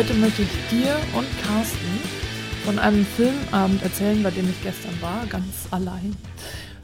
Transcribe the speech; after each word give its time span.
Heute 0.00 0.14
möchte 0.14 0.40
ich 0.40 0.48
dir 0.70 0.96
und 1.14 1.26
Carsten 1.46 2.00
von 2.64 2.78
einem 2.78 3.04
Filmabend 3.04 3.82
erzählen, 3.82 4.22
bei 4.22 4.30
dem 4.30 4.48
ich 4.48 4.62
gestern 4.62 4.94
war, 5.02 5.26
ganz 5.28 5.68
allein. 5.70 6.16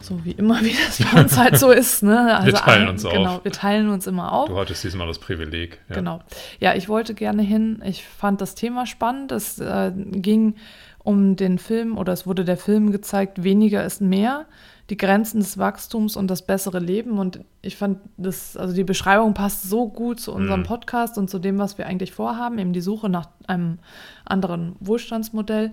So 0.03 0.23
wie 0.27 0.33
immer, 0.33 0.61
wie 0.61 0.75
das 0.87 0.99
bei 1.03 1.23
uns 1.23 1.39
halt 1.39 1.57
so 1.59 1.71
ist. 1.71 2.03
Ne? 2.03 2.39
Wir 2.45 2.53
teilen 2.53 2.83
ein- 2.83 2.89
uns 2.91 3.05
Genau, 3.05 3.37
auf. 3.37 3.45
wir 3.45 3.53
teilen 3.53 3.89
uns 3.89 4.07
immer 4.07 4.33
auf. 4.33 4.51
Du 4.51 4.59
hattest 4.59 4.85
diesmal 4.85 5.07
das 5.07 5.19
Privileg. 5.19 5.79
Ja. 5.89 5.95
Genau. 5.95 6.21
Ja, 6.61 6.75
ich 6.75 6.91
wollte 6.91 7.15
gerne 7.15 7.41
hin. 7.41 7.81
Ich 7.87 8.05
fand 8.05 8.43
das 8.43 8.55
Thema 8.55 8.85
spannend. 8.85 9.33
Es 9.33 9.59
äh, 9.61 9.93
ging 9.97 10.57
um 11.07 11.37
den 11.37 11.59
Film 11.59 11.97
oder 11.99 12.13
es 12.13 12.27
wurde 12.27 12.45
der 12.45 12.57
Film 12.57 12.91
gezeigt, 12.91 13.43
weniger 13.45 13.85
ist 13.85 14.01
mehr, 14.01 14.47
die 14.91 14.97
Grenzen 14.97 15.41
des 15.41 15.57
Wachstums 15.57 16.17
und 16.17 16.29
das 16.29 16.43
bessere 16.47 16.79
Leben. 16.81 17.19
Und 17.19 17.41
ich 17.63 17.77
fand 17.77 17.99
das, 18.17 18.57
also 18.57 18.75
die 18.75 18.85
Beschreibung 18.85 19.33
passt 19.35 19.63
so 19.69 19.89
gut 19.89 20.21
zu 20.21 20.33
unserem 20.33 20.61
Mhm. 20.61 20.65
Podcast 20.67 21.17
und 21.19 21.31
zu 21.31 21.39
dem, 21.39 21.59
was 21.59 21.79
wir 21.79 21.87
eigentlich 21.87 22.13
vorhaben, 22.13 22.59
eben 22.59 22.73
die 22.73 22.81
Suche 22.81 23.09
nach 23.09 23.29
einem 23.47 23.79
anderen 24.25 24.77
Wohlstandsmodell, 24.81 25.73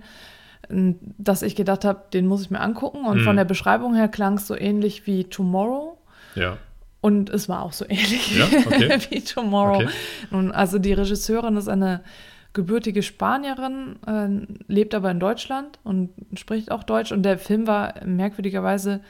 dass 1.18 1.42
ich 1.42 1.56
gedacht 1.56 1.84
habe, 1.84 2.02
den 2.12 2.26
muss 2.26 2.42
ich 2.42 2.50
mir 2.50 2.60
angucken. 2.60 3.04
Und 3.06 3.18
Mhm. 3.20 3.24
von 3.24 3.36
der 3.36 3.44
Beschreibung 3.44 3.94
her 3.94 4.08
klang 4.08 4.34
es 4.38 4.46
so 4.46 4.56
ähnlich 4.56 5.06
wie 5.06 5.24
Tomorrow. 5.24 5.98
Ja. 6.36 6.56
Und 7.00 7.28
es 7.28 7.48
war 7.48 7.62
auch 7.62 7.72
so 7.72 7.84
ähnlich 7.88 8.36
Ja, 8.38 8.46
okay. 8.66 8.98
wie 9.10 9.20
Tomorrow. 9.20 9.76
Okay. 9.76 9.88
Nun, 10.30 10.52
also 10.52 10.78
die 10.78 10.92
Regisseurin 10.92 11.56
ist 11.56 11.68
eine 11.68 12.00
gebürtige 12.54 13.02
Spanierin, 13.02 13.96
äh, 14.06 14.72
lebt 14.72 14.94
aber 14.94 15.10
in 15.10 15.20
Deutschland 15.20 15.78
und 15.84 16.10
spricht 16.34 16.70
auch 16.70 16.82
Deutsch. 16.84 17.12
Und 17.12 17.22
der 17.24 17.38
Film 17.38 17.66
war 17.66 17.94
merkwürdigerweise 18.04 19.00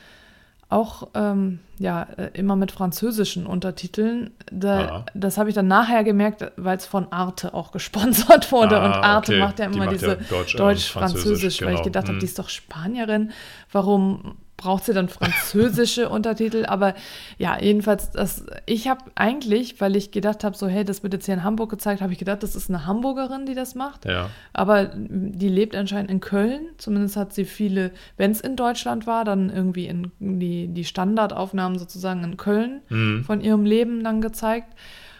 auch 0.70 1.08
ähm, 1.14 1.60
ja, 1.78 2.04
äh, 2.16 2.30
immer 2.32 2.56
mit 2.56 2.72
französischen 2.72 3.46
Untertiteln. 3.46 4.30
Da, 4.50 4.80
Aha. 4.80 5.06
das 5.14 5.36
habe 5.38 5.50
ich 5.50 5.54
dann 5.54 5.68
nachher 5.68 6.02
gemerkt, 6.04 6.50
weil 6.56 6.78
es 6.78 6.86
von 6.86 7.12
Arte 7.12 7.54
auch 7.54 7.70
gesponsert 7.70 8.50
wurde. 8.50 8.80
Ah, 8.80 8.86
und 8.86 8.92
Arte 8.94 9.32
okay. 9.32 9.40
macht 9.40 9.58
ja 9.60 9.68
Die 9.68 9.74
immer 9.74 9.84
macht 9.84 9.94
diese 9.94 10.08
ja 10.08 10.14
Deutsch, 10.14 10.54
äh, 10.54 10.58
Deutsch-Französisch, 10.58 11.22
Französisch, 11.22 11.62
weil 11.62 11.68
ich 11.68 11.74
genau. 11.74 11.84
gedacht 11.84 12.04
habe, 12.06 12.14
Mhm. 12.16 12.20
die 12.20 12.26
ist 12.26 12.38
doch 12.38 12.48
Spanierin. 12.48 13.30
Warum 13.70 14.36
braucht 14.56 14.84
sie 14.84 14.92
dann 14.94 15.08
französische 15.08 16.08
Untertitel? 16.10 16.64
Aber 16.66 16.94
ja, 17.38 17.60
jedenfalls, 17.60 18.10
das, 18.10 18.46
ich 18.66 18.88
habe 18.88 19.00
eigentlich, 19.14 19.80
weil 19.80 19.96
ich 19.96 20.10
gedacht 20.10 20.44
habe, 20.44 20.56
so, 20.56 20.68
hey, 20.68 20.84
das 20.84 21.02
wird 21.02 21.12
jetzt 21.12 21.26
hier 21.26 21.34
in 21.34 21.44
Hamburg 21.44 21.70
gezeigt, 21.70 22.00
habe 22.00 22.12
ich 22.12 22.18
gedacht, 22.18 22.42
das 22.42 22.54
ist 22.56 22.68
eine 22.70 22.86
Hamburgerin, 22.86 23.46
die 23.46 23.54
das 23.54 23.74
macht. 23.74 24.04
Ja. 24.04 24.30
Aber 24.52 24.90
die 24.94 25.48
lebt 25.48 25.74
anscheinend 25.74 26.10
in 26.10 26.20
Köln. 26.20 26.68
Zumindest 26.78 27.16
hat 27.16 27.32
sie 27.34 27.44
viele, 27.44 27.90
wenn 28.16 28.30
es 28.30 28.40
in 28.40 28.56
Deutschland 28.56 29.06
war, 29.06 29.24
dann 29.24 29.50
irgendwie 29.50 29.86
in 29.86 30.12
die, 30.18 30.68
die 30.68 30.84
Standardaufnahmen 30.84 31.78
sozusagen 31.78 32.22
in 32.24 32.36
Köln 32.36 32.82
Mhm. 32.88 33.24
von 33.24 33.40
ihrem 33.40 33.64
Leben 33.64 34.02
dann 34.04 34.20
gezeigt. 34.20 34.72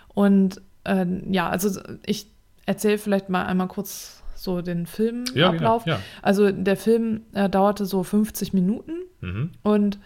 Und 0.08 0.60
äh, 0.84 1.06
ja, 1.30 1.48
also 1.48 1.80
ich 2.06 2.30
erzähle 2.66 2.98
vielleicht 2.98 3.28
mal 3.28 3.44
einmal 3.46 3.69
kurz 3.69 4.22
so 4.45 4.62
den 4.62 4.87
Filmablauf. 4.87 5.87
ja, 5.87 5.95
ja. 5.95 6.00
Also 6.23 6.53
der 6.53 6.77
Film 6.77 7.23
äh, 7.33 7.48
dauerte 7.48 7.84
so 7.87 8.03
50 8.03 8.53
Minuten 8.53 8.93
Mhm. 9.21 9.50
und 9.62 9.99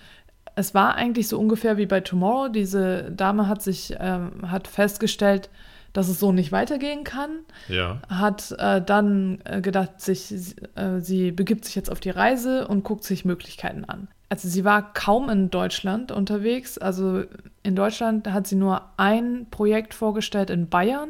es 0.54 0.74
war 0.74 0.94
eigentlich 0.94 1.28
so 1.28 1.38
ungefähr 1.38 1.76
wie 1.76 1.86
bei 1.86 2.00
Tomorrow. 2.00 2.48
Diese 2.48 3.10
Dame 3.12 3.46
hat 3.48 3.62
sich 3.62 3.94
ähm, 3.98 4.50
hat 4.50 4.66
festgestellt, 4.68 5.50
dass 5.92 6.08
es 6.08 6.18
so 6.20 6.32
nicht 6.32 6.52
weitergehen 6.52 7.02
kann 7.04 7.30
Ja. 7.68 8.00
hat 8.08 8.54
äh, 8.58 8.80
dann 8.82 9.40
äh, 9.44 9.60
gedacht, 9.60 10.00
sich, 10.00 10.32
äh, 10.76 11.00
sie 11.00 11.32
begibt 11.32 11.64
sich 11.64 11.74
jetzt 11.74 11.90
auf 11.90 11.98
die 12.00 12.10
Reise 12.10 12.66
und 12.68 12.84
guckt 12.84 13.04
sich 13.04 13.24
Möglichkeiten 13.24 13.84
an. 13.84 14.08
Also 14.30 14.48
sie 14.48 14.64
war 14.64 14.92
kaum 14.92 15.30
in 15.30 15.48
Deutschland 15.50 16.12
unterwegs. 16.12 16.76
Also 16.76 17.22
in 17.62 17.74
Deutschland 17.74 18.30
hat 18.30 18.46
sie 18.46 18.56
nur 18.56 18.82
ein 18.98 19.46
Projekt 19.50 19.94
vorgestellt 19.94 20.50
in 20.50 20.68
Bayern. 20.68 21.08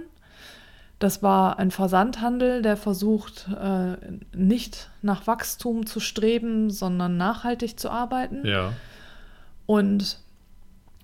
Das 0.98 1.22
war 1.22 1.58
ein 1.58 1.70
Versandhandel, 1.70 2.60
der 2.62 2.76
versucht, 2.76 3.48
äh, 3.48 3.96
nicht 4.36 4.90
nach 5.00 5.26
Wachstum 5.28 5.86
zu 5.86 6.00
streben, 6.00 6.70
sondern 6.70 7.16
nachhaltig 7.16 7.78
zu 7.78 7.90
arbeiten. 7.90 8.44
Ja. 8.44 8.72
Und 9.66 10.18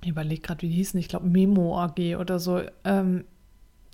ich 0.03 0.11
überlege 0.11 0.43
gerade, 0.43 0.63
wie 0.63 0.69
die 0.69 0.75
hießen, 0.75 0.99
ich 0.99 1.09
glaube 1.09 1.27
Memo 1.27 1.81
AG 1.81 2.17
oder 2.17 2.39
so. 2.41 2.61
Ähm, 2.85 3.25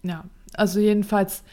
ja, 0.03 0.25
also 0.55 0.81
jedenfalls 0.81 1.44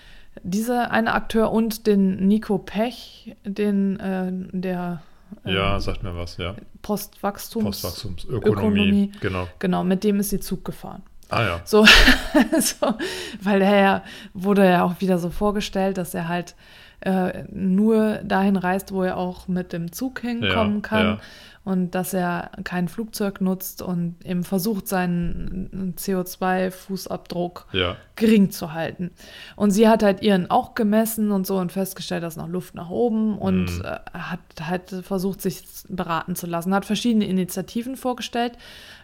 dieser 0.44 0.92
eine 0.92 1.14
Akteur 1.14 1.52
und 1.52 1.88
den 1.88 2.28
Nico 2.28 2.58
Pech, 2.58 3.36
den 3.44 4.00
äh, 4.00 4.32
der 4.52 5.02
äh, 5.44 5.54
Ja, 5.54 5.80
sagt 5.80 6.04
mir 6.04 6.16
was, 6.16 6.38
ja. 6.38 6.56
Postwachstums 6.82 7.82
Postwachstumsökonomie. 7.82 8.50
Ökonomie. 8.50 9.12
Genau. 9.20 9.48
Genau, 9.60 9.84
mit 9.84 10.04
dem 10.04 10.20
ist 10.20 10.30
sie 10.30 10.40
Zug 10.40 10.64
gefahren. 10.64 11.04
Ah 11.30 11.44
ja. 11.44 11.62
So, 11.66 11.86
so 12.60 12.94
weil 13.42 13.62
er 13.62 13.76
ja, 13.82 14.04
wurde 14.34 14.66
ja 14.66 14.84
auch 14.84 15.00
wieder 15.00 15.18
so 15.18 15.30
vorgestellt, 15.30 15.98
dass 15.98 16.14
er 16.14 16.28
halt 16.28 16.56
äh, 17.02 17.44
nur 17.52 18.20
dahin 18.24 18.56
reist, 18.56 18.92
wo 18.92 19.04
er 19.04 19.18
auch 19.18 19.48
mit 19.48 19.74
dem 19.74 19.92
Zug 19.92 20.22
hinkommen 20.22 20.76
Ja, 20.76 20.82
kann 20.82 21.06
ja. 21.06 21.20
Und 21.68 21.92
dass 21.96 22.14
er 22.14 22.50
kein 22.64 22.88
Flugzeug 22.88 23.42
nutzt 23.42 23.82
und 23.82 24.16
eben 24.26 24.46
versucht, 24.46 24.88
seinen 24.88 25.94
CO2-Fußabdruck 25.98 27.66
Ja. 27.74 27.98
gering 28.16 28.52
zu 28.52 28.74
halten. 28.74 29.12
Und 29.56 29.72
sie 29.72 29.88
hat 29.88 30.02
halt 30.02 30.22
ihren 30.22 30.50
auch 30.50 30.76
gemessen 30.76 31.32
und 31.32 31.46
so 31.46 31.58
und 31.58 31.72
festgestellt, 31.72 32.24
dass 32.24 32.38
noch 32.38 32.48
Luft 32.48 32.74
nach 32.76 32.90
oben 32.90 33.38
und 33.38 33.66
Mhm. 33.80 33.82
äh, 33.86 34.00
hat 34.14 34.40
halt 34.62 34.90
versucht, 35.04 35.42
sich 35.42 35.64
beraten 35.90 36.36
zu 36.36 36.48
lassen. 36.48 36.74
Hat 36.74 36.86
verschiedene 36.86 37.26
Initiativen 37.28 37.96
vorgestellt. 37.98 38.54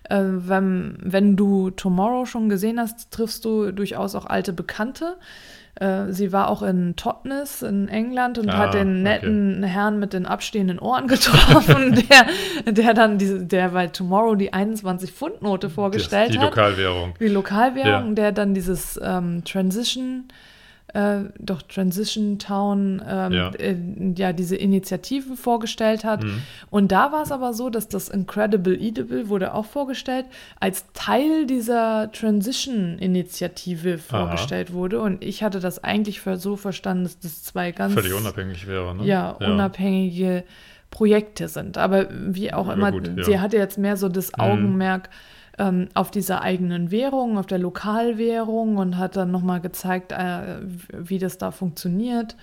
Äh, 0.10 0.22
wenn, 0.24 0.98
wenn 1.02 1.36
du 1.36 1.70
Tomorrow 1.70 2.26
schon 2.26 2.50
gesehen 2.50 2.80
hast, 2.80 3.12
triffst 3.12 3.46
du 3.46 3.72
durchaus 3.72 4.16
auch 4.16 4.26
alte 4.26 4.54
Bekannte. 4.54 5.18
Äh, 5.76 6.12
Sie 6.12 6.32
war 6.32 6.50
auch 6.50 6.62
in 6.62 6.96
Totnes 6.96 7.64
in 7.64 7.88
England 7.88 8.38
und 8.38 8.50
Ah, 8.50 8.58
hat 8.58 8.74
den 8.76 8.90
okay. 9.02 9.02
netten 9.02 9.64
Herrn 9.64 9.98
mit 10.00 10.14
den 10.14 10.26
abstehenden 10.28 10.78
Ohren 10.80 11.08
getroffen, 11.08 11.96
der, 12.66 12.72
der 12.74 12.94
dann 12.94 13.18
diese, 13.18 13.44
der 13.44 13.70
bei 13.70 13.88
Tomorrow 13.88 14.36
die 14.36 14.54
21-Pfund-Note 14.54 15.70
vorgestellt 15.72 16.30
Das, 16.30 16.34
die 16.34 16.40
hat 16.40 16.46
Lokalwährung. 16.56 17.14
die 17.20 17.28
Lokalwährung, 17.28 18.10
Ja. 18.10 18.14
der 18.14 18.32
dann 18.34 18.54
dieses 18.54 19.00
ähm, 19.04 19.44
Transition, 19.46 20.26
äh, 20.94 21.22
doch 21.40 21.64
Transition 21.64 22.38
Town, 22.40 23.02
ähm, 23.08 23.32
Ja. 23.34 23.50
äh, 23.56 23.76
ja, 24.16 24.32
diese 24.32 24.56
Initiative 24.56 25.36
vorgestellt 25.36 26.04
hat. 26.04 26.24
Mhm. 26.24 26.42
Und 26.70 26.92
da 26.92 27.12
war 27.12 27.24
es 27.24 27.32
aber 27.32 27.54
so, 27.54 27.70
dass 27.72 27.88
das 27.88 28.10
Incredible 28.10 28.76
Edible 28.80 29.28
wurde 29.28 29.54
auch 29.56 29.66
vorgestellt, 29.66 30.26
als 30.60 30.86
Teil 30.94 31.48
dieser 31.48 32.12
Transition-Initiative 32.12 33.98
vorgestellt 33.98 34.74
wurde. 34.74 35.02
Und 35.02 35.24
ich 35.24 35.44
hatte 35.44 35.60
das 35.60 35.84
eigentlich 35.84 36.22
für 36.22 36.38
so 36.38 36.56
verstanden, 36.56 37.04
dass 37.04 37.20
das 37.20 37.44
zwei 37.44 37.72
ganz 37.72 37.94
Völlig 37.94 38.14
unabhängig 38.14 38.68
wäre, 38.68 38.96
ne? 38.96 39.06
ja, 39.06 39.32
unabhängige 39.32 40.44
Projekte 40.92 41.48
sind. 41.48 41.78
Aber 41.78 42.08
wie 42.12 42.54
auch 42.54 42.68
Ja, 42.68 42.74
immer, 42.74 42.92
gut, 42.92 43.10
ja. 43.18 43.24
sie 43.24 43.40
hatte 43.40 43.58
jetzt 43.58 43.78
mehr 43.78 43.98
so 43.98 44.10
das 44.10 44.32
Mhm. 44.38 44.44
Ähm, 45.60 45.90
auf 45.94 46.10
dieser 46.10 46.42
eigenen 46.42 46.90
Währung, 46.90 47.38
auf 47.38 47.46
der 47.46 47.60
Lokalwährung 47.60 48.78
und 48.78 48.98
hat 48.98 49.16
dann 49.16 49.30
nochmal 49.30 49.62
gezeigt, 49.62 50.12
äh, 50.12 50.62
wie 50.98 51.20
das 51.20 51.38
da 51.38 51.52
funktioniert, 51.52 52.36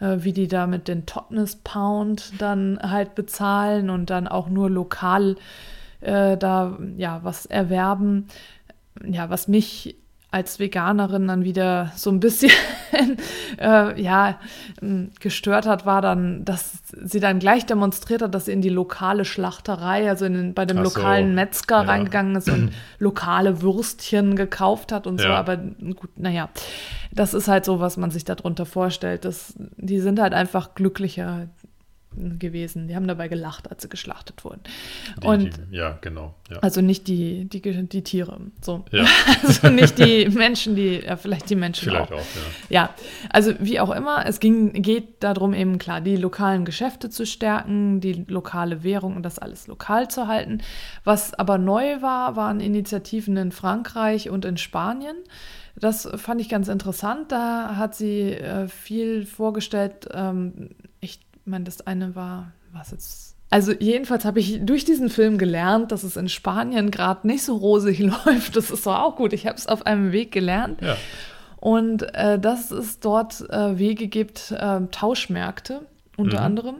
äh, 0.00 0.16
wie 0.18 0.32
die 0.32 0.48
da 0.48 0.66
mit 0.66 0.88
den 0.88 1.06
Totnes 1.06 1.56
Pound 1.56 2.32
dann 2.38 2.78
halt 2.82 3.14
bezahlen 3.14 3.88
und 3.88 4.10
dann 4.10 4.26
auch 4.26 4.48
nur 4.48 4.68
lokal 4.68 5.36
äh, 6.00 6.36
da 6.36 6.78
ja 6.96 7.20
was 7.22 7.46
erwerben. 7.46 8.26
Ja, 9.04 9.30
was 9.30 9.46
mich 9.46 9.96
als 10.36 10.58
Veganerin 10.58 11.28
dann 11.28 11.44
wieder 11.44 11.92
so 11.96 12.10
ein 12.10 12.20
bisschen 12.20 12.52
äh, 13.58 13.98
ja, 13.98 14.38
gestört 15.18 15.66
hat, 15.66 15.86
war 15.86 16.02
dann, 16.02 16.44
dass 16.44 16.82
sie 17.02 17.20
dann 17.20 17.38
gleich 17.38 17.64
demonstriert 17.64 18.20
hat, 18.20 18.34
dass 18.34 18.44
sie 18.44 18.52
in 18.52 18.60
die 18.60 18.68
lokale 18.68 19.24
Schlachterei, 19.24 20.10
also 20.10 20.26
in 20.26 20.34
den, 20.34 20.54
bei 20.54 20.66
dem 20.66 20.76
Ach 20.78 20.84
so, 20.84 20.98
lokalen 20.98 21.34
Metzger 21.34 21.76
ja. 21.76 21.88
reingegangen 21.88 22.36
ist 22.36 22.50
und 22.50 22.72
lokale 22.98 23.62
Würstchen 23.62 24.36
gekauft 24.36 24.92
hat 24.92 25.06
und 25.06 25.18
so. 25.18 25.28
Ja. 25.28 25.36
Aber 25.36 25.56
gut, 25.56 26.10
naja, 26.16 26.50
das 27.12 27.32
ist 27.32 27.48
halt 27.48 27.64
so, 27.64 27.80
was 27.80 27.96
man 27.96 28.10
sich 28.10 28.26
darunter 28.26 28.66
vorstellt. 28.66 29.24
Das, 29.24 29.54
die 29.56 30.00
sind 30.00 30.20
halt 30.20 30.34
einfach 30.34 30.74
glücklicher 30.74 31.48
gewesen. 32.38 32.88
Die 32.88 32.96
haben 32.96 33.06
dabei 33.06 33.28
gelacht, 33.28 33.70
als 33.70 33.82
sie 33.82 33.88
geschlachtet 33.88 34.44
wurden. 34.44 34.60
Die, 35.22 35.26
und 35.26 35.60
die, 35.70 35.76
ja, 35.76 35.98
genau. 36.00 36.34
Ja. 36.50 36.58
also 36.58 36.80
nicht 36.80 37.08
die, 37.08 37.44
die, 37.46 37.60
die 37.60 38.02
Tiere. 38.02 38.40
So. 38.60 38.84
Ja. 38.90 39.04
Also 39.46 39.68
nicht 39.68 39.98
die 39.98 40.28
Menschen, 40.28 40.76
die, 40.76 41.00
ja, 41.04 41.16
vielleicht 41.16 41.50
die 41.50 41.56
Menschen 41.56 41.90
Vielleicht 41.90 42.12
auch. 42.12 42.18
auch, 42.18 42.24
ja. 42.68 42.76
Ja, 42.76 42.90
also 43.30 43.52
wie 43.58 43.80
auch 43.80 43.90
immer, 43.90 44.26
es 44.26 44.40
ging, 44.40 44.72
geht 44.82 45.22
darum, 45.22 45.54
eben 45.54 45.78
klar, 45.78 46.00
die 46.00 46.16
lokalen 46.16 46.64
Geschäfte 46.64 47.10
zu 47.10 47.26
stärken, 47.26 48.00
die 48.00 48.24
lokale 48.28 48.82
Währung 48.82 49.16
und 49.16 49.22
das 49.22 49.38
alles 49.38 49.66
lokal 49.66 50.08
zu 50.08 50.26
halten. 50.26 50.62
Was 51.04 51.34
aber 51.34 51.58
neu 51.58 52.02
war, 52.02 52.36
waren 52.36 52.60
Initiativen 52.60 53.36
in 53.36 53.52
Frankreich 53.52 54.30
und 54.30 54.44
in 54.44 54.56
Spanien. 54.56 55.16
Das 55.78 56.08
fand 56.16 56.40
ich 56.40 56.48
ganz 56.48 56.68
interessant. 56.68 57.30
Da 57.30 57.76
hat 57.76 57.94
sie 57.94 58.32
äh, 58.32 58.66
viel 58.66 59.26
vorgestellt. 59.26 60.08
Ähm, 60.12 60.70
meine, 61.46 61.64
das 61.64 61.86
eine 61.86 62.14
war, 62.14 62.52
was 62.72 62.90
jetzt. 62.90 63.36
Also 63.50 63.72
jedenfalls 63.72 64.24
habe 64.24 64.40
ich 64.40 64.60
durch 64.64 64.84
diesen 64.84 65.08
Film 65.08 65.38
gelernt, 65.38 65.92
dass 65.92 66.02
es 66.02 66.16
in 66.16 66.28
Spanien 66.28 66.90
gerade 66.90 67.26
nicht 67.26 67.44
so 67.44 67.56
rosig 67.56 67.98
läuft. 68.26 68.56
Das 68.56 68.70
ist 68.70 68.86
doch 68.86 68.98
auch 68.98 69.16
gut. 69.16 69.32
Ich 69.32 69.46
habe 69.46 69.56
es 69.56 69.66
auf 69.68 69.86
einem 69.86 70.10
Weg 70.12 70.32
gelernt. 70.32 70.82
Ja, 70.82 70.96
Und 71.60 72.02
äh, 72.14 72.38
dass 72.40 72.70
es 72.72 72.98
dort 73.00 73.48
äh, 73.50 73.78
Wege 73.78 74.08
gibt, 74.08 74.50
äh, 74.50 74.80
Tauschmärkte 74.90 75.82
unter 76.16 76.38
Mhm. 76.40 76.44
anderem, 76.44 76.74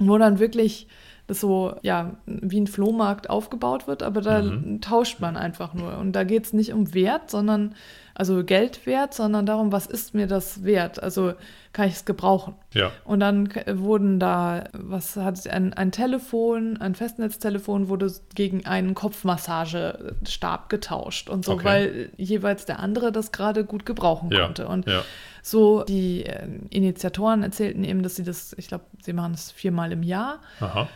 wo 0.00 0.18
dann 0.18 0.38
wirklich 0.40 0.88
das 1.28 1.40
so, 1.40 1.74
ja, 1.82 2.16
wie 2.24 2.58
ein 2.58 2.66
Flohmarkt 2.66 3.28
aufgebaut 3.28 3.86
wird, 3.86 4.02
aber 4.02 4.22
da 4.22 4.40
Mhm. 4.42 4.80
tauscht 4.80 5.20
man 5.20 5.36
einfach 5.36 5.74
nur. 5.74 5.98
Und 5.98 6.12
da 6.12 6.24
geht 6.24 6.46
es 6.46 6.52
nicht 6.54 6.72
um 6.72 6.94
Wert, 6.94 7.30
sondern, 7.30 7.74
also 8.18 8.44
Geldwert, 8.44 9.14
sondern 9.14 9.46
darum, 9.46 9.72
was 9.72 9.86
ist 9.86 10.12
mir 10.14 10.26
das 10.26 10.64
wert? 10.64 11.02
Also 11.02 11.32
kann 11.72 11.88
ich 11.88 11.94
es 11.94 12.04
gebrauchen? 12.04 12.54
ja, 12.74 12.90
Und 13.04 13.20
dann 13.20 13.48
wurden 13.74 14.18
da, 14.18 14.64
was 14.72 15.16
hat 15.16 15.46
ein, 15.48 15.72
ein 15.72 15.92
Telefon, 15.92 16.76
ein 16.78 16.94
Festnetztelefon 16.94 17.88
wurde 17.88 18.12
gegen 18.34 18.66
einen 18.66 18.94
Kopfmassagestab 18.94 20.68
getauscht 20.68 21.28
und 21.30 21.44
so, 21.44 21.52
Okay. 21.52 21.64
weil 21.64 22.10
jeweils 22.16 22.64
der 22.64 22.78
andere 22.80 23.12
das 23.12 23.32
gerade 23.32 23.64
gut 23.64 23.86
gebrauchen 23.86 24.30
ja, 24.32 24.44
konnte. 24.46 24.68
Und 24.68 24.86
ja, 24.86 25.02
so 25.42 25.84
die 25.84 26.24
äh, 26.26 26.46
Initiatoren 26.70 27.42
erzählten 27.42 27.84
eben, 27.84 28.02
dass 28.02 28.16
sie 28.16 28.24
das, 28.24 28.54
ich 28.58 28.68
glaube, 28.68 28.84
sie 29.02 29.12
machen 29.12 29.34
es 29.34 29.50
viermal 29.50 29.92
im 29.92 30.02
Jahr 30.02 30.40
aha, 30.60 30.88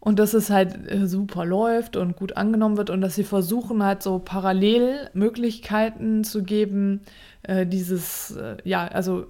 und 0.00 0.18
dass 0.18 0.32
es 0.34 0.48
halt 0.50 0.90
äh, 0.90 1.06
super 1.06 1.44
läuft 1.44 1.96
und 1.96 2.16
gut 2.16 2.36
angenommen 2.36 2.76
wird 2.78 2.90
und 2.90 3.00
dass 3.02 3.14
sie 3.14 3.24
versuchen 3.24 3.82
halt 3.84 4.02
so 4.02 4.18
parallel 4.18 5.10
Möglichkeiten 5.12 6.24
zu 6.24 6.42
geben, 6.42 7.02
äh, 7.42 7.66
dieses, 7.66 8.30
äh, 8.36 8.56
ja, 8.64 8.86
also 8.88 9.26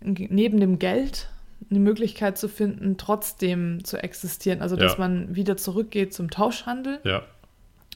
äh, 0.00 0.26
neben 0.28 0.60
dem 0.60 0.78
Geld 0.78 1.28
eine 1.70 1.80
Möglichkeit 1.80 2.38
zu 2.38 2.48
finden, 2.48 2.96
trotzdem 2.96 3.84
zu 3.84 3.96
existieren. 4.02 4.62
Also 4.62 4.76
dass 4.76 4.92
Ja. 4.92 4.98
man 4.98 5.34
wieder 5.34 5.56
zurückgeht 5.56 6.14
zum 6.14 6.30
Tauschhandel 6.30 6.98
ja, 7.04 7.22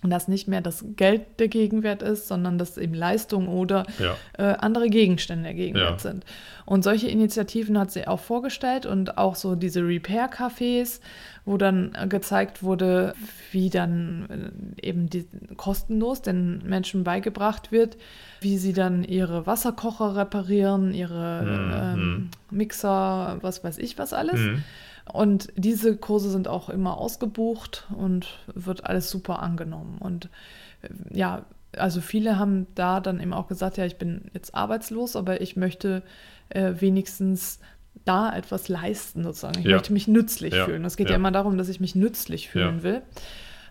und 0.03 0.11
dass 0.11 0.27
nicht 0.27 0.49
mehr 0.49 0.61
das 0.61 0.85
Geld 0.97 1.23
der 1.39 1.47
Gegenwert 1.47 2.03
ist, 2.03 2.27
sondern 2.27 2.59
dass 2.59 2.77
eben 2.77 2.93
Leistung 2.95 3.47
oder 3.49 3.87
ja, 4.01 4.17
äh, 4.37 4.57
andere 4.59 4.89
Gegenstände 4.89 5.45
der 5.45 5.55
Gegenwart 5.55 6.03
Ja. 6.05 6.11
sind. 6.11 6.25
Und 6.67 6.83
solche 6.83 7.09
Initiativen 7.09 7.79
hat 7.79 7.93
sie 7.93 8.07
auch 8.09 8.19
vorgestellt 8.21 8.85
und 8.85 9.17
auch 9.17 9.37
so 9.37 9.55
diese 9.55 9.81
Repair-Cafés, 9.81 11.01
wo 11.44 11.56
dann 11.56 11.93
gezeigt 12.09 12.62
wurde, 12.62 13.15
wie 13.50 13.69
dann 13.69 14.75
äh, 14.81 14.87
eben 14.87 15.11
die, 15.11 15.27
kostenlos 15.56 16.23
den 16.23 16.62
Menschen 16.65 17.03
beigebracht 17.05 17.73
wird, 17.73 17.97
wie 18.41 18.59
sie 18.59 18.73
dann 18.73 19.03
ihre 19.03 19.47
Wasserkocher 19.47 20.17
reparieren, 20.17 20.94
ihre 20.94 21.43
Mhm. 21.43 21.73
ähm, 21.75 22.31
Mixer, 22.50 23.39
was 23.41 23.65
weiß 23.65 23.79
ich 23.79 23.99
was 23.99 24.12
alles. 24.12 24.41
mhm. 24.41 24.62
Und 25.12 25.53
diese 25.56 25.97
Kurse 25.97 26.31
sind 26.31 26.47
auch 26.47 26.69
immer 26.69 26.97
ausgebucht 26.97 27.88
und 27.97 28.38
wird 28.55 28.87
alles 28.87 29.11
super 29.11 29.43
angenommen. 29.43 29.99
Und 29.99 30.29
äh, 30.83 30.88
ja, 31.19 31.45
also 31.77 32.00
viele 32.00 32.38
haben 32.38 32.67
da 32.75 33.00
dann 33.00 33.19
eben 33.21 33.33
auch 33.33 33.49
gesagt, 33.49 33.79
ja, 33.79 33.85
ich 33.85 33.97
bin 33.97 34.31
jetzt 34.33 34.55
arbeitslos, 34.55 35.17
aber 35.17 35.41
ich 35.41 35.56
möchte 35.56 36.03
äh, 36.50 36.75
wenigstens 36.79 37.59
da 38.05 38.35
etwas 38.35 38.69
leisten 38.69 39.23
sozusagen. 39.25 39.61
Ich 39.61 39.65
Ja. 39.67 39.73
möchte 39.77 39.93
mich 39.93 40.09
nützlich 40.09 40.55
Ja, 40.55 40.65
fühlen. 40.65 40.85
Es 40.85 40.97
geht 40.97 41.06
ja. 41.09 41.12
ja. 41.12 41.17
immer 41.17 41.31
darum, 41.31 41.56
dass 41.59 41.69
ich 41.69 41.79
mich 41.81 41.94
nützlich 41.94 42.49
fühlen 42.49 42.83
will. 42.83 43.03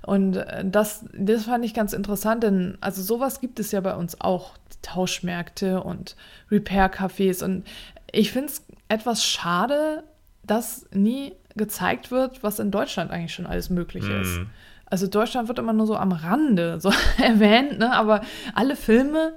Und 0.03 0.35
äh, 0.38 0.63
das, 0.65 1.06
das 1.13 1.44
fand 1.45 1.63
ich 1.65 1.73
ganz 1.73 1.94
interessant, 1.94 2.44
denn 2.44 2.77
also 2.81 3.01
sowas 3.01 3.39
gibt 3.39 3.59
es 3.59 3.71
ja 3.71 3.81
bei 3.81 3.95
uns 3.95 4.19
auch, 4.21 4.53
Tauschmärkte 4.81 5.81
und 5.83 6.15
Repair-Cafés. 6.50 7.44
Und 7.44 7.65
ich 8.12 8.31
finde 8.31 8.47
es 8.47 8.65
etwas 8.88 9.23
schade, 9.25 10.03
dass 10.44 10.88
nie 10.91 11.33
gezeigt 11.56 12.09
wird, 12.12 12.41
was 12.44 12.59
in 12.59 12.71
Deutschland 12.71 13.12
eigentlich 13.12 13.33
schon 13.33 13.45
alles 13.45 13.69
möglich 13.69 14.03
ist. 14.07 14.39
Mhm. 14.39 14.50
Also 14.85 15.07
Deutschland 15.07 15.47
wird 15.47 15.59
immer 15.59 15.74
nur 15.74 15.85
so 15.88 15.95
am 15.95 16.12
Rande 16.12 16.79
so 16.79 16.91
erwähnt, 17.24 17.77
ne? 17.79 17.94
aber 17.94 18.21
alle 18.56 18.75
Filme, 18.75 19.33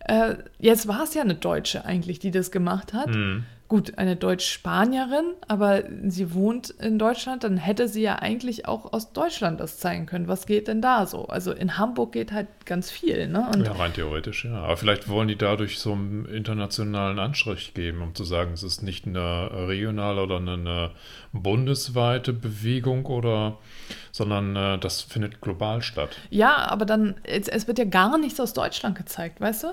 äh, 0.00 0.34
jetzt 0.58 0.88
war 0.88 1.02
es 1.02 1.14
ja 1.14 1.22
eine 1.22 1.34
Deutsche 1.34 1.84
eigentlich, 1.84 2.18
die 2.18 2.30
das 2.30 2.50
gemacht 2.50 2.92
hat. 2.92 3.08
Mhm. 3.08 3.44
Gut, 3.68 3.98
eine 3.98 4.14
Deutsch-Spanierin, 4.14 5.34
aber 5.48 5.82
sie 6.06 6.32
wohnt 6.32 6.70
in 6.70 7.00
Deutschland, 7.00 7.42
dann 7.42 7.56
hätte 7.56 7.88
sie 7.88 8.02
ja 8.02 8.16
eigentlich 8.16 8.68
auch 8.68 8.92
aus 8.92 9.12
Deutschland 9.12 9.58
das 9.58 9.78
zeigen 9.78 10.06
können. 10.06 10.28
Was 10.28 10.46
geht 10.46 10.68
denn 10.68 10.80
da 10.80 11.04
so? 11.04 11.26
Also 11.26 11.50
in 11.50 11.76
Hamburg 11.76 12.12
geht 12.12 12.30
halt 12.30 12.46
ganz 12.64 12.92
viel, 12.92 13.26
ne? 13.26 13.48
Und 13.52 13.66
Ja, 13.66 13.72
rein 13.72 13.92
theoretisch, 13.92 14.44
ja. 14.44 14.62
Aber 14.62 14.76
vielleicht 14.76 15.08
wollen 15.08 15.26
die 15.26 15.36
dadurch 15.36 15.80
so 15.80 15.92
einen 15.92 16.26
internationalen 16.26 17.18
Anstrich 17.18 17.74
geben, 17.74 18.02
um 18.02 18.14
zu 18.14 18.22
sagen, 18.22 18.52
es 18.52 18.62
ist 18.62 18.84
nicht 18.84 19.04
eine 19.04 19.50
regionale 19.66 20.22
oder 20.22 20.36
eine 20.36 20.92
bundesweite 21.32 22.32
Bewegung 22.32 23.04
oder, 23.06 23.58
sondern 24.12 24.54
äh, 24.54 24.78
das 24.78 25.02
findet 25.02 25.40
global 25.40 25.82
statt. 25.82 26.16
Ja, 26.30 26.68
aber 26.68 26.84
dann, 26.84 27.16
es, 27.24 27.48
es 27.48 27.66
wird 27.66 27.78
ja 27.80 27.84
gar 27.84 28.16
nichts 28.16 28.38
aus 28.38 28.52
Deutschland 28.52 28.96
gezeigt, 28.96 29.40
weißt 29.40 29.64
du? 29.64 29.68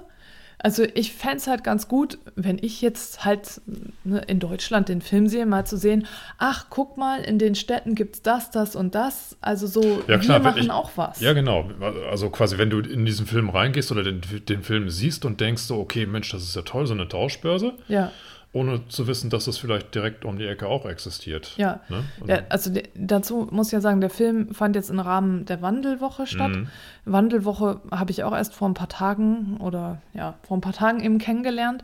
Also 0.63 0.83
ich 0.95 1.11
fände 1.13 1.37
es 1.37 1.47
halt 1.47 1.63
ganz 1.65 1.87
gut, 1.89 2.17
wenn 2.35 2.57
ich 2.57 2.81
jetzt 2.81 3.25
halt 3.25 3.61
ne, 4.05 4.19
in 4.27 4.39
Deutschland 4.39 4.87
den 4.87 5.01
Film 5.01 5.27
sehe, 5.27 5.45
mal 5.45 5.65
zu 5.67 5.75
sehen, 5.77 6.07
ach, 6.37 6.67
guck 6.69 6.97
mal, 6.97 7.19
in 7.21 7.37
den 7.37 7.53
Städten 7.53 7.95
gibt 7.95 8.15
es 8.15 8.21
das, 8.21 8.49
das 8.49 8.75
und 8.77 8.95
das. 8.95 9.35
Also 9.41 9.67
so, 9.67 10.01
Ja, 10.07 10.17
klar, 10.17 10.39
wir 10.39 10.51
machen 10.51 10.63
ich- 10.63 10.71
auch 10.71 10.91
was. 10.95 11.19
Ja, 11.19 11.33
genau. 11.33 11.69
Also 12.09 12.29
quasi, 12.29 12.57
wenn 12.57 12.69
du 12.69 12.79
in 12.79 13.05
diesen 13.05 13.25
Film 13.27 13.49
reingehst 13.49 13.91
oder 13.91 14.03
den, 14.03 14.21
den 14.47 14.63
Film 14.63 14.89
siehst 14.89 15.25
und 15.25 15.41
denkst 15.41 15.63
so, 15.63 15.77
okay, 15.79 16.05
Mensch, 16.05 16.31
das 16.31 16.43
ist 16.43 16.55
ja 16.55 16.61
toll, 16.61 16.87
so 16.87 16.93
eine 16.93 17.07
Tauschbörse, 17.09 17.73
ja. 17.89 18.11
Ohne 18.53 18.87
zu 18.87 19.07
wissen, 19.07 19.29
dass 19.31 19.45
das 19.45 19.57
vielleicht 19.57 19.93
direkt 19.95 20.25
um 20.25 20.37
die 20.37 20.45
Ecke 20.45 20.67
auch 20.67 20.85
existiert. 20.85 21.53
Ja. 21.57 21.79
Ne? 21.89 22.03
Und- 22.21 22.29
Ja, 22.29 22.39
also 22.49 22.71
de- 22.71 22.87
dazu 22.95 23.47
muss 23.51 23.67
ich 23.67 23.73
ja 23.73 23.81
sagen, 23.81 23.99
der 23.99 24.11
Film 24.11 24.53
fand 24.53 24.75
jetzt 24.75 24.89
im 24.91 24.99
Rahmen 24.99 25.45
der 25.45 25.61
Wandelwoche 25.61 26.27
statt. 26.27 26.51
Mhm. 26.51 26.67
Wandelwoche 27.05 27.81
habe 27.91 28.11
ich 28.11 28.23
auch 28.23 28.33
erst 28.33 28.53
vor 28.53 28.69
ein 28.69 28.73
paar 28.75 28.89
Tagen 28.89 29.57
oder 29.59 30.01
ja, 30.13 30.35
vor 30.47 30.55
ein 30.57 30.61
paar 30.61 30.73
Tagen 30.73 30.99
eben 31.01 31.17
kennengelernt. 31.17 31.83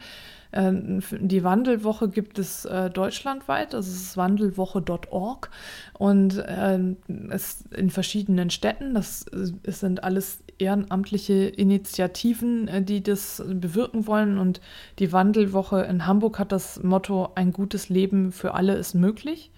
Ähm, 0.51 1.01
Die 1.11 1.43
Wandelwoche 1.43 2.09
gibt 2.09 2.39
es 2.39 2.65
äh, 2.65 2.89
deutschlandweit, 2.89 3.73
das 3.73 3.87
ist 3.87 4.17
wandelwoche.org 4.17 5.49
und 5.93 6.43
ähm, 6.47 6.97
es 7.29 7.65
in 7.75 7.89
verschiedenen 7.91 8.49
Städten. 8.49 8.95
Das 8.95 9.27
äh, 9.27 9.51
es 9.63 9.79
sind 9.81 10.03
alles 10.03 10.43
ehrenamtliche 10.57 11.33
Initiativen, 11.45 12.67
äh, 12.67 12.81
die 12.81 13.03
das 13.03 13.43
bewirken 13.47 14.07
wollen. 14.07 14.39
Und 14.39 14.59
die 14.97 15.11
Wandelwoche 15.13 15.81
in 15.83 16.07
Hamburg 16.07 16.39
hat 16.39 16.51
das 16.51 16.81
Motto: 16.81 17.29
Ein 17.35 17.53
gutes 17.53 17.89
Leben 17.89 18.31
für 18.31 18.55
alle 18.55 18.75
ist 18.75 18.95
möglich. 18.95 19.51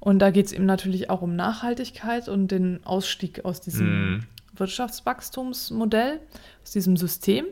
Und 0.00 0.18
da 0.20 0.30
geht 0.30 0.46
es 0.46 0.52
eben 0.52 0.66
natürlich 0.66 1.08
auch 1.08 1.22
um 1.22 1.36
Nachhaltigkeit 1.36 2.28
und 2.28 2.50
den 2.50 2.84
Ausstieg 2.84 3.44
aus 3.44 3.60
diesem 3.60 3.86
Mhm. 3.86 4.22
Wirtschaftswachstumsmodell, 4.54 6.20
aus 6.62 6.72
diesem 6.72 6.96
System, 6.96 7.46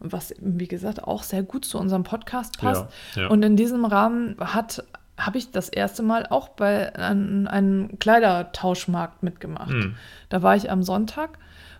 was 0.00 0.34
wie 0.40 0.68
gesagt, 0.68 1.04
auch 1.04 1.22
sehr 1.22 1.42
gut 1.42 1.64
zu 1.64 1.78
unserem 1.78 2.04
Podcast 2.04 2.58
passt. 2.58 2.86
Ja, 3.14 3.22
ja. 3.22 3.28
Und 3.28 3.42
in 3.42 3.56
diesem 3.56 3.84
Rahmen 3.84 4.36
hat 4.40 4.84
habe 5.16 5.38
ich 5.38 5.52
das 5.52 5.68
erste 5.68 6.02
Mal 6.02 6.26
auch 6.28 6.48
bei 6.48 6.94
einem, 6.96 7.46
einem 7.46 7.98
Kleidertauschmarkt 7.98 9.22
mitgemacht. 9.22 9.70
Mhm. 9.70 9.94
Da 10.28 10.42
war 10.42 10.56
ich 10.56 10.70
am 10.70 10.82
Sonntag 10.82 11.38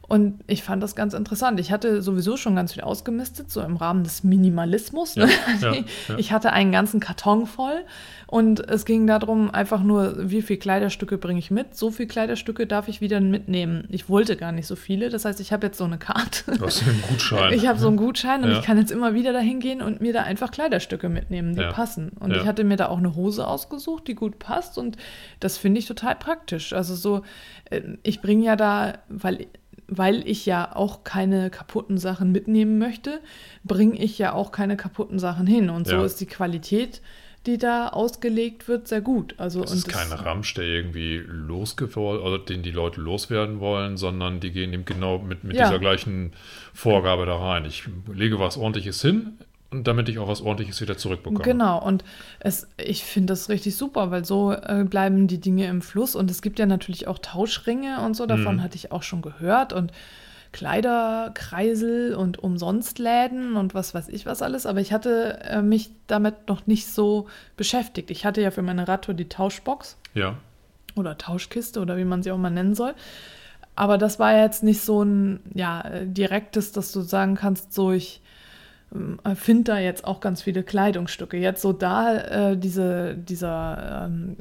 und 0.09 0.45
ich 0.47 0.63
fand 0.63 0.83
das 0.83 0.95
ganz 0.95 1.15
interessant. 1.15 1.59
Ich 1.61 1.73
hatte 1.73 2.03
sowieso 2.03 2.37
schon 2.37 2.55
ganz 2.57 2.75
viel 2.75 2.83
ausgemistet, 2.83 3.51
so 3.51 3.61
im 3.63 3.77
Rahmen 3.77 4.05
des 4.05 4.23
Minimalismus. 4.25 5.17
Ne? 5.17 5.29
Ja, 5.61 5.73
ja, 5.73 5.79
ja. 6.09 6.19
Ich 6.19 6.33
hatte 6.33 6.53
einen 6.53 6.73
ganzen 6.73 7.01
Karton 7.01 7.47
voll 7.47 7.85
und 8.27 8.61
es 8.69 8.85
ging 8.85 9.07
darum, 9.07 9.51
einfach 9.51 9.83
nur, 9.83 10.31
wie 10.31 10.43
viele 10.43 10.59
Kleiderstücke 10.59 11.19
bringe 11.19 11.39
ich 11.39 11.51
mit? 11.51 11.75
So 11.77 11.91
viele 11.91 12.09
Kleiderstücke 12.09 12.67
darf 12.67 12.89
ich 12.89 13.01
wieder 13.01 13.21
mitnehmen. 13.21 13.87
Ich 13.91 14.09
wollte 14.09 14.37
gar 14.37 14.53
nicht 14.53 14.67
so 14.67 14.77
viele. 14.77 15.09
Das 15.09 15.25
heißt, 15.25 15.41
ich 15.41 15.53
habe 15.53 15.67
jetzt 15.67 15.79
so 15.79 15.85
eine 15.85 15.99
Karte. 15.99 16.53
Du 16.59 16.65
hast 16.67 16.83
einen 16.87 17.03
Gutschein. 17.09 17.53
Ich 17.55 17.67
habe 17.67 17.79
so 17.79 17.89
einen 17.89 17.97
Gutschein 17.97 18.45
und 18.45 18.51
Ja. 18.51 18.59
ich 18.59 18.65
kann 18.65 18.79
jetzt 18.79 18.91
immer 18.91 19.15
wieder 19.15 19.33
dahin 19.33 19.61
gehen 19.61 19.81
und 19.81 20.01
mir 20.01 20.13
da 20.13 20.23
einfach 20.23 20.51
Kleiderstücke 20.51 21.09
mitnehmen, 21.09 21.55
die 21.55 21.63
Ja. 21.63 21.73
passen. 21.73 22.11
Und 22.21 22.31
Ja. 22.33 22.39
ich 22.43 22.47
hatte 22.47 22.65
mir 22.65 22.77
da 22.77 22.89
auch 22.89 22.99
eine 22.99 23.15
Hose 23.15 23.47
ausgesucht, 23.47 24.07
die 24.09 24.15
gut 24.15 24.39
passt 24.39 24.77
und 24.79 24.97
das 25.41 25.57
finde 25.57 25.79
ich 25.79 25.87
total 25.87 26.15
praktisch. 26.17 26.73
Also 26.73 26.95
so, 26.95 27.23
äh, 27.71 27.81
ich 28.03 28.21
bringe 28.21 28.45
ja 28.45 28.57
da, 28.57 28.95
weil, 29.09 29.47
weil 29.89 30.27
ich 30.29 30.47
ja 30.47 30.75
auch 30.75 31.05
keine 31.05 31.51
kaputten 31.51 31.99
Sachen 31.99 32.33
mitnehmen 32.33 32.79
möchte, 32.79 33.21
bringe 33.65 33.97
ich 34.03 34.19
ja 34.19 34.33
auch 34.33 34.53
keine 34.53 34.77
kaputten 34.77 35.19
Sachen 35.19 35.47
hin. 35.47 35.71
Und 35.71 35.87
so 35.87 35.97
Ja. 35.97 36.05
ist 36.05 36.21
die 36.21 36.27
Qualität 36.27 37.01
die 37.47 37.59
da 37.59 37.89
ausgelegt 37.89 38.69
wird, 38.69 38.89
sehr 38.89 39.03
gut. 39.03 39.35
Also, 39.37 39.61
das 39.61 39.73
ist 39.73 39.89
kein 39.89 40.11
Ramsch, 40.13 40.55
der 40.55 40.65
irgendwie 40.65 41.23
losgeworden 41.27 42.23
oder 42.23 42.39
den 42.39 42.63
die 42.63 42.71
Leute 42.71 43.01
loswerden 43.01 43.61
wollen, 43.61 43.97
sondern 43.99 44.41
die 44.41 44.51
gehen 44.51 44.73
eben 44.73 44.85
genau 44.87 45.19
mit, 45.19 45.45
mit 45.45 45.55
ja. 45.55 45.65
dieser 45.65 45.79
gleichen 45.79 46.33
Vorgabe 46.73 47.27
da 47.27 47.37
rein. 47.37 47.67
Ich 47.67 47.85
lege 48.13 48.39
was 48.39 48.57
ordentliches 48.57 49.03
hin, 49.03 49.35
und 49.75 49.89
damit 49.89 50.09
ich 50.09 50.19
auch 50.19 50.29
was 50.29 50.41
ordentliches 50.41 50.81
wieder 50.81 50.97
zurückbekomme. 50.97 51.45
Genau, 51.45 51.85
und 51.85 52.05
es, 52.41 52.69
ich 52.77 53.05
finde 53.05 53.33
das 53.33 53.49
richtig 53.49 53.77
super, 53.77 54.11
weil 54.11 54.25
so 54.25 54.53
äh, 54.53 54.85
bleiben 54.89 55.27
die 55.27 55.41
Dinge 55.41 55.67
im 55.67 55.83
Fluss. 55.83 56.15
Und 56.15 56.31
es 56.31 56.43
gibt 56.43 56.59
ja 56.59 56.67
natürlich 56.67 57.09
auch 57.09 57.19
Tauschringe 57.19 58.01
und 58.01 58.15
so, 58.15 58.27
davon 58.27 58.57
mhm. 58.57 58.63
hatte 58.63 58.77
ich 58.77 58.93
auch 58.93 59.03
schon 59.03 59.23
gehört. 59.23 59.73
Und 59.73 59.93
Kleiderkreisel 60.53 62.15
und 62.15 62.39
Umsonstläden 62.39 63.57
und 63.57 63.75
was 63.75 63.93
weiß 63.93 64.09
ich 64.09 64.25
was 64.25 64.41
alles. 64.41 64.67
Aber 64.67 64.81
ich 64.81 64.93
hatte 64.93 65.41
äh, 65.43 65.63
mich 65.63 65.91
damit 66.07 66.49
noch 66.49 66.69
nicht 66.69 66.87
so 66.87 67.27
beschäftigt. 67.57 68.11
Ich 68.13 68.25
hatte 68.25 68.41
ja 68.41 68.53
für 68.53 68.63
meine 68.63 68.87
Radtour 68.87 69.15
die 69.15 69.29
Tauschbox. 69.29 69.97
Ja. 70.15 70.37
Oder 70.95 71.19
Tauschkiste 71.19 71.81
oder 71.81 71.97
wie 71.97 72.05
man 72.05 72.23
sie 72.23 72.31
auch 72.31 72.39
mal 72.39 72.51
nennen 72.51 72.77
soll. 72.77 72.95
Aber 73.75 73.99
das 73.99 74.21
war 74.21 74.39
jetzt 74.39 74.63
nicht 74.63 74.81
so 74.81 75.03
ein 75.03 75.41
ja, 75.53 75.83
direktes, 76.05 76.71
dass 76.71 76.93
du 76.93 77.01
sagen 77.01 77.35
kannst, 77.35 77.73
so 77.73 77.91
ich 77.91 78.21
äh, 79.25 79.35
finde 79.35 79.73
da 79.73 79.79
jetzt 79.79 80.05
auch 80.05 80.21
ganz 80.21 80.43
viele 80.43 80.63
Kleidungsstücke. 80.63 81.37
Jetzt 81.37 81.63
so 81.63 81.73
da 81.73 82.53
äh, 82.53 82.57
diese, 82.57 83.17
dieser 83.17 84.07
ähm, 84.07 84.37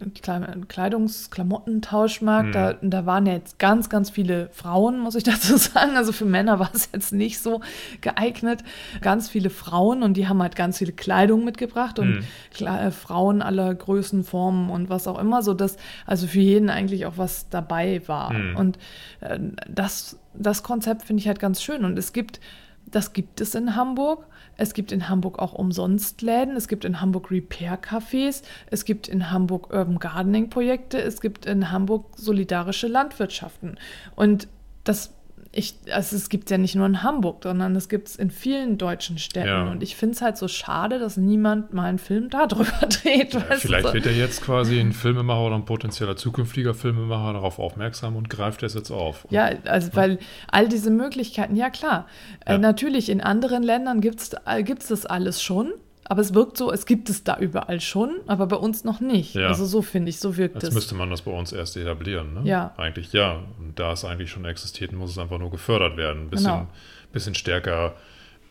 Kleidungs-, 0.67 1.31
Klamottentauschmarkt, 1.31 2.49
mhm. 2.49 2.53
da, 2.53 2.73
da 2.81 3.05
waren 3.05 3.25
ja 3.25 3.33
jetzt 3.33 3.57
ganz, 3.57 3.89
ganz 3.89 4.11
viele 4.11 4.49
Frauen, 4.51 4.99
muss 4.99 5.15
ich 5.15 5.23
dazu 5.23 5.57
sagen. 5.57 5.97
Also 5.97 6.11
für 6.11 6.25
Männer 6.25 6.59
war 6.59 6.69
es 6.73 6.89
jetzt 6.93 7.13
nicht 7.13 7.39
so 7.39 7.61
geeignet. 8.01 8.63
Ganz 9.01 9.29
viele 9.29 9.49
Frauen 9.49 10.03
und 10.03 10.15
die 10.15 10.27
haben 10.27 10.41
halt 10.41 10.55
ganz 10.55 10.77
viele 10.77 10.93
Kleidung 10.93 11.43
mitgebracht 11.45 11.97
und 11.97 12.23
mhm. 12.59 12.67
äh, 12.67 12.91
Frauen 12.91 13.41
aller 13.41 13.73
Größen, 13.73 14.23
Formen 14.23 14.69
und 14.69 14.89
was 14.89 15.07
auch 15.07 15.19
immer, 15.19 15.41
so 15.41 15.53
dass 15.53 15.77
also 16.05 16.27
für 16.27 16.39
jeden 16.39 16.69
eigentlich 16.69 17.05
auch 17.05 17.17
was 17.17 17.49
dabei 17.49 18.01
war. 18.07 18.33
Mhm. 18.33 18.55
Und 18.55 18.77
äh, 19.21 19.39
das, 19.67 20.19
das 20.35 20.61
Konzept 20.63 21.03
finde 21.03 21.21
ich 21.21 21.27
halt 21.27 21.39
ganz 21.39 21.63
schön. 21.63 21.85
Und 21.85 21.97
es 21.97 22.13
gibt, 22.13 22.39
das 22.85 23.13
gibt 23.13 23.41
es 23.41 23.55
in 23.55 23.75
Hamburg. 23.75 24.27
Es 24.57 24.73
gibt 24.73 24.91
in 24.91 25.09
Hamburg 25.09 25.39
auch 25.39 25.53
Umsonstläden, 25.53 26.55
es 26.55 26.67
gibt 26.67 26.85
in 26.85 27.01
Hamburg 27.01 27.31
Repair-Cafés, 27.31 28.43
es 28.69 28.85
gibt 28.85 29.07
in 29.07 29.31
Hamburg 29.31 29.73
Urban 29.73 29.99
Gardening-Projekte, 29.99 31.01
es 31.01 31.21
gibt 31.21 31.45
in 31.45 31.71
Hamburg 31.71 32.05
solidarische 32.15 32.87
Landwirtschaften. 32.87 33.77
Und 34.15 34.47
das 34.83 35.13
ich, 35.55 35.75
also 35.91 36.15
es 36.15 36.29
gibt 36.29 36.45
es 36.45 36.51
ja 36.51 36.57
nicht 36.57 36.73
nur 36.73 36.87
in 36.87 37.03
Hamburg, 37.03 37.43
sondern 37.43 37.75
es 37.75 37.87
gibt 37.87 38.07
es 38.07 38.15
in 38.15 38.31
vielen 38.31 38.79
deutschen 38.79 39.19
Städten. 39.19 39.47
Ja. 39.47 39.69
Und 39.69 39.83
ich 39.83 39.95
finde 39.95 40.15
es 40.15 40.21
halt 40.23 40.35
so 40.35 40.47
schade, 40.47 40.97
dass 40.97 41.15
niemand 41.15 41.73
mal 41.73 41.85
einen 41.85 41.99
Film 41.99 42.31
darüber 42.31 42.65
dreht. 42.89 43.35
Ja, 43.35 43.41
vielleicht 43.57 43.87
so. 43.87 43.93
wird 43.93 44.07
er 44.07 44.13
jetzt 44.13 44.41
quasi 44.41 44.79
ein 44.79 44.93
Filmemacher 44.93 45.45
oder 45.45 45.55
ein 45.55 45.65
potenzieller 45.65 46.15
zukünftiger 46.15 46.73
Filmemacher 46.73 47.33
darauf 47.33 47.59
aufmerksam 47.59 48.15
und 48.15 48.31
greift 48.31 48.63
das 48.63 48.73
jetzt 48.73 48.89
auf. 48.89 49.27
Ja, 49.29 49.51
also 49.65 49.89
ja. 49.89 49.95
weil 49.95 50.19
all 50.47 50.67
diese 50.67 50.89
Möglichkeiten, 50.89 51.55
ja 51.55 51.69
klar, 51.69 52.07
äh, 52.47 52.57
natürlich 52.57 53.09
in 53.09 53.21
anderen 53.21 53.61
Ländern 53.61 54.01
gibt 54.01 54.21
es 54.21 54.33
äh, 54.33 54.63
das 54.89 55.05
alles 55.05 55.43
schon. 55.43 55.71
Aber 56.05 56.21
es 56.21 56.33
wirkt 56.33 56.57
so, 56.57 56.71
es 56.71 56.85
gibt 56.85 57.09
es 57.09 57.23
da 57.23 57.37
überall 57.37 57.79
schon, 57.79 58.19
aber 58.27 58.47
bei 58.47 58.57
uns 58.57 58.83
noch 58.83 58.99
nicht. 58.99 59.35
Ja. 59.35 59.47
Also 59.47 59.65
so 59.65 59.81
finde 59.81 60.09
ich, 60.09 60.19
so 60.19 60.35
wirkt 60.35 60.55
Jetzt 60.55 60.65
es. 60.65 60.73
müsste 60.73 60.95
man 60.95 61.09
das 61.09 61.21
bei 61.21 61.31
uns 61.31 61.53
erst 61.53 61.77
etablieren, 61.77 62.33
ne? 62.33 62.41
Ja. 62.43 62.73
Eigentlich 62.77 63.13
ja. 63.13 63.39
Und 63.59 63.79
da 63.79 63.93
es 63.93 64.03
eigentlich 64.03 64.29
schon 64.29 64.45
existiert, 64.45 64.91
muss 64.91 65.11
es 65.11 65.17
einfach 65.17 65.39
nur 65.39 65.49
gefördert 65.49 65.95
werden. 65.97 66.23
Ein 66.23 66.29
bisschen, 66.29 66.51
genau. 66.51 66.67
bisschen 67.13 67.35
stärker 67.35 67.93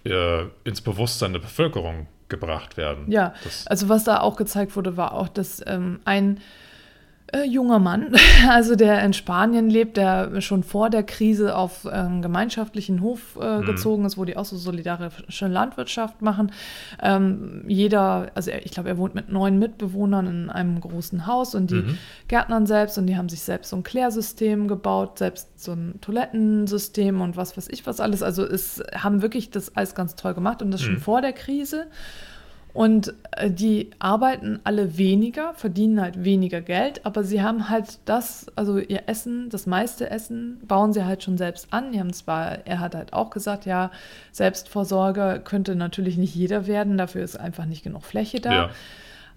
äh, 0.05 0.45
ins 0.65 0.81
Bewusstsein 0.81 1.33
der 1.33 1.41
Bevölkerung 1.41 2.07
gebracht 2.29 2.77
werden. 2.77 3.11
Ja, 3.11 3.35
das 3.45 3.67
also 3.67 3.89
was 3.89 4.05
da 4.05 4.21
auch 4.21 4.37
gezeigt 4.37 4.75
wurde, 4.75 4.97
war 4.97 5.13
auch, 5.13 5.29
dass 5.29 5.63
ähm, 5.67 6.01
ein 6.05 6.41
äh, 7.33 7.45
junger 7.45 7.79
Mann, 7.79 8.15
also 8.49 8.77
der 8.77 9.03
in 9.05 9.13
Spanien 9.15 9.71
lebt, 9.71 9.97
der 9.97 10.41
schon 10.43 10.63
vor 10.63 10.91
der 10.91 11.03
Krise 11.03 11.57
auf 11.57 11.87
einen 11.87 12.17
ähm, 12.17 12.23
gemeinschaftlichen 12.23 13.01
Hof 13.01 13.39
äh, 13.41 13.59
mhm. 13.59 13.65
gezogen 13.65 14.05
ist, 14.05 14.19
wo 14.19 14.25
die 14.25 14.37
auch 14.37 14.45
so 14.45 14.57
solidarische 14.57 15.49
Landwirtschaft 15.49 16.21
machen. 16.21 16.53
Ähm, 17.03 17.65
jeder, 17.67 18.31
also 18.35 18.51
er, 18.51 18.65
ich 18.67 18.73
glaube, 18.73 18.91
er 18.91 18.99
wohnt 18.99 19.15
mit 19.15 19.31
neun 19.31 19.59
Mitbewohnern 19.59 20.27
in 20.27 20.51
einem 20.51 20.81
großen 20.81 21.27
Haus 21.27 21.55
und 21.55 21.71
die 21.71 21.77
mhm. 21.77 21.99
Gärtnern 22.29 22.67
selbst 22.67 22.99
und 22.99 23.07
die 23.07 23.17
haben 23.17 23.31
sich 23.31 23.41
selbst 23.41 23.71
so 23.71 23.77
ein 23.77 23.83
Klärsystem 23.83 24.69
gebaut, 24.69 25.19
selbst 25.19 25.63
so 25.63 25.73
ein 25.73 26.01
Toilettensystem 26.03 27.21
und 27.23 27.37
was 27.37 27.57
weiß 27.57 27.69
ich 27.71 27.87
was 27.87 28.01
alles. 28.01 28.23
Also 28.23 28.45
es 28.45 28.83
haben 28.95 29.23
wirklich 29.23 29.51
das 29.51 29.75
alles 29.75 29.95
ganz 29.95 30.17
toll 30.17 30.35
gemacht 30.35 30.61
und 30.61 30.71
das 30.71 30.83
mhm. 30.83 30.87
schon 30.87 30.99
vor 30.99 31.23
der 31.23 31.33
Krise. 31.33 31.87
Und 32.73 33.13
äh, 33.33 33.51
die 33.51 33.91
arbeiten 33.99 34.61
alle 34.65 34.97
weniger, 34.97 35.53
verdienen 35.55 36.01
halt 36.01 36.25
weniger 36.25 36.61
Geld, 36.63 37.05
aber 37.05 37.23
sie 37.23 37.43
haben 37.43 37.69
halt 37.69 37.99
das, 38.07 38.47
also 38.57 38.79
ihr 38.79 39.03
Essen, 39.07 39.51
das 39.51 39.67
meiste 39.67 40.11
Essen, 40.11 40.61
bauen 40.67 40.93
sie 40.93 41.05
halt 41.05 41.23
schon 41.23 41.37
selbst 41.37 41.69
an. 41.71 41.93
Die 41.93 42.01
haben 42.01 42.13
zwar, 42.13 42.67
er 42.67 42.81
hat 42.81 42.95
halt 42.95 43.13
auch 43.13 43.31
gesagt, 43.31 43.67
ja, 43.67 43.91
Selbstversorger 44.33 45.39
könnte 45.39 45.75
natürlich 45.75 46.17
nicht 46.17 46.35
jeder 46.35 46.67
werden, 46.67 46.97
dafür 46.97 47.23
ist 47.23 47.39
einfach 47.39 47.67
nicht 47.67 47.83
genug 47.83 48.05
Fläche 48.05 48.41
da. 48.41 48.53
Ja. 48.53 48.71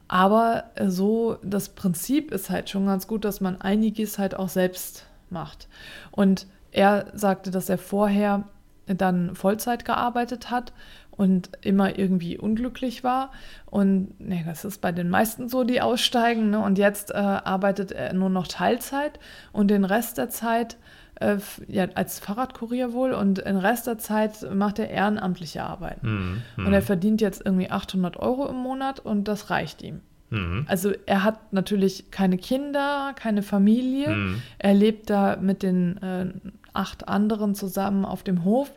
Aber 0.08 0.66
äh, 0.76 0.90
so, 0.90 1.38
das 1.44 1.70
Prinzip 1.70 2.32
ist 2.32 2.50
halt 2.50 2.70
schon 2.70 2.86
ganz 2.86 3.08
gut, 3.08 3.26
dass 3.26 3.42
man 3.42 3.60
einiges 3.60 4.18
halt 4.18 4.36
auch 4.36 4.50
selbst 4.50 5.06
macht. 5.30 5.68
Und 6.12 6.48
er 6.72 7.08
sagte, 7.14 7.52
dass 7.52 7.70
er 7.70 7.78
vorher 7.78 8.44
dann 8.88 9.36
Vollzeit 9.36 9.84
gearbeitet 9.84 10.52
hat 10.52 10.72
und 11.18 11.50
immer 11.62 11.98
irgendwie 11.98 12.38
unglücklich 12.38 13.04
war. 13.04 13.32
Und 13.66 14.20
nee, 14.20 14.44
das 14.46 14.66
ist 14.66 14.82
bei 14.82 14.92
den 14.92 15.10
meisten 15.10 15.50
so, 15.50 15.64
die 15.64 15.82
aussteigen. 15.82 16.50
Ne? 16.50 16.60
Und 16.60 16.78
jetzt 16.78 17.12
äh, 17.12 17.16
arbeitet 17.16 17.92
er 17.92 18.14
nur 18.14 18.30
noch 18.30 18.48
Teilzeit 18.48 19.20
und 19.52 19.70
den 19.70 19.86
Rest 19.86 20.18
der 20.18 20.30
Zeit 20.30 20.78
äh, 21.16 21.38
ja, 21.68 21.88
als 21.96 22.20
Fahrradkurier 22.20 22.94
wohl 22.94 23.14
und 23.14 23.46
den 23.46 23.58
Rest 23.58 23.88
der 23.88 23.98
Zeit 23.98 24.46
macht 24.54 24.80
er 24.80 24.90
ehrenamtliche 24.90 25.64
Arbeit. 25.64 26.04
Mhm, 26.04 26.42
und 26.58 26.74
er 26.74 26.82
verdient 26.82 27.22
jetzt 27.22 27.42
irgendwie 27.46 27.72
800 27.72 28.18
Euro 28.18 28.48
im 28.48 28.58
Monat 28.58 29.00
und 29.00 29.28
das 29.28 29.50
reicht 29.50 29.82
ihm. 29.82 30.02
Mhm. 30.30 30.66
Also 30.68 30.92
er 31.06 31.24
hat 31.24 31.54
natürlich 31.54 32.12
keine 32.12 32.38
Kinder, 32.38 33.14
keine 33.16 33.44
Familie. 33.44 34.10
Mhm. 34.10 34.42
Er 34.58 34.74
lebt 34.74 35.10
da 35.10 35.38
mit 35.38 35.64
den 35.64 35.98
äh, 35.98 36.34
acht 36.74 37.08
anderen 37.08 37.56
zusammen 37.56 38.06
auf 38.06 38.24
dem 38.24 38.44
Hof. 38.44 38.72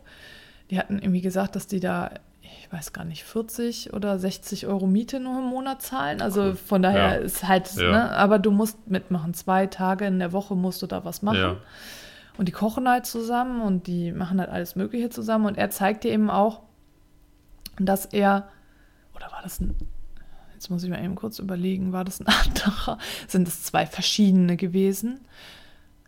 Die 0.69 0.79
hatten 0.79 0.99
irgendwie 0.99 1.21
gesagt, 1.21 1.55
dass 1.55 1.67
die 1.67 1.79
da 1.79 2.11
ich 2.69 2.73
weiß 2.73 2.93
gar 2.93 3.03
nicht, 3.03 3.23
40 3.23 3.93
oder 3.93 4.19
60 4.19 4.67
Euro 4.67 4.85
Miete 4.85 5.19
nur 5.19 5.39
im 5.39 5.45
Monat 5.45 5.81
zahlen. 5.81 6.21
Also 6.21 6.41
cool. 6.41 6.55
von 6.55 6.83
daher 6.83 7.15
ja. 7.15 7.15
ist 7.15 7.47
halt, 7.47 7.73
ja. 7.75 7.91
ne, 7.91 8.11
aber 8.11 8.37
du 8.37 8.51
musst 8.51 8.87
mitmachen. 8.87 9.33
Zwei 9.33 9.65
Tage 9.65 10.05
in 10.05 10.19
der 10.19 10.33
Woche 10.33 10.55
musst 10.55 10.83
du 10.83 10.87
da 10.87 11.03
was 11.03 11.23
machen. 11.23 11.39
Ja. 11.39 11.57
Und 12.37 12.47
die 12.47 12.51
kochen 12.51 12.87
halt 12.87 13.07
zusammen 13.07 13.61
und 13.61 13.87
die 13.87 14.11
machen 14.11 14.39
halt 14.39 14.51
alles 14.51 14.75
Mögliche 14.75 15.09
zusammen. 15.09 15.47
Und 15.47 15.57
er 15.57 15.71
zeigt 15.71 16.03
dir 16.03 16.11
eben 16.11 16.29
auch, 16.29 16.61
dass 17.79 18.05
er, 18.05 18.49
oder 19.15 19.31
war 19.31 19.41
das 19.41 19.59
ein, 19.59 19.75
jetzt 20.53 20.69
muss 20.69 20.83
ich 20.83 20.91
mal 20.91 21.03
eben 21.03 21.15
kurz 21.15 21.39
überlegen, 21.39 21.91
war 21.91 22.05
das 22.05 22.19
ein 22.19 22.27
anderer? 22.45 22.99
Sind 23.27 23.47
es 23.47 23.63
zwei 23.63 23.87
verschiedene 23.87 24.57
gewesen? 24.57 25.21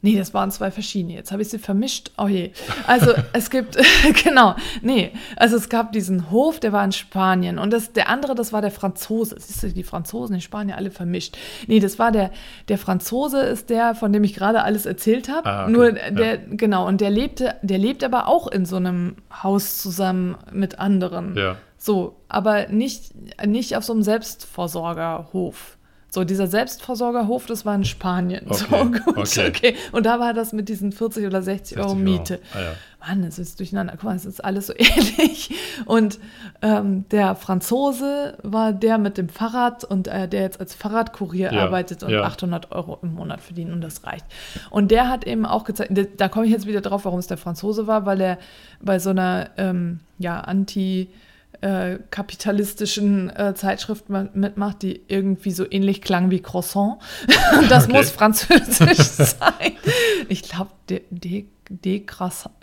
Nee, 0.04 0.18
das 0.18 0.34
waren 0.34 0.50
zwei 0.50 0.72
verschiedene. 0.72 1.14
Jetzt 1.14 1.32
habe 1.32 1.44
ich 1.44 1.50
sie 1.50 1.60
vermischt. 1.60 2.12
Oh 2.18 2.28
je. 2.28 2.52
Also 2.88 3.14
es 3.34 3.50
gibt, 3.50 3.78
genau, 4.24 4.56
nee, 4.82 5.12
also 5.36 5.56
es 5.58 5.70
gab 5.70 5.92
diesen 5.92 6.32
Hof, 6.32 6.60
der 6.60 6.72
war 6.72 6.84
in 6.84 6.92
Spanien. 6.92 7.60
Und 7.60 7.72
das, 7.72 7.94
der 7.94 8.10
andere, 8.10 8.34
das 8.34 8.52
war 8.52 8.62
der 8.62 8.72
Franzose. 8.72 9.36
Siehst 9.40 9.64
du, 9.64 9.70
die 9.70 9.84
Franzosen 9.84 10.36
in 10.36 10.42
Spanien 10.42 10.76
alle 10.76 10.90
vermischt. 10.90 11.38
Nee, 11.68 11.80
das 11.80 12.00
war 12.00 12.12
der, 12.12 12.32
der 12.68 12.80
Franzose 12.80 13.42
ist 13.42 13.70
der, 13.70 13.94
von 13.94 14.12
dem 14.12 14.24
ich 14.24 14.34
gerade 14.34 14.64
alles 14.64 14.86
erzählt 14.86 15.30
habe. 15.30 15.48
Ah, 15.48 15.64
okay. 15.64 15.72
Nur 15.72 15.92
der, 15.92 16.36
ja. 16.36 16.42
genau, 16.50 16.88
und 16.88 17.00
der 17.00 17.12
lebte, 17.12 17.56
der 17.62 17.78
lebt 17.78 18.04
aber 18.04 18.28
auch 18.28 18.48
in 18.48 18.66
so 18.66 18.78
einem 18.78 19.18
Haus 19.44 19.78
zusammen 19.78 20.36
mit 20.52 20.80
anderen. 20.80 21.36
Ja. 21.38 21.58
So, 21.78 22.16
aber 22.28 22.68
nicht, 22.68 23.14
nicht 23.46 23.76
auf 23.76 23.84
so 23.84 23.94
einem 23.94 24.04
Selbstversorgerhof. 24.04 25.78
So, 26.14 26.26
dieser 26.26 26.48
Selbstversorgerhof, 26.48 27.46
das 27.46 27.66
war 27.66 27.74
in 27.74 27.86
Spanien. 27.86 28.46
Okay. 28.46 28.66
So, 28.70 28.86
gut, 28.86 29.18
okay. 29.18 29.48
okay. 29.48 29.76
Und 29.94 30.06
da 30.06 30.20
war 30.20 30.34
das 30.34 30.52
mit 30.52 30.68
diesen 30.68 30.92
40 30.92 31.26
oder 31.26 31.42
60, 31.42 31.78
60 31.78 31.78
Euro 31.80 31.96
Miete. 31.96 32.34
Euro. 32.34 32.44
Ah, 32.54 32.62
ja. 32.62 32.74
Mann, 33.08 33.24
es 33.24 33.40
ist 33.40 33.58
durcheinander. 33.60 33.94
Guck 33.94 34.04
mal, 34.04 34.16
es 34.18 34.26
ist 34.26 34.44
alles 34.44 34.68
so 34.68 34.74
ähnlich. 34.78 35.56
Und 35.86 36.20
ähm, 36.62 37.06
der 37.12 37.36
Franzose 37.36 38.38
war 38.44 38.74
der 38.74 38.98
mit 38.98 39.18
dem 39.18 39.30
Fahrrad 39.30 39.86
und 39.86 40.10
äh, 40.10 40.28
der 40.28 40.42
jetzt 40.42 40.60
als 40.60 40.76
Fahrradkurier 40.76 41.54
ja. 41.54 41.64
arbeitet 41.64 42.04
und 42.04 42.10
ja. 42.10 42.24
800 42.24 42.74
Euro 42.74 43.00
im 43.02 43.14
Monat 43.14 43.40
verdient 43.40 43.72
und 43.72 43.80
das 43.80 44.04
reicht. 44.04 44.26
Und 44.70 44.92
der 44.92 45.08
hat 45.08 45.26
eben 45.26 45.46
auch 45.46 45.64
gezeigt, 45.64 45.94
da 46.18 46.28
komme 46.28 46.46
ich 46.46 46.52
jetzt 46.52 46.68
wieder 46.68 46.82
drauf, 46.82 47.06
warum 47.06 47.20
es 47.20 47.28
der 47.28 47.38
Franzose 47.38 47.88
war, 47.88 48.06
weil 48.06 48.20
er 48.20 48.38
bei 48.82 49.00
so 49.00 49.12
einer 49.12 49.50
ja, 50.18 50.42
Anti- 50.42 51.08
äh, 51.62 52.00
kapitalistischen 52.10 53.30
äh, 53.30 53.54
Zeitschrift 53.54 54.10
mitmacht, 54.10 54.82
die 54.82 55.02
irgendwie 55.08 55.52
so 55.52 55.66
ähnlich 55.70 56.02
klang 56.02 56.32
wie 56.32 56.42
Croissant. 56.42 56.98
das 57.70 57.86
okay. 57.86 57.94
muss 57.94 58.10
französisch 58.10 58.98
sein. 58.98 59.76
Ich 60.30 60.44
glaube, 60.44 60.72
de, 60.90 61.04
de, 61.10 62.06
Croissant. 62.06 62.56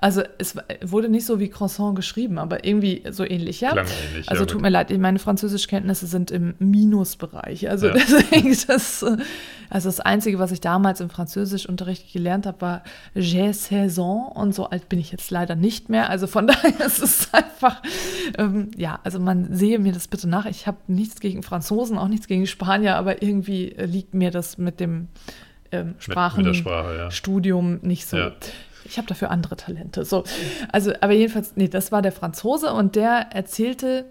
Also 0.00 0.22
es 0.38 0.56
wurde 0.82 1.08
nicht 1.08 1.26
so 1.26 1.38
wie 1.38 1.48
Croissant 1.48 1.94
geschrieben, 1.94 2.38
aber 2.38 2.64
irgendwie 2.64 3.04
so 3.10 3.24
ähnlich, 3.24 3.60
ja. 3.60 3.72
Klang 3.72 3.86
ähnlich, 4.10 4.28
also 4.28 4.42
ja, 4.42 4.46
tut 4.46 4.60
mir 4.62 4.70
leid, 4.70 4.90
meine 4.98 5.18
Französischkenntnisse 5.20 6.06
sind 6.06 6.30
im 6.32 6.54
Minusbereich. 6.58 7.68
Also 7.70 7.88
Ja. 7.88 7.94
deswegen 7.94 8.56
das, 8.66 9.04
also 9.70 9.88
das 9.88 10.00
Einzige, 10.00 10.38
was 10.38 10.50
ich 10.50 10.60
damals 10.60 11.00
im 11.00 11.10
Französischunterricht 11.10 12.12
gelernt 12.12 12.46
habe, 12.46 12.60
war 12.60 12.82
J'ai 13.14 13.52
saison 13.52 14.32
und 14.32 14.54
so 14.54 14.70
alt 14.70 14.88
bin 14.88 14.98
ich 14.98 15.12
jetzt 15.12 15.30
leider 15.30 15.54
nicht 15.54 15.88
mehr. 15.88 16.10
Also 16.10 16.26
von 16.26 16.46
daher 16.48 16.84
ist 16.84 17.00
es 17.02 17.32
einfach, 17.32 17.82
ähm, 18.38 18.70
ja, 18.76 18.98
also 19.04 19.20
man 19.20 19.54
sehe 19.54 19.78
mir 19.78 19.92
das 19.92 20.08
bitte 20.08 20.28
nach. 20.28 20.46
Ich 20.46 20.66
habe 20.66 20.78
nichts 20.86 21.20
gegen 21.20 21.42
Franzosen, 21.42 21.98
auch 21.98 22.08
nichts 22.08 22.26
gegen 22.26 22.46
Spanier, 22.46 22.96
aber 22.96 23.22
irgendwie 23.22 23.74
liegt 23.78 24.14
mir 24.14 24.30
das 24.30 24.58
mit 24.58 24.80
dem 24.80 25.08
ähm, 25.72 25.88
Mit, 25.88 26.02
Sprachen 26.02 26.38
mit 26.38 26.46
der 26.46 26.54
Sprache, 26.54 26.96
ja. 26.96 27.10
Nicht 27.82 28.06
so. 28.06 28.16
Ja. 28.16 28.32
Ich 28.84 28.98
habe 28.98 29.06
dafür 29.08 29.30
andere 29.30 29.56
Talente. 29.56 30.04
So, 30.04 30.24
also, 30.72 30.92
aber 31.00 31.12
jedenfalls, 31.12 31.52
nee, 31.56 31.68
das 31.68 31.92
war 31.92 32.02
der 32.02 32.12
Franzose 32.12 32.72
und 32.72 32.96
der 32.96 33.32
erzählte 33.32 34.04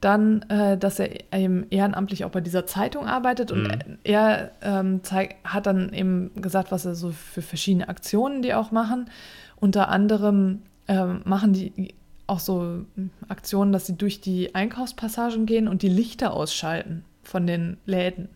dann, 0.00 0.42
äh, 0.50 0.76
dass 0.76 0.98
er 0.98 1.08
eben 1.34 1.66
ehrenamtlich 1.70 2.24
auch 2.24 2.30
bei 2.30 2.40
dieser 2.40 2.66
Zeitung 2.66 3.06
arbeitet 3.06 3.50
und 3.50 3.62
Mhm. 3.64 3.98
er 4.04 4.50
ähm, 4.62 5.00
zeig, 5.02 5.36
hat 5.44 5.66
dann 5.66 5.92
eben 5.92 6.30
gesagt, 6.36 6.70
was 6.70 6.84
er 6.84 6.94
so 6.94 7.10
für 7.10 7.42
verschiedene 7.42 7.88
Aktionen 7.88 8.42
die 8.42 8.54
auch 8.54 8.70
machen. 8.70 9.10
Unter 9.56 9.88
anderem 9.88 10.62
ähm, 10.88 11.22
machen 11.24 11.54
die 11.54 11.94
auch 12.26 12.40
so 12.40 12.84
Aktionen, 13.28 13.72
dass 13.72 13.86
sie 13.86 13.96
durch 13.96 14.20
die 14.20 14.54
Einkaufspassagen 14.54 15.46
gehen 15.46 15.68
und 15.68 15.82
die 15.82 15.88
Lichter 15.88 16.32
ausschalten 16.32 17.04
von 17.22 17.46
den 17.46 17.78
Läden. 17.86 18.28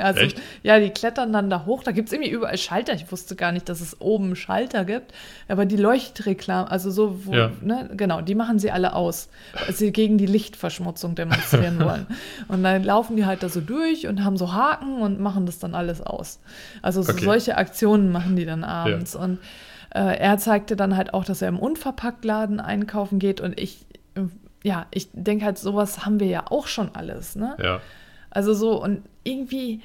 Also, 0.00 0.20
Echt? 0.20 0.40
ja, 0.62 0.78
die 0.78 0.90
klettern 0.90 1.32
dann 1.32 1.50
da 1.50 1.64
hoch. 1.66 1.82
Da 1.82 1.92
gibt 1.92 2.08
es 2.08 2.12
irgendwie 2.12 2.30
überall 2.30 2.56
Schalter. 2.58 2.94
Ich 2.94 3.10
wusste 3.10 3.36
gar 3.36 3.52
nicht, 3.52 3.68
dass 3.68 3.80
es 3.80 4.00
oben 4.00 4.36
Schalter 4.36 4.84
gibt. 4.84 5.12
Aber 5.48 5.66
die 5.66 5.76
Leuchtreklamen, 5.76 6.68
also 6.70 6.90
so, 6.90 7.26
wo, 7.26 7.32
Ja. 7.34 7.50
ne, 7.60 7.90
genau, 7.96 8.20
die 8.20 8.34
machen 8.34 8.58
sie 8.58 8.70
alle 8.70 8.94
aus, 8.94 9.28
weil 9.66 9.74
sie 9.74 9.92
gegen 9.92 10.18
die 10.18 10.26
Lichtverschmutzung 10.26 11.14
demonstrieren 11.14 11.78
wollen. 11.84 12.06
Und 12.48 12.62
dann 12.62 12.82
laufen 12.84 13.16
die 13.16 13.26
halt 13.26 13.42
da 13.42 13.48
so 13.48 13.60
durch 13.60 14.06
und 14.06 14.24
haben 14.24 14.36
so 14.36 14.52
Haken 14.52 15.00
und 15.02 15.20
machen 15.20 15.46
das 15.46 15.58
dann 15.58 15.74
alles 15.74 16.00
aus. 16.00 16.40
Also 16.82 17.02
so 17.02 17.12
Okay. 17.12 17.24
solche 17.24 17.56
Aktionen 17.56 18.10
machen 18.12 18.36
die 18.36 18.44
dann 18.44 18.64
abends. 18.64 19.14
Und 19.16 19.38
äh, 19.94 20.18
er 20.18 20.38
zeigte 20.38 20.76
dann 20.76 20.96
halt 20.96 21.14
auch, 21.14 21.24
dass 21.24 21.40
er 21.42 21.48
im 21.48 21.58
Unverpacktladen 21.58 22.60
einkaufen 22.60 23.18
geht. 23.18 23.40
Und 23.40 23.58
ich, 23.58 23.86
ja, 24.62 24.86
ich 24.90 25.08
denke 25.12 25.44
halt, 25.44 25.56
sowas 25.58 26.04
haben 26.04 26.20
wir 26.20 26.26
ja 26.26 26.44
auch 26.50 26.66
schon 26.66 26.90
alles, 26.94 27.36
ne? 27.36 27.56
Ja. 27.62 27.80
Also 28.38 28.54
so 28.54 28.80
und 28.80 29.02
irgendwie, 29.24 29.80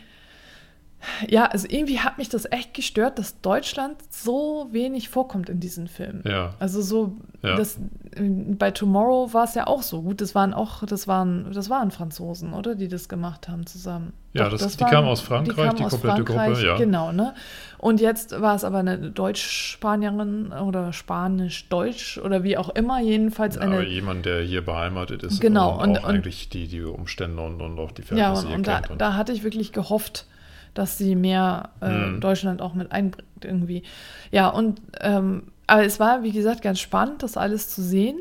ja, 1.30 1.46
also 1.46 1.68
irgendwie 1.70 2.00
hat 2.00 2.18
mich 2.18 2.30
das 2.30 2.46
echt 2.52 2.74
gestört, 2.74 3.20
dass 3.20 3.42
Deutschland 3.42 3.98
so 4.10 4.68
wenig 4.72 5.10
vorkommt 5.10 5.50
in 5.50 5.60
diesen 5.60 5.88
Filmen. 5.88 6.24
Ja. 6.26 6.54
Also 6.60 6.82
so, 6.82 7.18
Ja. 7.42 7.56
das, 7.56 7.78
bei 8.18 8.72
Tomorrow 8.72 9.34
war 9.34 9.44
es 9.46 9.56
ja 9.56 9.68
auch 9.68 9.82
so. 9.82 10.02
Gut, 10.04 10.22
das 10.22 10.36
waren 10.36 10.54
auch, 10.54 10.84
das 10.86 11.08
waren, 11.08 11.52
das 11.54 11.70
waren 11.70 11.92
Franzosen, 11.92 12.54
oder? 12.54 12.76
Die 12.76 12.88
das 12.88 13.10
gemacht 13.10 13.48
haben 13.50 13.66
zusammen. 13.66 14.14
Ja, 14.34 14.50
das- 14.50 14.78
die 14.78 14.84
kamen 14.84 15.08
aus 15.08 15.22
Frankreich, 15.22 15.74
die 15.76 15.84
komplette 15.84 16.24
Gruppe, 16.24 16.64
ja. 16.66 16.76
Genau, 16.78 17.12
ne? 17.12 17.34
Und 17.78 18.00
jetzt 18.02 18.40
war 18.42 18.56
es 18.56 18.64
aber 18.64 18.80
eine 18.80 18.98
Deutsch-Spanierin 18.98 20.52
oder 20.54 20.92
Spanisch-Deutsch 20.94 22.18
oder 22.18 22.44
wie 22.44 22.58
auch 22.58 22.70
immer, 22.70 23.00
jedenfals 23.02 23.58
Aber 23.58 23.66
eine 23.78 23.88
jemand, 23.88 24.26
der 24.26 24.42
hier 24.42 24.64
beheimatet 24.66 25.24
ist 25.24 25.40
Genau, 25.42 25.74
und, 25.76 25.90
und- 25.90 25.98
auch 26.00 26.04
und- 26.04 26.10
eigentlich 26.10 26.50
die, 26.50 26.68
die 26.68 26.82
Umstände 26.84 27.42
und, 27.42 27.62
und 27.62 27.80
auch 27.80 27.92
die 27.92 28.02
Ja, 28.02 28.08
Verhältnisse 28.08 28.42
und, 28.44 28.48
hier 28.50 28.58
und 28.58 28.68
da. 28.68 28.82
Und, 28.92 29.02
da 29.02 29.16
hatte 29.16 29.32
ich 29.34 29.44
wirklich 29.44 29.72
gehofft, 29.72 30.26
dass 30.74 30.98
sie 30.98 31.16
mehr 31.16 31.70
äh, 31.82 31.90
Mhm. 31.90 32.20
Deutschland 32.22 32.62
auch 32.62 32.74
mit 32.74 32.92
einbringt 32.92 33.28
irgendwie. 33.44 33.84
Ja, 34.32 34.50
und 34.50 34.82
ähm, 35.02 35.44
aber 35.68 35.86
es 35.86 36.00
war, 36.00 36.24
wie 36.24 36.32
gesagt, 36.32 36.62
ganz 36.62 36.80
spannend, 36.80 37.24
das 37.24 37.38
alles 37.38 37.70
zu 37.70 37.82
sehen. 37.82 38.18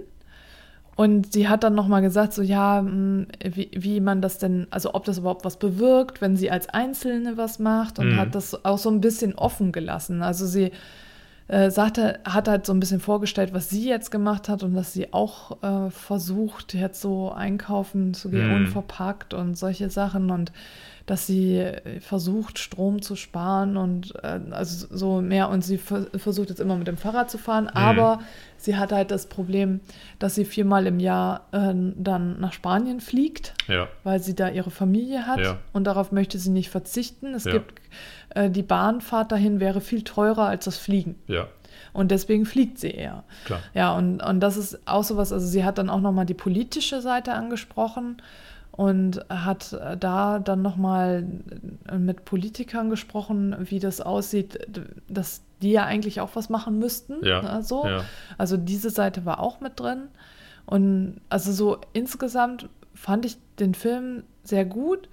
Und 0.95 1.33
sie 1.33 1.49
hat 1.49 1.65
dann 1.65 1.75
nochmal 1.75 2.03
gesagt, 2.03 2.35
so 2.35 2.43
ja, 2.43 2.83
mh, 2.83 3.27
wie, 3.43 3.71
wie 3.73 4.01
man 4.01 4.21
das 4.21 4.37
denn, 4.39 4.67
also 4.71 4.93
ob 4.95 5.05
das 5.07 5.19
überhaupt 5.19 5.45
was 5.45 5.57
bewirkt, 5.59 6.21
wenn 6.21 6.37
sie 6.37 6.51
als 6.51 6.69
Einzelne 6.69 7.37
was 7.39 7.59
macht 7.59 7.99
und 7.99 8.13
Mhm. 8.13 8.19
hat 8.19 8.35
das 8.35 8.65
auch 8.65 8.77
so 8.79 8.91
ein 8.91 9.01
bisschen 9.01 9.35
offen 9.35 9.73
gelassen. 9.73 10.23
Also 10.23 10.47
sie 10.47 10.71
äh, 11.53 11.71
sagte, 11.71 12.19
hat 12.25 12.49
halt 12.49 12.65
so 12.65 12.73
ein 12.73 12.81
bisschen 12.81 12.99
vorgestellt, 13.01 13.53
was 13.53 13.69
sie 13.69 13.87
jetzt 13.87 14.11
gemacht 14.11 14.49
hat 14.49 14.63
und 14.63 14.75
dass 14.75 14.93
sie 14.95 15.13
auch 15.13 15.63
äh, 15.63 15.91
versucht, 15.91 16.73
jetzt 16.75 17.01
so 17.03 17.31
einkaufen 17.31 18.15
zu 18.15 18.31
gehen, 18.31 18.49
Mhm. 18.49 18.55
unverpackt 18.55 19.35
und 19.35 19.57
solche 19.59 19.91
Sachen 19.91 20.31
und 20.31 20.51
dass 21.05 21.27
sie 21.27 21.59
äh, 21.59 22.01
versucht, 22.01 22.59
Strom 22.59 23.03
zu 23.03 23.17
sparen 23.17 23.77
und 23.77 24.15
äh, 24.23 24.41
also 24.53 24.87
so 24.91 25.21
mehr 25.21 25.51
und 25.51 25.63
sie 25.63 25.77
ver 25.77 26.07
versucht 26.17 26.49
jetzt 26.49 26.61
immer 26.61 26.77
mit 26.77 26.87
dem 26.87 26.97
Fahrrad 26.97 27.29
zu 27.31 27.39
fahren, 27.39 27.69
aber 27.69 28.21
sie 28.57 28.77
hat 28.77 28.93
halt 28.93 29.11
das 29.11 29.27
Problem, 29.27 29.81
dass 30.21 30.37
sie 30.37 30.45
viermal 30.47 30.87
im 30.87 31.01
Jahr 31.01 31.49
äh, 31.53 31.75
dann 31.97 32.41
nach 32.41 32.53
Spanien 32.53 33.01
fliegt 33.01 33.53
ja, 33.69 33.89
weil 34.05 34.21
sie 34.23 34.35
da 34.37 34.49
ihre 34.49 34.71
Familie 34.71 35.27
hat 35.27 35.41
Ja. 35.41 35.59
und 35.73 35.85
darauf 35.85 36.13
möchte 36.13 36.39
sie 36.39 36.51
nicht 36.51 36.71
verzichten. 36.71 37.35
Es 37.35 37.45
Ja. 37.45 37.53
gibt 37.53 37.81
äh, 38.35 38.51
die 38.51 38.63
Bahnfahrt 38.63 39.33
dahin 39.33 39.61
wäre 39.61 39.81
viel 39.81 40.03
teurer 40.03 40.47
als 40.47 40.65
das 40.65 40.77
Fliegen 40.79 41.17
ja, 41.27 41.49
und 41.93 42.11
deswegen 42.11 42.47
fliegt 42.47 42.79
sie 42.79 42.91
eher. 42.91 43.25
klar. 43.45 43.61
Ja, 43.75 43.97
und, 43.97 44.23
und 44.23 44.41
das 44.41 44.57
ist 44.57 44.87
auch 44.87 45.05
sowas, 45.05 45.33
also 45.33 45.47
sie 45.47 45.65
hat 45.65 45.79
dann 45.79 45.91
auch 45.91 46.01
nochmal 46.01 46.27
die 46.27 46.35
politische 46.35 47.01
Seite 47.01 47.33
angesprochen 47.33 48.17
und 48.73 49.21
hat 49.29 49.75
äh, 49.75 49.97
da 49.97 50.39
dann 50.39 50.63
nochmal 50.63 51.27
mit 51.97 52.25
Politikern 52.25 52.89
gesprochen, 52.91 53.55
wie 53.61 53.79
das 53.79 54.01
aussieht, 54.01 54.59
dass 55.09 55.43
die 55.61 55.73
ja 55.73 55.85
eigentlich 55.85 56.21
auch 56.21 56.31
was 56.35 56.49
machen 56.49 56.79
müssten. 56.79 57.25
Ja, 57.25 57.43
ne, 57.43 57.63
so. 57.63 57.87
ja. 57.87 58.05
Also 58.39 58.57
diese 58.57 58.91
Seite 58.91 59.25
war 59.25 59.41
auch 59.41 59.61
mit 59.61 59.79
drin. 59.79 60.09
Und 60.67 61.21
also 61.29 61.53
so 61.53 61.79
insgesamt 61.93 62.69
fand 62.95 63.27
ich 63.27 63.37
den 63.59 63.75
Film 63.75 64.25
sehr 64.43 64.65
gut. 64.65 65.09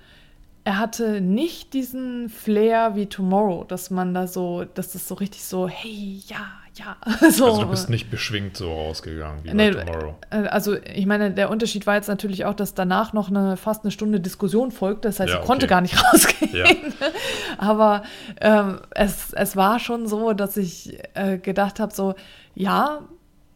Er 0.69 0.77
hatte 0.77 1.19
nicht 1.19 1.73
diesen 1.73 2.29
Flair 2.29 2.95
wie 2.95 3.07
Tomorrow, 3.07 3.63
dass 3.63 3.89
man 3.89 4.13
da 4.13 4.27
so, 4.27 4.65
dass 4.65 4.91
das 4.93 5.07
so 5.07 5.15
richtig 5.15 5.43
so, 5.43 5.67
hey, 5.67 6.21
ja, 6.27 6.45
ja. 6.75 6.95
So. 7.31 7.45
Also 7.47 7.61
du 7.63 7.69
bist 7.69 7.89
nicht 7.89 8.11
beschwingt 8.11 8.55
so 8.55 8.71
rausgegangen 8.71 9.43
wie 9.43 9.51
Nee, 9.55 9.71
bei 9.71 9.83
Tomorrow. 9.83 10.15
äh, 10.29 10.43
Also 10.47 10.75
ich 10.75 11.07
meine, 11.07 11.31
der 11.31 11.49
Unterschied 11.49 11.87
war 11.87 11.95
jetzt 11.95 12.07
natürlich 12.07 12.45
auch, 12.45 12.53
dass 12.53 12.75
danach 12.75 13.13
noch 13.13 13.29
eine 13.29 13.57
fast 13.57 13.83
eine 13.83 13.89
Stunde 13.89 14.19
Diskussion 14.19 14.69
folgte. 14.69 15.07
Das 15.07 15.19
heißt, 15.19 15.33
Ja, 15.33 15.39
konnte 15.39 15.65
okay. 15.65 15.71
gar 15.71 15.81
nicht 15.81 15.95
rausgehen. 16.13 16.55
Ja. 16.55 16.65
Aber 17.57 18.03
ähm, 18.39 18.79
es, 18.91 19.33
es 19.33 19.55
war 19.55 19.79
schon 19.79 20.07
so, 20.07 20.33
dass 20.33 20.55
ich 20.55 20.99
äh, 21.15 21.39
gedacht 21.39 21.79
habe, 21.79 21.95
so, 21.95 22.13
ja, 22.53 22.99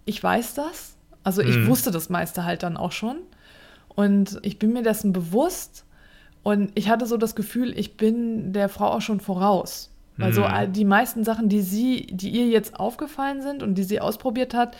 ich 0.06 0.24
weiß 0.24 0.56
das. 0.56 0.96
Also 1.24 1.44
ich 1.44 1.58
Mhm. 1.58 1.68
wusste 1.68 1.92
das 1.92 2.10
meiste 2.10 2.44
halt 2.44 2.64
dann 2.64 2.76
auch 2.76 2.92
schon. 2.92 3.18
Und 3.90 4.40
ich 4.42 4.58
bin 4.58 4.74
mir 4.74 4.82
dessen 4.82 5.14
bewusst. 5.14 5.86
Und 6.44 6.72
ich 6.76 6.90
hatte 6.90 7.06
so 7.06 7.18
das 7.18 7.36
Gefühl, 7.36 7.78
ich 7.78 7.96
bin 7.98 8.52
der 8.54 8.70
Frau 8.70 8.88
auch 8.88 9.02
schon 9.02 9.20
voraus. 9.20 9.90
Weil 10.18 10.32
so 10.34 10.42
Mhm. 10.42 10.74
die 10.74 10.86
meisten 10.86 11.24
Sachen, 11.24 11.50
die 11.50 11.62
sie, 11.62 12.06
die 12.12 12.30
ihr 12.30 12.46
jetzt 12.48 12.80
aufgefallen 12.80 13.42
sind 13.42 13.64
und 13.64 13.76
die 13.76 13.84
sie 13.84 14.00
ausprobiert 14.00 14.54
hat, 14.54 14.76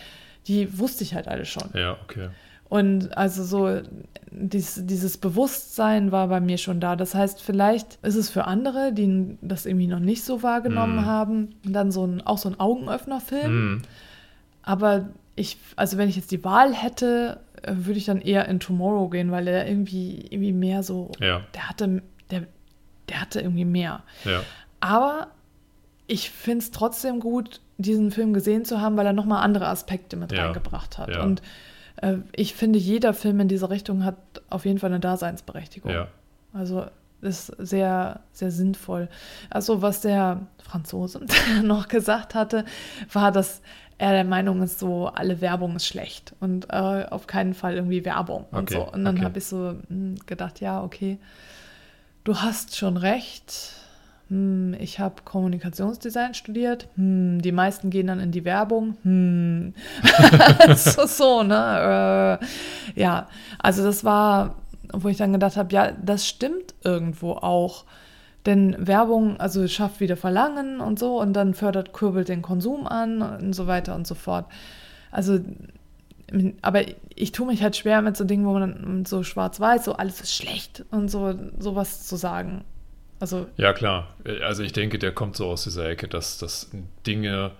die 0.48 0.78
wusste 0.78 1.04
ich 1.04 1.16
halt 1.16 1.28
alle 1.28 1.46
schon. 1.46 1.70
Ja, 1.74 1.98
okay. 2.04 2.30
Und 2.70 3.18
also 3.18 3.44
so 3.44 3.82
dies, 4.32 4.82
dieses 4.86 5.18
Bewusstsein 5.18 6.12
war 6.12 6.28
bei 6.28 6.40
mir 6.40 6.58
schon 6.60 6.80
da. 6.80 6.96
Das 6.96 7.16
heißt, 7.16 7.42
vielleicht 7.42 7.98
ist 8.04 8.16
es 8.16 8.30
für 8.30 8.46
andere, 8.46 8.94
die 8.94 9.38
das 9.42 9.66
irgendwie 9.66 9.88
noch 9.88 10.00
nicht 10.00 10.24
so 10.24 10.44
wahrgenommen 10.44 10.98
Mhm. 10.98 11.06
haben, 11.06 11.56
dann 11.64 11.92
so 11.92 12.06
ein, 12.06 12.22
auch 12.22 12.38
so 12.38 12.50
ein 12.50 12.60
Augenöffnerfilm. 12.60 13.52
Mhm. 13.74 13.82
Aber 14.62 15.10
ich, 15.36 15.58
also 15.76 15.98
wenn 15.98 16.10
ich 16.10 16.16
jetzt 16.16 16.32
die 16.32 16.44
Wahl 16.44 16.74
hätte, 16.74 17.40
würde 17.68 17.98
ich 17.98 18.06
dann 18.06 18.22
eher 18.22 18.48
in 18.48 18.60
Tomorrow 18.60 19.10
gehen, 19.10 19.32
weil 19.32 19.48
er 19.48 19.68
irgendwie, 19.68 20.26
irgendwie 20.30 20.54
mehr 20.54 20.84
so, 20.84 21.12
Ja, 21.20 21.42
der 21.54 21.70
hatte, 21.70 22.02
der, 22.30 22.44
der 23.10 23.22
hatte 23.22 23.42
irgendwie 23.42 23.66
mehr. 23.66 24.04
ja, 24.26 24.42
Aber 24.80 25.28
ich 26.08 26.30
finde 26.32 26.60
es 26.60 26.72
trotzdem 26.72 27.20
gut, 27.20 27.62
diesen 27.78 28.12
Film 28.12 28.34
gesehen 28.34 28.66
zu 28.66 28.82
haben, 28.82 28.98
weil 28.98 29.06
er 29.06 29.14
nochmal 29.14 29.44
andere 29.44 29.68
Aspekte 29.68 30.16
mit 30.16 30.32
Ja, 30.32 30.44
reingebracht 30.46 30.98
hat. 30.98 31.16
Und 31.18 31.42
äh, 31.98 32.18
ich 32.36 32.54
finde, 32.54 32.80
jeder 32.80 33.14
Film 33.14 33.40
in 33.40 33.48
diese 33.48 33.70
Richtung 33.70 34.04
hat 34.04 34.18
auf 34.50 34.66
jeden 34.66 34.80
Fall 34.80 34.92
eine 34.92 35.00
Daseinsberechtigung. 35.00 35.92
Also 36.54 36.86
ist 37.22 37.48
sehr, 37.58 38.20
sehr 38.34 38.52
sinnvoll. 38.52 39.08
Also 39.50 39.82
was 39.82 40.02
der 40.02 40.42
Franzose 40.62 41.22
noch 41.64 41.88
gesagt 41.88 42.36
hatte, 42.36 42.66
war, 43.12 43.32
dass 43.32 43.62
er 44.04 44.12
der 44.12 44.26
Meinung 44.26 44.62
ist, 44.62 44.80
so 44.80 45.08
alle 45.08 45.40
Werbung 45.40 45.78
ist 45.78 45.88
schlecht 45.88 46.34
und 46.42 46.66
äh, 46.70 47.06
auf 47.10 47.26
keinen 47.26 47.54
Fall 47.54 47.76
irgendwie 47.76 48.04
Werbung 48.04 48.46
und 48.52 48.64
Okay, 48.64 48.74
so. 48.74 48.92
Und 48.92 49.06
dann 49.06 49.16
okay. 49.16 49.24
habe 49.24 49.38
ich 49.38 49.46
so 49.46 49.76
hm, 49.88 50.16
gedacht, 50.26 50.60
ja, 50.60 50.84
okay, 50.84 51.20
du 52.26 52.36
hast 52.36 52.76
schon 52.76 52.98
recht. 52.98 53.72
Hm, 54.28 54.76
ich 54.78 55.00
habe 55.00 55.22
Kommunikationsdesign 55.24 56.34
studiert. 56.34 56.90
Hm, 56.96 57.42
die 57.42 57.54
meisten 57.54 57.92
gehen 57.92 58.08
dann 58.08 58.20
in 58.20 58.34
die 58.34 58.44
Werbung. 58.44 58.98
Hm. 59.04 59.74
so, 60.76 61.06
so, 61.06 61.44
ne? 61.44 62.40
Äh, 62.42 63.00
ja, 63.00 63.30
also 63.58 63.86
das 63.86 64.04
war, 64.04 64.56
wo 64.92 65.08
ich 65.08 65.16
dann 65.16 65.32
gedacht 65.32 65.56
habe, 65.56 65.74
ja, 65.74 65.92
das 65.94 66.28
stimmt 66.28 66.76
irgendwo 66.84 67.32
auch. 67.32 67.86
Denn 68.46 68.76
Werbung, 68.78 69.40
also 69.40 69.68
schafft 69.68 70.00
wieder 70.00 70.18
Verlangen 70.18 70.82
und 70.82 71.00
so 71.00 71.20
und 71.20 71.34
dann 71.34 71.54
fördert, 71.54 71.94
kurbelt 71.94 72.28
den 72.28 72.42
Konsum 72.42 72.88
an 72.88 73.22
und 73.22 73.54
so 73.54 73.68
weiter 73.68 73.96
und 73.96 74.06
so 74.06 74.16
fort. 74.16 74.46
Also, 75.12 75.40
aber 76.62 76.82
ich 77.16 77.32
tue 77.32 77.48
mich 77.48 77.64
halt 77.64 77.78
schwer 77.78 78.02
mit 78.02 78.18
so 78.18 78.26
Dingen, 78.26 78.46
wo 78.46 78.54
man 78.54 79.06
so 79.06 79.24
schwarz-weiß, 79.24 79.86
so 79.86 79.94
alles 79.94 80.20
ist 80.20 80.36
schlecht 80.36 80.84
und 80.92 81.10
so 81.10 81.36
sowas 81.58 82.06
zu 82.06 82.18
sagen. 82.18 82.66
Also, 83.20 83.48
ja, 83.56 83.72
klar. 83.72 84.16
Also 84.44 84.64
ich 84.64 84.74
denke, 84.74 85.00
der 85.00 85.14
kommt 85.14 85.38
so 85.38 85.46
aus 85.46 85.64
dieser 85.64 85.88
Ecke, 85.88 86.10
dass, 86.10 86.40
dass 86.40 86.72
Dinge, 87.08 87.52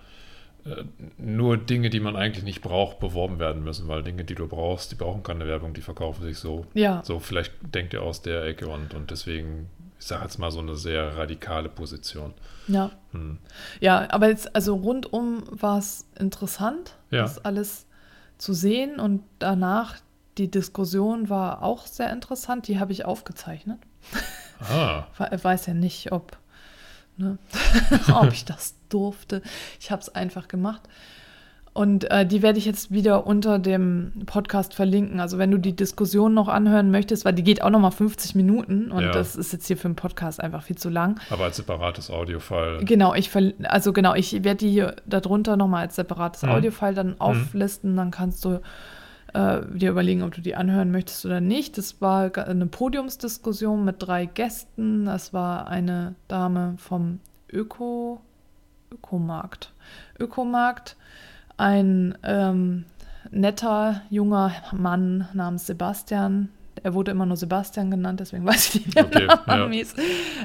äh, 0.66 0.84
nur 1.16 1.56
Dinge, 1.56 1.88
die 1.88 2.00
man 2.00 2.16
eigentlich 2.16 2.44
nicht 2.44 2.60
braucht, 2.60 2.98
beworben 3.00 3.38
werden 3.38 3.64
müssen, 3.64 3.88
weil 3.88 4.02
Dinge, 4.02 4.24
die 4.24 4.34
du 4.34 4.46
brauchst, 4.46 4.92
die 4.92 4.96
brauchen 4.96 5.22
keine 5.22 5.46
Werbung, 5.46 5.72
die 5.72 5.80
verkaufen 5.80 6.22
sich 6.22 6.36
so. 6.36 6.66
Ja. 6.74 7.02
So, 7.02 7.18
vielleicht 7.18 7.52
denkt 7.62 7.94
ihr 7.94 8.02
aus 8.02 8.20
der 8.20 8.44
Ecke 8.44 8.66
und, 8.66 8.92
und 8.92 9.10
deswegen 9.10 9.70
ich 10.04 10.08
sage 10.08 10.24
jetzt 10.24 10.38
mal 10.38 10.50
so 10.50 10.58
eine 10.58 10.76
sehr 10.76 11.16
radikale 11.16 11.70
Position. 11.70 12.34
Ja. 12.68 12.90
Hm. 13.12 13.38
Ja, 13.80 14.06
aber 14.10 14.28
jetzt, 14.28 14.54
also 14.54 14.74
rundum 14.74 15.44
war 15.48 15.78
es 15.78 16.04
interessant, 16.18 16.98
ja. 17.10 17.22
das 17.22 17.42
alles 17.42 17.86
zu 18.36 18.52
sehen 18.52 19.00
und 19.00 19.22
danach 19.38 19.96
die 20.36 20.50
Diskussion 20.50 21.30
war 21.30 21.62
auch 21.62 21.86
sehr 21.86 22.12
interessant. 22.12 22.68
Die 22.68 22.78
habe 22.78 22.92
ich 22.92 23.06
aufgezeichnet. 23.06 23.78
Ah. 24.60 25.06
Weiß 25.42 25.64
ja 25.64 25.72
nicht, 25.72 26.12
ob, 26.12 26.36
ne, 27.16 27.38
ob 28.12 28.30
ich 28.30 28.44
das 28.44 28.74
durfte. 28.90 29.40
Ich 29.80 29.90
habe 29.90 30.02
es 30.02 30.14
einfach 30.14 30.48
gemacht. 30.48 30.82
Und 31.74 32.08
äh, 32.12 32.24
die 32.24 32.40
werde 32.40 32.56
ich 32.56 32.66
jetzt 32.66 32.92
wieder 32.92 33.26
unter 33.26 33.58
dem 33.58 34.12
Podcast 34.26 34.74
verlinken. 34.74 35.18
Also 35.18 35.38
wenn 35.38 35.50
du 35.50 35.58
die 35.58 35.74
Diskussion 35.74 36.32
noch 36.32 36.46
anhören 36.46 36.92
möchtest, 36.92 37.24
weil 37.24 37.32
die 37.32 37.42
geht 37.42 37.62
auch 37.62 37.70
noch 37.70 37.80
mal 37.80 37.90
50 37.90 38.36
Minuten 38.36 38.92
und 38.92 39.02
ja. 39.02 39.10
das 39.10 39.34
ist 39.34 39.52
jetzt 39.52 39.66
hier 39.66 39.76
für 39.76 39.86
einen 39.86 39.96
Podcast 39.96 40.40
einfach 40.40 40.62
viel 40.62 40.78
zu 40.78 40.88
lang. 40.88 41.18
Aber 41.30 41.44
als 41.44 41.56
separates 41.56 42.12
Audiofile. 42.12 42.78
Genau, 42.84 43.12
ich 43.14 43.28
also 43.64 43.92
genau, 43.92 44.14
ich 44.14 44.44
werde 44.44 44.58
die 44.58 44.70
hier 44.70 44.94
darunter 45.04 45.56
noch 45.56 45.66
mal 45.66 45.80
als 45.80 45.96
separates 45.96 46.44
mhm. 46.44 46.50
Audiofile 46.50 46.94
dann 46.94 47.08
mhm. 47.08 47.20
auflisten. 47.20 47.92
Mhm. 47.92 47.96
Dann 47.96 48.10
kannst 48.12 48.44
du 48.44 48.60
äh, 49.32 49.62
dir 49.74 49.90
überlegen, 49.90 50.22
ob 50.22 50.32
du 50.32 50.42
die 50.42 50.54
anhören 50.54 50.92
möchtest 50.92 51.26
oder 51.26 51.40
nicht. 51.40 51.76
Das 51.76 52.00
war 52.00 52.38
eine 52.38 52.66
Podiumsdiskussion 52.66 53.84
mit 53.84 53.96
drei 53.98 54.26
Gästen. 54.26 55.06
Das 55.06 55.32
war 55.32 55.66
eine 55.66 56.14
Dame 56.28 56.74
vom 56.78 57.18
Öko 57.52 58.20
Ökomarkt. 58.92 59.72
Ökomarkt 60.20 60.96
ein 61.56 62.16
ähm, 62.22 62.84
netter 63.30 64.02
junger 64.10 64.52
Mann 64.72 65.28
namens 65.32 65.66
Sebastian, 65.66 66.48
er 66.82 66.94
wurde 66.94 67.10
immer 67.12 67.26
nur 67.26 67.36
Sebastian 67.36 67.90
genannt, 67.90 68.20
deswegen 68.20 68.44
weiß 68.46 68.74
ich 68.74 68.86
nicht, 68.86 68.96
wie 68.96 69.00
okay, 69.00 69.28
er 69.46 69.58
ja. 69.58 69.68
hieß, 69.68 69.94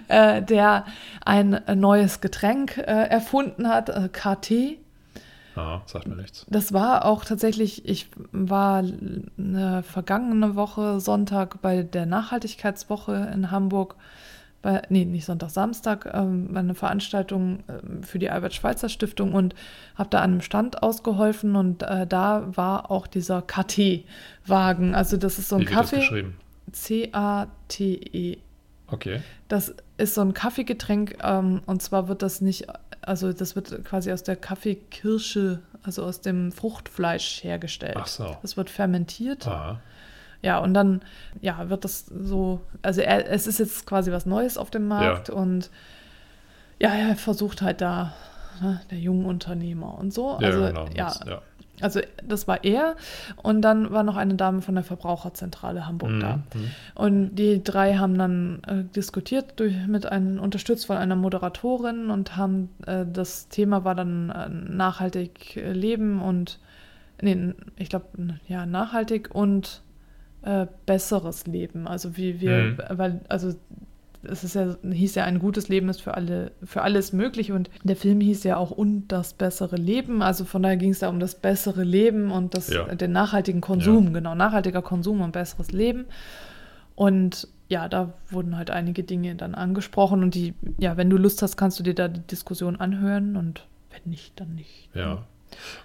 äh, 0.08 0.41
der 0.41 0.86
ein 1.26 1.62
neues 1.76 2.22
Getränk 2.22 2.78
äh, 2.78 2.82
erfunden 2.82 3.67
hat, 3.67 3.89
äh, 3.89 4.10
KT. 4.12 4.78
Ah, 5.56 5.82
sagt 5.86 6.08
mir 6.08 6.15
nichts. 6.15 6.45
Das 6.50 6.72
war 6.72 7.06
auch 7.06 7.26
tatsächlich, 7.26 7.88
ich 7.88 8.08
war 8.32 8.84
eine 9.38 9.84
vergangene 9.84 10.56
Woche 10.56 11.00
Sonntag 11.02 11.62
bei 11.62 11.84
der 11.84 12.06
Nachhaltigkeitswoche 12.06 13.32
in 13.34 13.52
Hamburg 13.52 13.95
bei, 14.62 14.82
nee, 14.89 15.06
nicht 15.06 15.26
Sonntag, 15.26 15.52
Samstag, 15.52 16.10
ähm, 16.13 16.56
eine 16.56 16.76
Veranstaltung 16.76 17.60
äh, 17.67 18.06
für 18.06 18.19
die 18.19 18.30
Albert-Schweitzer-Stiftung 18.30 19.34
und 19.34 19.56
habe 19.95 20.10
da 20.10 20.19
an 20.19 20.32
einem 20.32 20.41
Stand 20.41 20.84
ausgeholfen 20.84 21.56
und 21.56 21.84
äh, 21.84 22.06
da 22.06 22.45
war 22.56 22.91
auch 22.91 23.08
dieser 23.08 23.41
KT-Wagen. 23.41 24.95
Also 24.95 25.17
das 25.17 25.39
ist 25.39 25.50
so 25.50 25.56
ein 25.56 25.62
Wie 25.62 25.65
Kaffee. 25.65 26.26
C-A-T-E. 26.72 28.38
Okay. 28.88 29.22
Das 29.48 29.74
ist 29.98 30.15
so 30.15 30.22
ein 30.22 30.34
Kaffeegetränk 30.34 31.17
ähm, 31.24 31.62
und 31.65 31.82
zwar 31.82 32.08
wird 32.08 32.22
das 32.22 32.41
nicht, 32.41 32.67
also 33.02 33.32
das 33.32 33.56
wird 33.56 33.86
quasi 33.86 34.12
aus 34.12 34.24
der 34.24 34.36
Kaffeekirsche, 34.36 35.62
also 35.84 36.04
aus 36.04 36.22
dem 36.22 36.52
Fruchtfleisch 36.52 37.43
hergestellt. 37.43 37.98
Ach 37.98 38.08
so. 38.08 38.38
Das 38.41 38.58
wird 38.58 38.69
fermentiert. 38.69 39.48
Ah. 39.48 39.80
Ja, 40.41 40.60
und 40.60 40.73
dann 40.73 41.02
ja, 41.41 41.69
wird 41.69 41.84
das 41.84 42.06
so, 42.06 42.62
also 42.82 43.02
er, 43.02 43.30
es 43.30 43.45
ist 43.45 43.60
jetzt 43.60 43.86
quasi 43.86 44.12
was 44.12 44.25
Neues 44.25 44.58
auf 44.58 44.69
dem 44.71 44.88
Markt 44.88 45.30
ja. 45.30 45.34
und 45.36 45.69
ja, 46.80 46.93
er 46.93 47.15
versucht 47.15 47.62
halt 47.62 47.82
da, 47.82 48.13
ne, 48.62 48.80
der 48.89 48.99
junge 48.99 49.28
Unternehmer 49.28 49.97
und 49.97 50.13
so. 50.13 50.38
Ja, 50.39 50.47
also, 50.47 50.65
genau, 50.65 50.86
ja, 50.95 51.06
das, 51.06 51.21
ja. 51.28 51.41
Also 51.82 52.02
das 52.25 52.47
war 52.47 52.63
er 52.63 52.95
und 53.38 53.62
dann 53.62 53.91
war 53.91 54.04
noch 54.04 54.17
eine 54.17 54.36
Dame 54.36 54.62
von 54.62 54.75
der 54.75 54.84
Verbraucherzentrale 54.84 55.86
Hamburg 55.88 56.12
mhm. 56.12 56.19
da. 56.19 56.36
Mhm. 56.36 56.71
Und 56.95 57.36
die 57.36 57.63
drei 57.63 57.95
haben 57.95 58.17
dann 58.17 58.62
äh, 58.67 58.84
diskutiert 58.84 59.60
durch, 59.60 59.73
mit 59.88 60.06
einem 60.06 60.39
unterstützt 60.39 60.88
von 60.88 60.97
einer 60.97 61.15
Moderatorin 61.15 62.10
und 62.10 62.36
haben 62.36 62.69
äh, 62.86 63.06
das 63.12 63.47
Thema 63.49 63.84
war 63.84 63.95
dann 63.95 64.30
äh, 64.30 64.49
nachhaltig 64.49 65.56
leben 65.56 66.21
und 66.21 66.60
nee, 67.21 67.54
ich 67.78 67.89
glaube 67.89 68.08
ja 68.47 68.65
nachhaltig 68.65 69.30
und 69.34 69.82
äh, 70.43 70.67
besseres 70.86 71.47
Leben. 71.47 71.88
Also 71.88 72.17
wie 72.17 72.41
wir, 72.41 72.58
mhm. 72.58 72.78
weil, 72.89 73.21
also 73.30 73.54
es 74.23 74.43
ist 74.43 74.56
ja, 74.56 74.75
hieß 74.84 75.15
ja, 75.15 75.23
ein 75.23 75.39
gutes 75.39 75.69
Leben 75.69 75.88
ist 75.89 76.02
für 76.02 76.13
alle, 76.15 76.52
für 76.63 76.82
alles 76.82 77.13
möglich 77.13 77.52
und 77.52 77.69
der 77.84 77.95
Film 77.95 78.19
hieß 78.19 78.43
ja 78.43 78.58
auch 78.58 78.71
und 78.71 79.08
das 79.08 79.34
bessere 79.34 79.78
Leben. 79.78 80.21
Also 80.21 80.45
von 80.45 80.62
daher 80.62 80.78
ging 80.78 80.91
es 80.91 80.99
da 80.99 81.10
um 81.10 81.19
das 81.19 81.36
bessere 81.36 81.84
Leben 81.84 82.32
und 82.32 82.54
das, 82.54 82.69
ja. 82.69 82.84
den 82.84 83.12
nachhaltigen 83.12 83.62
Konsum, 83.62 84.08
ja. 84.08 84.13
genau, 84.13 84.36
nachhaltiger 84.36 84.82
Konsum 84.82 85.21
und 85.21 85.32
besseres 85.32 85.71
Leben. 85.71 86.06
Und 86.95 87.47
ja, 87.69 87.88
da 87.88 88.13
wurden 88.30 88.58
halt 88.58 88.71
einige 88.71 89.04
Dinge 89.04 89.36
dann 89.36 89.56
angesprochen 89.56 90.23
und 90.23 90.36
die, 90.36 90.54
ja, 90.80 90.97
wenn 90.97 91.10
du 91.10 91.17
Lust 91.17 91.41
hast, 91.41 91.56
kannst 91.56 91.80
du 91.80 91.84
dir 91.84 91.93
da 91.93 92.08
die 92.08 92.21
Diskussion 92.21 92.75
anhören 92.75 93.38
und 93.38 93.67
wenn 93.91 94.12
nicht, 94.12 94.39
dann 94.39 94.56
nicht. 94.56 94.89
Ja. 94.93 95.23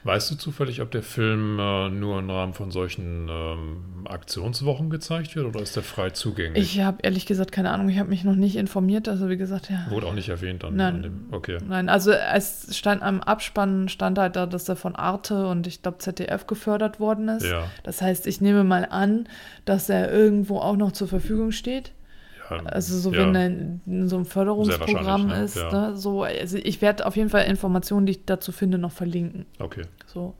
Weißt 0.04 0.30
du 0.30 0.34
zufällig, 0.36 0.80
ob 0.82 0.90
der 0.90 1.02
Film 1.02 1.58
äh, 1.58 1.88
nur 1.88 2.18
im 2.18 2.30
Rahmen 2.30 2.54
von 2.54 2.70
solchen 2.70 3.28
ähm, 3.30 4.06
Aktionswochen 4.06 4.90
gezeigt 4.90 5.34
wird 5.34 5.46
oder 5.46 5.60
ist 5.60 5.76
der 5.76 5.82
frei 5.82 6.10
zugänglich? 6.10 6.76
Ich 6.76 6.80
habe 6.82 6.98
ehrlich 7.02 7.26
gesagt 7.26 7.52
keine 7.52 7.70
Ahnung. 7.70 7.88
Ich 7.88 7.98
habe 7.98 8.08
mich 8.08 8.24
noch 8.24 8.34
nicht 8.34 8.56
informiert. 8.56 9.08
Also 9.08 9.28
wie 9.28 9.36
gesagt, 9.36 9.70
ja. 9.70 9.86
Wurde 9.90 10.06
auch 10.06 10.14
nicht 10.14 10.28
erwähnt 10.28 10.62
dann. 10.62 10.76
Nein. 10.76 11.02
Dem, 11.02 11.26
okay. 11.32 11.58
Nein, 11.66 11.88
also 11.88 12.12
es 12.12 12.76
stand 12.76 13.02
am 13.02 13.20
Abspann 13.20 13.88
stand 13.88 14.18
halt 14.18 14.36
da, 14.36 14.46
dass 14.46 14.68
er 14.68 14.76
von 14.76 14.94
Arte 14.94 15.46
und 15.46 15.66
ich 15.66 15.82
glaube 15.82 15.98
ZDF 15.98 16.46
gefördert 16.46 17.00
worden 17.00 17.28
ist. 17.28 17.46
Ja. 17.46 17.64
Das 17.82 18.02
heißt, 18.02 18.26
ich 18.26 18.40
nehme 18.40 18.64
mal 18.64 18.86
an, 18.88 19.28
dass 19.64 19.88
er 19.88 20.12
irgendwo 20.12 20.58
auch 20.58 20.76
noch 20.76 20.92
zur 20.92 21.08
Verfügung 21.08 21.52
steht. 21.52 21.92
Also 22.50 22.98
so, 22.98 23.12
ja. 23.12 23.20
wenn 23.20 23.34
er 23.34 23.46
in 23.46 24.08
so 24.08 24.16
einem 24.16 24.26
Förderungsprogramm 24.26 25.28
ne? 25.28 25.44
ist, 25.44 25.56
ja. 25.56 25.70
ne? 25.70 25.96
so, 25.96 26.22
also 26.22 26.58
ich 26.58 26.82
werde 26.82 27.06
auf 27.06 27.16
jeden 27.16 27.30
Fall 27.30 27.44
Informationen, 27.44 28.06
die 28.06 28.12
ich 28.12 28.24
dazu 28.24 28.52
finde, 28.52 28.78
noch 28.78 28.92
verlinken. 28.92 29.46
Okay. 29.58 29.82
So, 30.06 30.34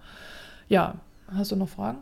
ja, 0.68 0.96
hast 1.28 1.52
du 1.52 1.56
noch 1.56 1.68
Fragen? 1.68 1.98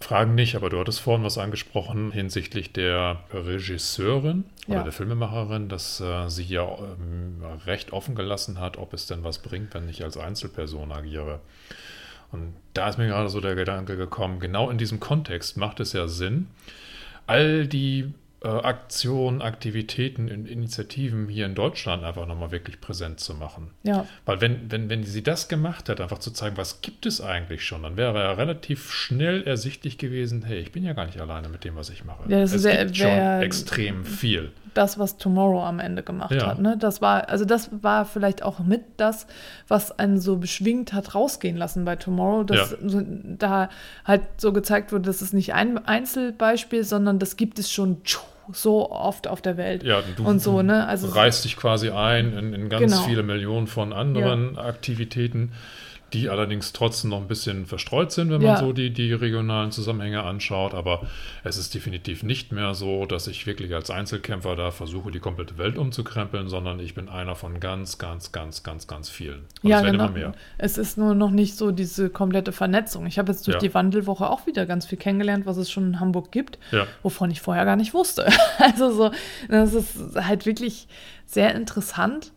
Fragen 0.00 0.34
nicht, 0.34 0.56
aber 0.56 0.68
du 0.68 0.78
hattest 0.78 1.00
vorhin 1.00 1.24
was 1.24 1.38
angesprochen 1.38 2.10
hinsichtlich 2.10 2.72
der 2.72 3.20
Regisseurin 3.32 4.44
oder 4.66 4.78
Ja. 4.78 4.82
der 4.82 4.92
Filmemacherin, 4.92 5.68
dass 5.68 6.00
äh, 6.00 6.28
sie 6.28 6.44
ja 6.44 6.66
ähm, 6.66 7.42
recht 7.66 7.92
offen 7.92 8.14
gelassen 8.14 8.58
hat, 8.58 8.78
ob 8.78 8.92
es 8.94 9.06
denn 9.06 9.24
was 9.24 9.38
bringt, 9.38 9.74
wenn 9.74 9.88
ich 9.88 10.02
als 10.02 10.16
Einzelperson 10.16 10.92
agiere. 10.92 11.40
Und 12.32 12.54
da 12.74 12.88
ist 12.88 12.98
mir 12.98 13.06
gerade 13.08 13.28
so 13.28 13.40
der 13.40 13.54
Gedanke 13.54 13.96
gekommen, 13.96 14.40
genau 14.40 14.70
in 14.70 14.78
diesem 14.78 15.00
Kontext 15.00 15.56
macht 15.56 15.80
es 15.80 15.92
ja 15.92 16.08
Sinn, 16.08 16.48
all 17.26 17.66
die 17.66 18.12
äh, 18.44 18.48
Aktionen, 18.48 19.40
Aktivitäten 19.40 20.30
und 20.30 20.46
Initiativen 20.48 21.28
hier 21.28 21.46
in 21.46 21.54
Deutschland 21.54 22.02
einfach 22.04 22.26
nochmal 22.26 22.50
wirklich 22.50 22.80
präsent 22.80 23.20
zu 23.20 23.34
machen. 23.34 23.70
Ja, 23.84 24.06
Weil 24.24 24.40
wenn, 24.40 24.70
wenn, 24.70 24.88
wenn 24.90 25.04
sie 25.04 25.22
das 25.22 25.48
gemacht 25.48 25.88
hat, 25.88 26.00
einfach 26.00 26.18
zu 26.18 26.30
zeigen, 26.32 26.56
was 26.56 26.80
gibt 26.80 27.06
es 27.06 27.20
eigentlich 27.20 27.64
schon, 27.64 27.82
dann 27.84 27.96
wäre 27.96 28.18
ja 28.18 28.32
relativ 28.32 28.92
schnell 28.92 29.42
ersichtlich 29.44 29.96
gewesen, 29.98 30.42
hey, 30.42 30.58
ich 30.58 30.72
bin 30.72 30.84
ja 30.84 30.92
gar 30.92 31.06
nicht 31.06 31.20
alleine 31.20 31.48
mit 31.48 31.64
dem, 31.64 31.76
was 31.76 31.88
ich 31.90 32.04
mache. 32.04 32.24
Ja, 32.28 32.40
das 32.40 32.52
es 32.52 32.64
wär- 32.64 32.84
gibt 32.84 32.96
schon 32.96 33.06
wär- 33.06 33.40
extrem 33.42 34.04
viel. 34.04 34.50
das, 34.74 34.98
was 34.98 35.18
Tomorrow 35.18 35.62
am 35.64 35.78
Ende 35.80 36.02
gemacht 36.02 36.32
Ja. 36.34 36.46
hat. 36.46 36.58
Ne? 36.58 36.76
Das 36.78 37.02
war, 37.02 37.28
also 37.28 37.44
das 37.44 37.68
war 37.82 38.06
vielleicht 38.06 38.42
auch 38.42 38.58
mit 38.60 38.80
das, 38.96 39.26
was 39.68 39.98
einen 39.98 40.18
so 40.18 40.36
beschwingt 40.38 40.94
hat 40.94 41.14
rausgehen 41.14 41.56
lassen 41.58 41.84
bei 41.84 41.94
Tomorrow, 41.96 42.42
dass 42.44 42.70
Ja. 42.82 43.02
da 43.38 43.68
halt 44.06 44.22
so 44.38 44.52
gezeigt 44.54 44.90
wurde, 44.92 45.02
das 45.04 45.20
ist 45.20 45.34
nicht 45.34 45.52
ein 45.52 45.76
Einzelbeispiel, 45.86 46.84
sondern 46.84 47.18
das 47.18 47.36
gibt 47.36 47.58
es 47.58 47.70
schon 47.70 48.02
tschu, 48.04 48.20
so 48.52 48.90
oft 48.90 49.28
auf 49.28 49.40
der 49.40 49.56
Welt. 49.56 49.82
Ja, 49.84 50.02
du, 50.16 50.24
Und 50.24 50.40
so, 50.40 50.62
ne? 50.62 50.86
Also- 50.86 51.08
reißt 51.08 51.44
dich 51.44 51.56
quasi 51.56 51.90
ein 51.90 52.36
in, 52.36 52.52
in 52.54 52.68
ganz 52.68 52.92
Genau. 52.92 53.04
viele 53.04 53.22
Millionen 53.22 53.66
von 53.66 53.92
anderen 53.92 54.58
Aktivitäten. 54.58 55.52
Die 56.12 56.28
allerdings 56.28 56.72
trotzdem 56.72 57.10
noch 57.10 57.20
ein 57.20 57.28
bisschen 57.28 57.66
verstreut 57.66 58.12
sind, 58.12 58.30
wenn 58.30 58.40
Ja. 58.42 58.52
man 58.54 58.60
so 58.60 58.72
die, 58.72 58.90
die 58.90 59.12
regionalen 59.12 59.70
Zusammenhänge 59.72 60.22
anschaut. 60.22 60.74
Aber 60.74 61.02
es 61.44 61.56
ist 61.56 61.74
definitiv 61.74 62.22
nicht 62.22 62.52
mehr 62.52 62.74
so, 62.74 63.06
dass 63.06 63.26
ich 63.26 63.46
wirklich 63.46 63.74
als 63.74 63.90
Einzelkämpfer 63.90 64.56
da 64.56 64.70
versuche, 64.70 65.10
die 65.10 65.20
komplette 65.20 65.58
Welt 65.58 65.78
umzukrempeln, 65.78 66.48
sondern 66.48 66.80
ich 66.80 66.94
bin 66.94 67.08
einer 67.08 67.34
von 67.34 67.60
ganz, 67.60 67.98
ganz, 67.98 68.32
ganz, 68.32 68.62
ganz, 68.62 68.86
ganz 68.86 69.08
vielen. 69.08 69.46
Und 69.62 69.70
ja, 69.70 69.78
es 69.78 69.84
werden 69.84 69.92
genau. 69.98 70.04
immer 70.06 70.12
mehr. 70.18 70.32
Es 70.58 70.78
ist 70.78 70.98
nur 70.98 71.14
noch 71.14 71.30
nicht 71.30 71.56
so 71.56 71.70
diese 71.70 72.10
komplette 72.10 72.52
Vernetzung. 72.52 73.06
Ich 73.06 73.18
habe 73.18 73.32
jetzt 73.32 73.46
durch 73.46 73.54
Ja. 73.54 73.60
die 73.60 73.72
Wandelwoche 73.74 74.28
auch 74.28 74.46
wieder 74.46 74.66
ganz 74.66 74.86
viel 74.86 74.98
kennengelernt, 74.98 75.46
was 75.46 75.56
es 75.56 75.70
schon 75.70 75.84
in 75.88 76.00
Hamburg 76.00 76.30
gibt, 76.32 76.58
Ja. 76.72 76.86
wovon 77.02 77.30
ich 77.30 77.40
vorher 77.40 77.64
gar 77.64 77.76
nicht 77.76 77.94
wusste. 77.94 78.26
Also 78.58 78.90
so, 78.92 79.10
das 79.48 79.74
ist 79.74 79.96
halt 80.16 80.46
wirklich 80.46 80.86
sehr 81.26 81.54
interessant, 81.54 82.31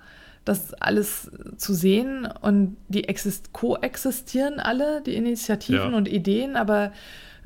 das 0.46 0.74
alles 0.76 1.32
zu 1.58 1.74
sehen 1.74 2.28
und 2.42 2.78
die 2.88 3.08
exist 3.10 3.52
koexistieren 3.52 4.60
alle, 4.60 5.02
die 5.02 5.16
Initiativen 5.16 5.92
Ja. 5.92 5.98
und 5.98 6.08
Ideen, 6.08 6.56
aber 6.56 6.92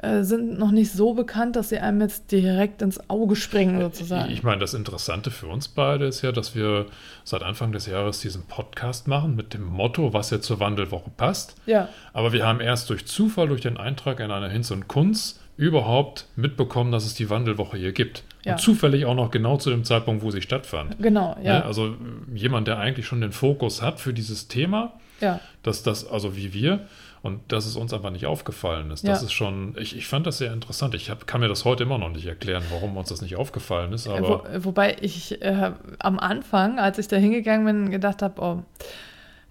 äh, 0.01 0.23
sind 0.23 0.57
noch 0.57 0.71
nicht 0.71 0.91
so 0.93 1.13
bekannt, 1.13 1.55
dass 1.57 1.69
sie 1.69 1.79
einem 1.79 1.99
jetzt 2.01 2.31
direkt 2.31 2.81
ins 2.81 3.09
Auge 3.09 3.35
springen 3.35 3.81
sozusagen. 3.81 4.31
Ich 4.31 4.43
meine, 4.43 4.59
das 4.59 4.73
Interessante 4.73 5.29
für 5.29 5.47
uns 5.47 5.67
beide 5.67 6.05
ist 6.05 6.21
ja, 6.21 6.31
dass 6.31 6.55
wir 6.55 6.85
seit 7.25 7.43
Anfang 7.43 7.73
des 7.73 7.85
Jahres 7.85 8.19
diesen 8.21 8.43
Podcast 8.43 9.07
machen 9.09 9.35
mit 9.35 9.53
dem 9.53 9.65
Motto, 9.65 10.13
was 10.13 10.29
jetzt 10.29 10.45
zur 10.45 10.59
Wandelwoche 10.61 11.09
passt. 11.17 11.55
ja, 11.65 11.89
Aber 12.13 12.31
wir 12.31 12.45
haben 12.47 12.61
erst 12.61 12.89
durch 12.89 13.05
Zufall, 13.07 13.49
durch 13.49 13.59
den 13.61 13.75
Eintrag 13.77 14.21
in 14.21 14.31
einer 14.31 14.47
Hinz 14.49 14.71
und 14.71 14.87
Kunz 14.87 15.39
überhaupt 15.57 16.27
mitbekommen, 16.37 16.93
dass 16.93 17.05
es 17.05 17.13
die 17.15 17.29
Wandelwoche 17.29 17.77
hier 17.77 17.91
gibt. 17.91 18.23
Ja. 18.45 18.53
Und 18.53 18.59
zufällig 18.59 19.05
auch 19.05 19.15
noch 19.15 19.31
genau 19.31 19.57
zu 19.57 19.69
dem 19.69 19.83
Zeitpunkt, 19.83 20.23
wo 20.23 20.31
sie 20.31 20.41
stattfand. 20.41 20.97
genau, 20.99 21.35
ja, 21.43 21.59
Ne? 21.59 21.65
Also 21.65 21.87
äh, 21.87 21.95
jemand, 22.33 22.67
der 22.67 22.77
eigentlich 22.79 23.05
schon 23.05 23.19
den 23.21 23.31
Fokus 23.33 23.81
hat 23.81 23.99
für 23.99 24.13
dieses 24.13 24.47
Thema, 24.47 24.93
ja. 25.19 25.39
dass 25.63 25.83
das, 25.83 26.07
also 26.07 26.35
wie 26.37 26.53
wir, 26.53 26.87
und 27.21 27.51
dass 27.51 27.65
es 27.65 27.75
uns 27.75 27.93
einfach 27.93 28.11
nicht 28.11 28.25
aufgefallen 28.25 28.91
ist. 28.91 29.05
Das 29.05 29.19
Ja. 29.19 29.25
ist 29.25 29.33
schon, 29.33 29.75
ich, 29.77 29.93
ich 29.97 30.07
fand 30.07 30.25
das 30.25 30.37
sehr 30.37 30.53
interessant. 30.53 30.95
Ich 30.95 31.09
hab, 31.09 31.27
kann 31.27 31.41
mir 31.41 31.49
das 31.49 31.65
heute 31.65 31.83
immer 31.83 31.97
noch 31.97 32.07
nicht 32.09 32.25
erklären, 32.25 32.63
warum 32.71 32.95
uns 32.95 33.09
das 33.09 33.21
nicht 33.21 33.35
aufgefallen 33.35 33.91
ist, 33.91 34.07
Wo, 34.07 34.13
aber 34.13 34.63
wobei 34.63 34.95
ich 35.01 35.41
äh, 35.41 35.71
am 35.99 36.17
Anfang, 36.17 36.79
als 36.79 36.97
ich 36.97 37.09
da 37.09 37.17
hingegangen 37.17 37.65
bin, 37.65 37.91
gedacht 37.91 38.21
habe, 38.21 38.41
oh, 38.41 38.63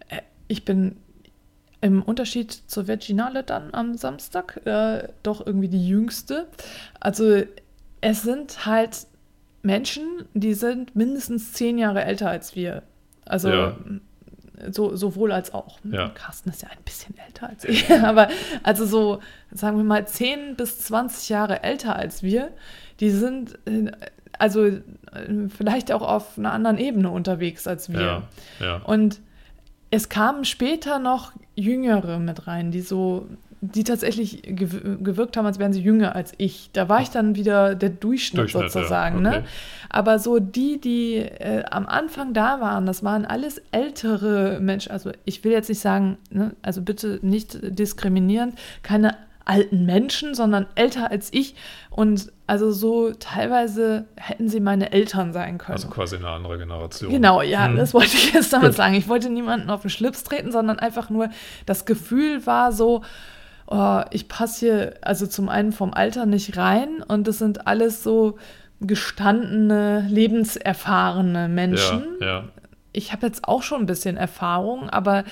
äh, 0.09 0.23
ich 0.47 0.65
bin 0.65 0.97
im 1.83 2.03
Unterschied 2.03 2.51
zur 2.53 2.89
Virginale 2.89 3.43
dann 3.45 3.75
am 3.75 3.99
Samstag 3.99 4.63
äh, 4.65 5.07
doch 5.23 5.47
irgendwie 5.47 5.69
die 5.69 5.87
Jüngste. 5.87 6.47
Also 7.01 7.43
es 8.01 8.23
sind 8.23 8.67
halt 8.67 9.07
Menschen, 9.63 10.25
die 10.35 10.55
sind 10.55 10.95
mindestens 10.95 11.53
zehn 11.53 11.79
Jahre 11.79 12.05
älter 12.05 12.31
als 12.31 12.55
wir. 12.55 12.83
Also 13.25 13.51
Ja. 13.51 13.77
so, 14.71 14.97
sowohl 14.97 15.33
als 15.33 15.53
auch. 15.53 15.79
Ja. 15.85 16.09
Carsten 16.11 16.51
ist 16.51 16.63
ja 16.63 16.69
ein 16.69 16.83
bisschen 16.85 17.15
älter 17.27 17.49
als 17.49 17.65
ich, 17.65 17.91
aber 18.05 18.29
also 18.63 18.87
so, 18.87 19.21
sagen 19.53 19.77
wir 19.77 19.85
mal, 19.85 20.07
10 20.07 20.57
bis 20.57 20.81
20 20.81 21.29
Jahre 21.29 21.63
älter 21.63 21.97
als 21.97 22.23
wir, 22.23 22.53
die 23.01 23.11
sind 23.11 23.59
äh, 23.67 23.91
also 24.39 24.65
äh, 24.67 24.81
vielleicht 25.49 25.93
auch 25.93 26.03
auf 26.03 26.39
einer 26.39 26.53
anderen 26.53 26.79
Ebene 26.79 27.11
unterwegs 27.11 27.67
als 27.67 27.93
wir. 27.93 28.23
ja. 28.61 28.77
Und 28.85 29.21
es 29.91 30.09
kamen 30.09 30.45
später 30.45 30.99
noch 30.99 31.33
Jüngere 31.55 32.19
mit 32.19 32.47
rein, 32.47 32.71
die 32.71 32.83
so, 32.83 33.27
die 33.61 33.83
tatsächlich 33.85 34.43
gew 34.45 34.69
gewirkt 35.03 35.37
haben, 35.37 35.47
als 35.47 35.59
wären 35.59 35.73
sie 35.73 35.81
jünger 35.83 36.15
als 36.15 36.33
ich. 36.39 36.71
Da 36.73 36.89
war 36.89 37.01
ich 37.01 37.11
dann 37.11 37.35
wieder 37.35 37.75
der 37.75 37.91
Durchschnitt, 37.91 38.43
Durchschnitt, 38.43 38.63
ja, 38.65 38.69
sozusagen. 38.71 39.27
okay. 39.27 39.39
Ne? 39.41 39.45
Aber 39.91 40.19
so 40.19 40.39
die, 40.39 40.81
die 40.81 41.17
äh, 41.17 41.65
am 41.71 41.87
Anfang 41.87 42.35
da 42.35 42.61
waren, 42.61 42.87
das 42.87 43.03
waren 43.03 43.25
alles 43.25 43.61
ältere 43.73 44.61
Menschen. 44.61 44.93
Also 44.93 45.11
ich 45.25 45.43
will 45.45 45.53
jetzt 45.53 45.69
nicht 45.69 45.81
sagen, 45.81 46.19
ne, 46.31 46.55
also 46.63 46.83
bitte 46.83 47.19
nicht 47.23 47.59
diskriminierend, 47.63 48.55
keine 48.83 49.17
alten 49.45 49.87
Menschen, 49.87 50.35
sondern 50.35 50.67
älter 50.75 51.11
als 51.11 51.33
ich. 51.33 51.55
Und 51.91 52.31
also 52.47 52.71
so 52.71 53.13
teilweise 53.13 54.05
hätten 54.17 54.49
sie 54.49 54.61
meine 54.61 54.93
Eltern 54.93 55.33
sein 55.33 55.57
können. 55.57 55.73
Also 55.77 55.89
quasi 55.89 56.17
eine 56.17 56.29
andere 56.29 56.59
Generation. 56.59 57.11
Genau, 57.11 57.41
ja, 57.41 57.67
Hm. 57.67 57.77
das 57.77 57.95
wollte 57.95 58.15
ich 58.15 58.35
jetzt 58.35 58.53
damit 58.53 58.69
Gut. 58.69 58.77
sagen. 58.77 58.95
Ich 58.95 59.09
wollte 59.09 59.31
niemanden 59.31 59.71
auf 59.71 59.81
den 59.81 59.91
Schlips 59.91 60.23
treten, 60.23 60.53
sondern 60.53 60.79
einfach 60.79 61.09
nur 61.09 61.31
das 61.65 61.87
Gefühl 61.87 62.47
war 62.47 62.73
so, 62.73 63.03
oh, 63.69 64.01
ich 64.11 64.29
passe 64.29 64.59
hier 64.61 64.95
also 65.03 65.27
zum 65.27 65.49
einen 65.49 65.73
vom 65.73 65.93
Alter 65.93 66.27
nicht 66.27 66.57
rein 66.57 67.03
und 67.07 67.29
das 67.29 67.39
sind 67.39 67.67
alles 67.67 68.03
so 68.03 68.39
gestandene, 68.81 70.07
lebenserfahrene 70.09 71.49
Menschen. 71.49 72.05
Ja, 72.21 72.27
ja. 72.27 72.45
Ich 72.93 73.13
habe 73.13 73.27
jetzt 73.27 73.47
auch 73.47 73.63
schon 73.63 73.83
ein 73.83 73.87
bisschen 73.87 74.17
Erfahrung, 74.17 74.89
aber 74.89 75.25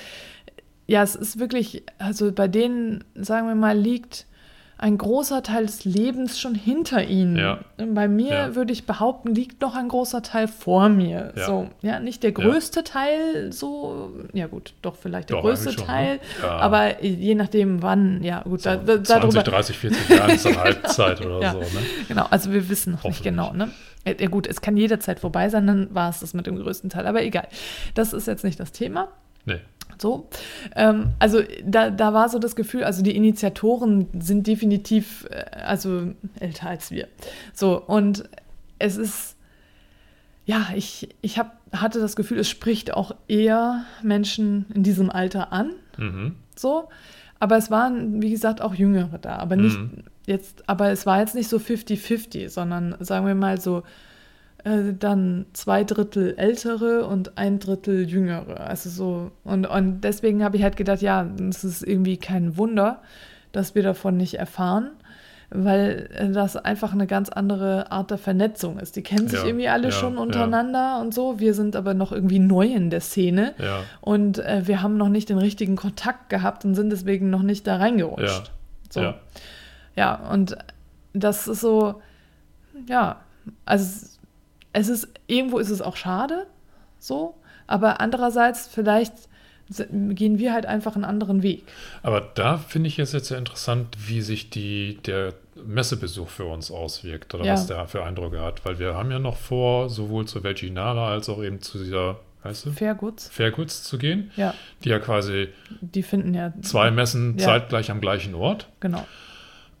ja, 0.85 1.01
es 1.03 1.15
ist 1.15 1.39
wirklich, 1.39 1.83
also 1.97 2.31
bei 2.31 2.47
denen, 2.47 3.03
sagen 3.15 3.47
wir 3.47 3.55
mal, 3.55 3.77
liegt 3.77 4.26
ein 4.79 4.97
großer 4.97 5.41
Teil 5.41 5.65
des 5.65 5.85
Lebens 5.85 6.39
schon 6.39 6.53
hinter 6.53 7.03
ihnen. 7.03 7.35
Ja. 7.35 7.59
Bei 7.77 8.07
mir 8.07 8.27
Ja. 8.33 8.55
würde 8.55 8.71
ich 8.73 8.85
behaupten, 8.85 9.33
liegt 9.33 9.61
noch 9.61 9.75
ein 9.75 9.87
großer 9.87 10.21
Teil 10.21 10.47
vor 10.47 10.87
mir. 10.89 11.33
Ja. 11.35 11.45
So, 11.45 11.69
ja, 11.81 11.99
nicht 11.99 12.21
der 12.21 12.31
größte 12.31 12.83
Teil, 12.83 13.51
so, 13.51 14.11
ja 14.33 14.45
gut, 14.47 14.73
doch 14.83 14.95
vielleicht 14.95 15.29
der 15.29 15.37
Doch, 15.37 15.43
größte 15.43 15.73
schon, 15.73 15.85
Teil, 15.85 16.19
ne? 16.41 16.49
Aber 16.49 17.03
je 17.03 17.33
nachdem 17.33 17.81
wann, 17.81 18.21
ja 18.23 18.41
gut, 18.43 18.65
da, 18.65 18.75
da, 18.75 19.03
20, 19.03 19.07
darüber, 19.07 19.43
30, 19.43 19.77
40 19.77 20.09
Jahre 20.09 20.33
ist 20.33 20.45
dann 20.45 20.57
Halbzeit 20.63 21.25
oder 21.25 21.51
so. 21.53 21.59
Ne? 21.59 21.65
Genau, 22.07 22.27
also 22.29 22.51
wir 22.51 22.69
wissen 22.69 22.93
noch 22.93 23.03
nicht 23.03 23.23
genau, 23.23 23.53
ne? 23.53 23.69
Ja, 24.05 24.27
gut, 24.27 24.45
es 24.47 24.61
kann 24.61 24.77
jederzeit 24.77 25.19
vorbei 25.19 25.49
sein, 25.49 25.65
dann 25.67 25.93
war 25.93 26.09
es 26.09 26.19
das 26.19 26.33
mit 26.33 26.45
dem 26.45 26.55
größten 26.55 26.89
Teil, 26.89 27.07
aber 27.07 27.23
egal. 27.23 27.47
Das 27.95 28.13
ist 28.13 28.27
jetzt 28.27 28.43
nicht 28.43 28.59
das 28.59 28.71
Thema. 28.71 29.07
Nee. 29.45 29.59
So. 29.99 30.27
Ähm, 30.75 31.09
also 31.19 31.41
da, 31.65 31.89
da 31.89 32.13
war 32.13 32.29
so 32.29 32.39
das 32.39 32.55
Gefühl, 32.55 32.83
also 32.83 33.01
die 33.03 33.15
Initiatoren 33.15 34.07
sind 34.19 34.47
definitiv 34.47 35.27
äh, 35.29 35.45
also 35.65 36.13
älter 36.39 36.69
als 36.69 36.91
wir. 36.91 37.07
So, 37.53 37.81
und 37.81 38.23
es 38.79 38.97
ist, 38.97 39.35
ja, 40.45 40.67
ich, 40.75 41.09
ich 41.21 41.37
hab, 41.39 41.59
hatte 41.71 41.99
das 41.99 42.15
Gefühl, 42.15 42.39
es 42.39 42.49
spricht 42.49 42.93
auch 42.93 43.13
eher 43.27 43.83
Menschen 44.03 44.65
in 44.73 44.83
diesem 44.83 45.09
Alter 45.09 45.51
an. 45.51 45.73
Mhm. 45.97 46.35
So. 46.55 46.89
Aber 47.39 47.57
es 47.57 47.69
waren, 47.69 48.21
wie 48.21 48.31
gesagt, 48.31 48.61
auch 48.61 48.73
Jüngere 48.73 49.19
da. 49.19 49.37
Aber 49.37 49.55
nicht 49.55 49.77
Mhm. 49.77 50.03
jetzt, 50.25 50.67
aber 50.67 50.89
es 50.89 51.05
war 51.05 51.19
jetzt 51.19 51.35
nicht 51.35 51.49
so 51.49 51.57
50-50, 51.57 52.49
sondern 52.49 52.95
sagen 52.99 53.27
wir 53.27 53.35
mal 53.35 53.59
so 53.59 53.83
äh, 54.63 54.93
dann 54.97 55.45
zwei 55.53 55.83
Drittel 55.83 56.35
ältere 56.37 57.05
und 57.05 57.37
ein 57.37 57.59
Drittel 57.59 58.07
jüngere. 58.09 58.59
Also 58.61 58.89
so, 58.89 59.31
und, 59.43 59.65
und 59.65 60.01
deswegen 60.01 60.43
habe 60.43 60.57
ich 60.57 60.63
halt 60.63 60.77
gedacht, 60.77 61.01
ja, 61.01 61.27
es 61.49 61.63
ist 61.63 61.83
irgendwie 61.83 62.17
kein 62.17 62.57
Wunder, 62.57 63.01
dass 63.51 63.75
wir 63.75 63.83
davon 63.83 64.17
nicht 64.17 64.35
erfahren. 64.35 64.91
Weil 65.49 66.09
äh, 66.13 66.29
das 66.29 66.57
einfach 66.57 66.91
eine 66.91 67.07
ganz 67.07 67.29
andere 67.29 67.89
Art 67.89 68.11
der 68.11 68.17
Vernetzung 68.17 68.79
ist. 68.79 68.97
Die 68.97 69.01
kennen 69.01 69.29
sich 69.29 69.39
Ja, 69.39 69.45
irgendwie 69.45 69.69
alle 69.69 69.85
ja, 69.85 69.91
schon 69.91 70.15
ja. 70.15 70.19
untereinander 70.19 70.99
und 70.99 71.13
so. 71.13 71.39
Wir 71.39 71.53
sind 71.53 71.77
aber 71.77 71.93
noch 71.93 72.11
irgendwie 72.11 72.39
neu 72.39 72.65
in 72.65 72.89
der 72.89 72.99
Szene. 72.99 73.53
Ja. 73.57 73.79
Und 74.01 74.39
äh, 74.39 74.63
wir 74.65 74.81
haben 74.81 74.97
noch 74.97 75.07
nicht 75.07 75.29
den 75.29 75.37
richtigen 75.37 75.77
Kontakt 75.77 76.29
gehabt 76.29 76.65
und 76.65 76.75
sind 76.75 76.89
deswegen 76.89 77.29
noch 77.29 77.43
nicht 77.43 77.65
da 77.65 77.77
reingerutscht. 77.77 78.47
Ja. 78.47 78.53
So. 78.89 79.01
Ja. 79.01 79.15
Ja, 79.95 80.15
und 80.31 80.57
das 81.13 81.47
ist 81.47 81.61
so, 81.61 82.01
ja, 82.87 83.21
also 83.65 84.16
es- 84.77 84.89
ist, 84.89 85.07
irgendwo 85.27 85.59
ist 85.59 85.69
es 85.69 85.81
auch 85.81 85.95
schade, 85.95 86.47
so, 86.99 87.35
aber 87.67 87.99
andererseits 88.01 88.67
vielleicht 88.67 89.13
gehen 89.91 90.39
wir 90.39 90.53
halt 90.53 90.65
einfach 90.65 90.95
einen 90.95 91.03
anderen 91.03 91.43
Weg. 91.43 91.63
Aber 92.01 92.21
da 92.21 92.57
finde 92.57 92.87
ich 92.87 92.99
es 92.99 93.11
jetzt 93.11 93.27
sehr 93.27 93.37
interessant, 93.37 93.97
wie 94.07 94.21
sich 94.21 94.49
die, 94.49 94.97
der 95.05 95.33
Messebesuch 95.65 96.29
für 96.29 96.45
uns 96.45 96.71
auswirkt 96.71 97.35
oder 97.35 97.43
Ja. 97.43 97.53
was 97.53 97.67
der 97.67 97.85
für 97.87 98.01
Eindrücke 98.03 98.39
hat. 98.41 98.63
Weil 98.65 98.79
wir 98.79 98.93
haben 98.95 99.11
ja 99.11 99.19
noch 99.19 99.35
vor, 99.35 99.89
sowohl 99.89 100.25
zur 100.25 100.43
Virginale 100.45 101.01
als 101.01 101.27
auch 101.27 101.43
eben 101.43 101.61
zu 101.61 101.79
dieser, 101.83 102.17
weißt 102.43 102.67
du, 102.67 102.71
Fairgoods, 102.71 103.27
Fairgoods 103.27 103.83
zu 103.83 103.97
gehen, 103.97 104.31
ja, 104.37 104.53
die 104.85 104.89
ja 104.89 104.99
quasi 104.99 105.49
die 105.81 106.03
finden 106.03 106.33
ja, 106.33 106.53
zwei 106.61 106.89
Messen 106.89 107.37
Ja. 107.37 107.45
zeitgleich 107.47 107.91
am 107.91 107.99
gleichen 107.99 108.35
Ort. 108.35 108.69
genau, 108.79 109.05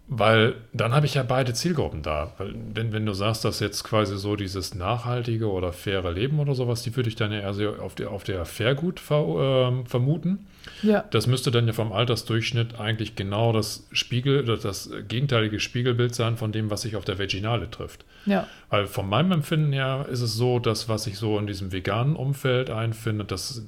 Weil 0.09 0.55
dann 0.71 0.93
habe 0.93 1.05
ich 1.05 1.15
ja 1.15 1.23
beide 1.23 1.53
Zielgruppen 1.53 2.01
da. 2.01 2.31
Weil 2.37 2.55
wenn, 2.73 2.93
wenn 2.93 3.05
du 3.05 3.11
sagst, 3.13 3.43
dass 3.43 3.59
jetzt 3.59 3.83
quasi 3.83 4.17
so 4.17 4.37
dieses 4.37 4.73
nachhaltige 4.73 5.51
oder 5.51 5.73
faire 5.73 6.11
Leben 6.13 6.39
oder 6.39 6.55
sowas, 6.55 6.81
die 6.81 6.95
würde 6.95 7.09
ich 7.09 7.17
dann 7.17 7.33
ja 7.33 7.39
eher 7.39 7.53
so 7.53 7.75
auf 7.75 7.93
der, 7.93 8.11
auf 8.11 8.23
der 8.23 8.45
Fairgut 8.45 9.01
ver, 9.01 9.67
ähm, 9.67 9.85
vermuten. 9.85 10.47
ja, 10.81 11.03
Das 11.11 11.27
müsste 11.27 11.51
dann 11.51 11.67
ja 11.67 11.73
vom 11.73 11.91
Altersdurchschnitt 11.91 12.79
eigentlich 12.79 13.17
genau 13.17 13.51
das 13.51 13.85
Spiegel, 13.91 14.43
oder 14.43 14.55
das 14.55 14.89
gegenteilige 15.09 15.59
Spiegelbild 15.59 16.15
sein 16.15 16.37
von 16.37 16.53
dem, 16.53 16.71
was 16.71 16.83
sich 16.83 16.95
auf 16.95 17.03
der 17.03 17.19
Veginale 17.19 17.69
trifft. 17.69 18.05
ja, 18.25 18.47
Weil 18.69 18.87
von 18.87 19.09
meinem 19.09 19.33
Empfinden 19.33 19.73
her 19.73 20.05
ist 20.09 20.21
es 20.21 20.35
so, 20.35 20.59
dass 20.59 20.87
was 20.87 21.05
ich 21.07 21.17
so 21.17 21.37
in 21.37 21.47
diesem 21.47 21.73
veganen 21.73 22.15
Umfeld 22.15 22.69
einfinde, 22.69 23.25
das, 23.25 23.65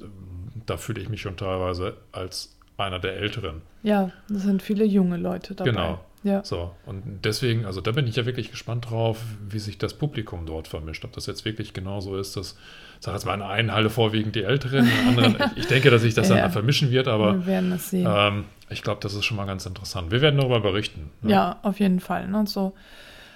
da 0.65 0.77
fühle 0.77 1.01
ich 1.01 1.09
mich 1.09 1.19
schon 1.19 1.35
teilweise 1.35 1.97
als 2.13 2.55
einer 2.77 2.99
der 2.99 3.17
Älteren. 3.17 3.61
ja, 3.83 4.09
das 4.29 4.43
sind 4.43 4.61
viele 4.61 4.85
junge 4.85 5.17
Leute 5.17 5.53
dabei. 5.53 5.69
Genau, 5.71 5.99
Ja. 6.23 6.43
So, 6.43 6.71
und 6.85 7.21
deswegen, 7.23 7.65
also 7.65 7.79
da 7.79 7.91
bin 7.91 8.05
ich 8.05 8.17
ja 8.17 8.25
wirklich 8.25 8.51
gespannt 8.51 8.89
drauf, 8.89 9.19
wie 9.49 9.59
sich 9.59 9.77
das 9.77 9.93
Publikum 9.93 10.45
dort 10.45 10.67
vermischt. 10.67 11.05
Ob 11.05 11.13
das 11.13 11.27
jetzt 11.27 11.45
wirklich 11.45 11.73
genauso 11.73 12.17
ist, 12.17 12.35
dass, 12.35 12.57
sag 12.99 13.13
jetzt 13.13 13.25
mal, 13.25 13.35
in 13.35 13.41
einer 13.41 13.73
Halle 13.73 13.89
vorwiegend 13.89 14.35
die 14.35 14.43
Älteren, 14.43 14.79
in 14.85 15.15
der 15.15 15.25
anderen, 15.25 15.51
ich 15.55 15.67
denke, 15.67 15.89
dass 15.89 16.01
sich 16.01 16.13
das 16.15 16.27
Ja. 16.29 16.35
dann 16.37 16.51
vermischen 16.51 16.91
wird, 16.91 17.07
aber 17.07 17.35
Wir 17.35 17.45
werden 17.45 17.71
es 17.71 17.89
sehen. 17.89 18.05
ähm, 18.09 18.45
ich 18.69 18.81
glaube, 18.83 18.99
das 19.01 19.13
ist 19.13 19.23
schon 19.25 19.37
mal 19.37 19.45
ganz 19.45 19.65
interessant. 19.65 20.11
Wir 20.11 20.19
werden 20.21 20.37
darüber 20.39 20.59
berichten. 20.59 21.09
ne? 21.21 21.31
Ja, 21.31 21.59
auf 21.63 21.79
jeden 21.79 22.01
Fall. 22.01 22.27
Ne? 22.27 22.43
So, 22.47 22.73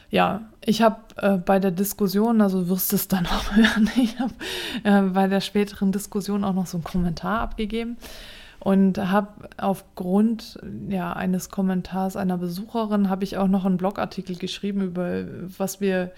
ja, 0.09 0.41
ich 0.63 0.81
habe 0.81 0.97
äh, 1.15 1.37
bei 1.37 1.59
der 1.59 1.71
Diskussion, 1.71 2.41
also 2.41 2.67
wirst 2.67 2.91
du 2.91 2.97
es 2.97 3.07
dann 3.07 3.25
auch 3.27 3.55
hören, 3.55 3.89
ich 3.95 4.19
habe 4.19 4.33
äh, 4.83 5.09
bei 5.09 5.27
der 5.27 5.39
späteren 5.39 5.93
Diskussion 5.93 6.43
auch 6.43 6.53
noch 6.53 6.67
so 6.67 6.75
einen 6.77 6.83
Kommentar 6.83 7.39
abgegeben 7.39 7.95
und 8.63 8.97
habe 8.97 9.49
aufgrund 9.57 10.57
ja, 10.87 11.11
eines 11.11 11.49
Kommentars 11.49 12.15
einer 12.15 12.37
Besucherin, 12.37 13.09
habe 13.09 13.25
ich 13.25 13.35
auch 13.37 13.49
noch 13.49 13.65
einen 13.65 13.75
Blogartikel 13.75 14.37
geschrieben 14.37 14.79
über 14.81 15.25
was 15.57 15.81
wir 15.81 16.11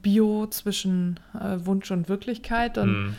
Bio 0.00 0.46
zwischen 0.46 1.18
äh, 1.34 1.56
Wunsch 1.66 1.90
und 1.90 2.08
Wirklichkeit 2.08 2.78
und 2.78 3.16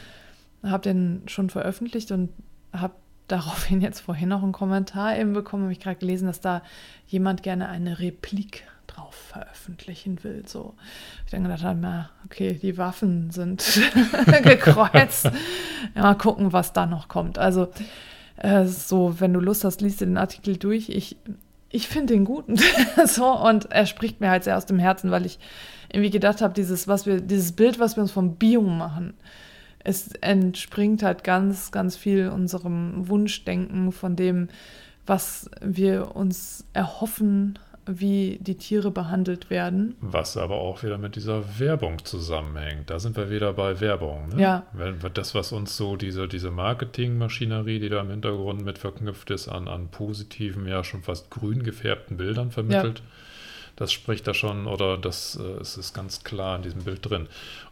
Mhm. 0.62 0.70
habe 0.70 0.84
den 0.84 1.24
schon 1.28 1.50
veröffentlicht 1.50 2.12
und 2.14 2.30
habe 2.72 2.94
daraufhin 3.28 3.82
jetzt 3.82 4.00
vorhin 4.00 4.30
noch 4.30 4.44
einen 4.44 4.54
Kommentar 4.54 5.18
eben 5.18 5.34
bekommen, 5.34 5.64
habe 5.64 5.74
ich 5.74 5.82
gerade 5.82 6.00
gelesen, 6.00 6.28
dass 6.28 6.40
da 6.40 6.62
jemand 7.06 7.44
gerne 7.44 7.68
eine 7.68 8.00
Replik 8.00 8.64
drauf 8.88 9.14
veröffentlichen 9.14 10.24
will. 10.24 10.44
So, 10.48 10.74
ich 11.26 11.32
dann 11.32 11.44
gedacht 11.44 11.64
habe, 11.64 11.78
na, 11.80 12.10
okay, 12.26 12.54
die 12.62 12.78
Waffen 12.78 13.30
sind 13.32 13.62
gekreuzt. 14.44 15.30
Ja, 15.96 16.02
mal 16.02 16.16
gucken, 16.16 16.54
was 16.54 16.72
da 16.72 16.86
noch 16.86 17.10
kommt. 17.10 17.38
Also, 17.38 17.68
äh, 18.40 18.66
so, 18.66 19.20
wenn 19.20 19.34
du 19.34 19.40
Lust 19.40 19.64
hast, 19.64 19.82
liest 19.82 20.02
dir 20.02 20.06
den 20.06 20.18
Artikel 20.18 20.58
durch. 20.58 20.90
Ich, 20.90 21.18
ich 21.70 21.88
finde 21.88 22.14
den 22.14 22.26
gut. 22.26 22.46
so, 23.06 23.32
und 23.32 23.72
er 23.72 23.86
spricht 23.86 24.22
mir 24.22 24.30
halt 24.30 24.46
sehr 24.46 24.58
aus 24.58 24.66
dem 24.66 24.80
Herzen, 24.80 25.12
weil 25.12 25.26
ich 25.26 25.40
irgendwie 25.92 26.10
gedacht 26.12 26.42
habe, 26.42 26.54
dieses, 26.54 26.88
was 26.88 27.06
wir, 27.06 27.22
dieses 27.22 27.52
Bild, 27.52 27.80
was 27.80 27.98
wir 27.98 28.02
uns 28.02 28.12
vom 28.12 28.36
Bio 28.36 28.62
machen, 28.62 29.14
es 29.84 30.10
entspringt 30.22 31.04
halt 31.04 31.24
ganz, 31.24 31.72
ganz 31.72 31.96
viel 31.96 32.30
unserem 32.30 33.08
Wunschdenken 33.08 33.92
von 33.92 34.16
dem, 34.16 34.50
was 35.06 35.50
wir 35.62 36.16
uns 36.16 36.66
erhoffen, 36.74 37.58
wie 37.86 38.38
die 38.42 38.56
Tiere 38.56 38.92
behandelt 38.92 39.50
werden. 39.50 39.96
Was 40.02 40.38
aber 40.38 40.56
auch 40.56 40.84
wieder 40.84 40.98
mit 40.98 41.16
dieser 41.16 41.60
Werbung 41.60 42.04
zusammenhängt. 42.06 42.90
Da 42.90 43.00
sind 43.00 43.16
wir 43.18 43.30
wieder 43.30 43.54
bei 43.54 43.80
Werbung. 43.80 44.30
Ne? 44.30 44.42
Ja. 44.42 44.66
Wenn 44.74 44.98
das, 45.14 45.36
was 45.36 45.52
uns 45.52 45.76
so, 45.76 45.96
diese, 45.96 46.28
diese 46.28 46.52
Marketingmaschinerie, 46.52 47.80
die 47.80 47.90
da 47.90 48.02
im 48.02 48.10
Hintergrund 48.10 48.64
mit 48.64 48.78
verknüpft 48.78 49.32
ist, 49.32 49.48
an, 49.48 49.68
an 49.68 49.90
positiven, 49.90 50.68
ja 50.68 50.84
schon 50.84 51.02
fast 51.02 51.30
grün 51.30 51.64
gefärbten 51.64 52.18
Bildern 52.18 52.52
vermittelt, 52.52 53.02
das 53.76 53.94
spricht 53.94 54.28
da 54.28 54.34
schon, 54.34 54.68
oder 54.68 54.98
das 54.98 55.40
äh, 55.42 55.62
es 55.62 55.78
ist 55.78 55.94
ganz 55.94 56.24
klar 56.24 56.58
in 56.58 56.64
diesem 56.64 56.84
Bild 56.84 57.10
drin. 57.10 57.28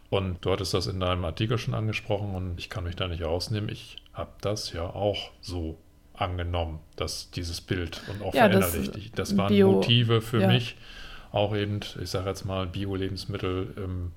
Und 0.09 0.37
du 0.45 0.51
hattest 0.51 0.73
das 0.73 0.87
in 0.87 1.01
deinem 1.01 1.25
Artikel 1.25 1.57
schon 1.57 1.73
angesprochen 1.73 2.33
und 2.33 2.57
ich 2.59 2.69
kann 2.69 2.85
mich 2.85 2.95
da 2.95 3.07
nicht 3.07 3.23
rausnehmen. 3.23 3.69
Ich 3.69 3.97
habe 4.13 4.31
das 4.39 4.71
ja 4.71 4.83
auch 4.83 5.31
so 5.41 5.77
angenommen, 6.17 6.79
dass 6.95 7.31
dieses 7.31 7.61
Bild 7.61 8.01
und 8.09 8.21
auch 8.25 8.33
Ja, 8.33 8.49
das 8.49 8.71
verinnerlicht. 8.71 8.97
Ich- 8.97 9.11
Das 9.13 9.37
waren 9.37 9.49
Bio- 9.53 9.71
Motive 9.73 10.21
für 10.21 10.41
ja. 10.41 10.47
mich, 10.47 10.75
auch 11.31 11.55
eben, 11.55 11.79
ich 12.01 12.09
sage 12.09 12.27
jetzt 12.29 12.45
mal, 12.45 12.65
Bio-Lebensmittel, 12.67 13.73
ähm, 13.77 14.11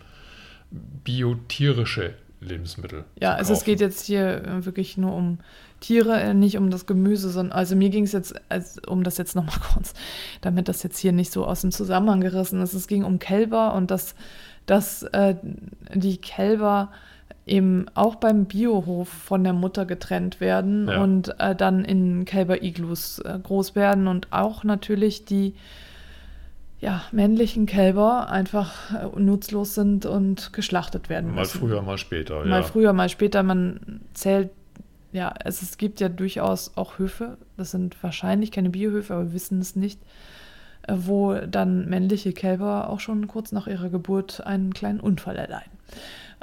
biotierische 1.04 2.14
Lebensmittel. 2.40 3.04
Ja, 3.20 3.34
also 3.34 3.52
es 3.52 3.64
geht 3.64 3.80
jetzt 3.80 4.06
hier 4.06 4.44
äh, 4.44 4.64
wirklich 4.64 4.96
nur 4.96 5.14
um 5.14 5.38
Tiere, 5.80 6.18
äh, 6.20 6.32
nicht 6.34 6.56
um 6.56 6.70
das 6.70 6.86
Gemüse, 6.86 7.28
sondern 7.30 7.52
also 7.56 7.76
mir 7.76 7.90
ging 7.90 8.04
es 8.04 8.12
jetzt, 8.12 8.34
als, 8.48 8.78
um 8.86 9.02
das 9.04 9.18
jetzt 9.18 9.36
nochmal 9.36 9.58
kurz, 9.74 9.92
damit 10.40 10.68
das 10.68 10.82
jetzt 10.82 10.98
hier 10.98 11.12
nicht 11.12 11.32
so 11.32 11.44
aus 11.44 11.60
dem 11.60 11.70
Zusammenhang 11.70 12.20
gerissen 12.20 12.62
ist. 12.62 12.72
Es 12.72 12.86
ging 12.86 13.04
um 13.04 13.18
Kälber 13.18 13.74
und 13.74 13.90
dass, 13.90 14.14
dass 14.66 15.02
äh, 15.02 15.34
die 15.94 16.16
Kälber 16.18 16.90
eben 17.46 17.86
auch 17.94 18.16
beim 18.16 18.44
Biohof 18.44 19.08
von 19.08 19.42
der 19.44 19.52
Mutter 19.52 19.86
getrennt 19.86 20.40
werden 20.40 20.88
Ja. 20.88 21.02
und 21.02 21.34
äh, 21.40 21.54
dann 21.56 21.84
in 21.84 22.24
Kälber-Iglus 22.24 23.18
äh, 23.20 23.38
groß 23.42 23.74
werden 23.74 24.06
und 24.08 24.28
auch 24.30 24.64
natürlich 24.64 25.24
die 25.24 25.54
ja, 26.80 27.02
männlichen 27.12 27.66
Kälber 27.66 28.30
einfach 28.30 28.94
äh, 28.94 29.20
nutzlos 29.20 29.74
sind 29.74 30.06
und 30.06 30.52
geschlachtet 30.52 31.08
werden 31.10 31.34
Mal 31.34 31.40
müssen. 31.40 31.58
früher, 31.60 31.82
mal 31.82 31.98
später. 31.98 32.44
Mal 32.44 32.60
ja. 32.60 32.62
früher, 32.62 32.92
mal 32.92 33.08
später. 33.10 33.42
Man 33.42 34.00
zählt, 34.14 34.50
ja, 35.12 35.34
es, 35.44 35.60
es 35.60 35.76
gibt 35.76 36.00
ja 36.00 36.08
durchaus 36.08 36.76
auch 36.76 36.98
Höfe, 36.98 37.36
das 37.56 37.72
sind 37.72 38.02
wahrscheinlich 38.02 38.50
keine 38.52 38.70
Biohöfe, 38.70 39.12
aber 39.12 39.24
wir 39.24 39.32
wissen 39.34 39.60
es 39.60 39.76
nicht, 39.76 40.00
äh, 40.86 40.94
wo 40.96 41.34
dann 41.34 41.86
männliche 41.88 42.32
Kälber 42.32 42.88
auch 42.88 43.00
schon 43.00 43.26
kurz 43.26 43.52
nach 43.52 43.66
ihrer 43.66 43.90
Geburt 43.90 44.46
einen 44.46 44.72
kleinen 44.72 45.00
Unfall 45.00 45.36
erleiden. 45.36 45.72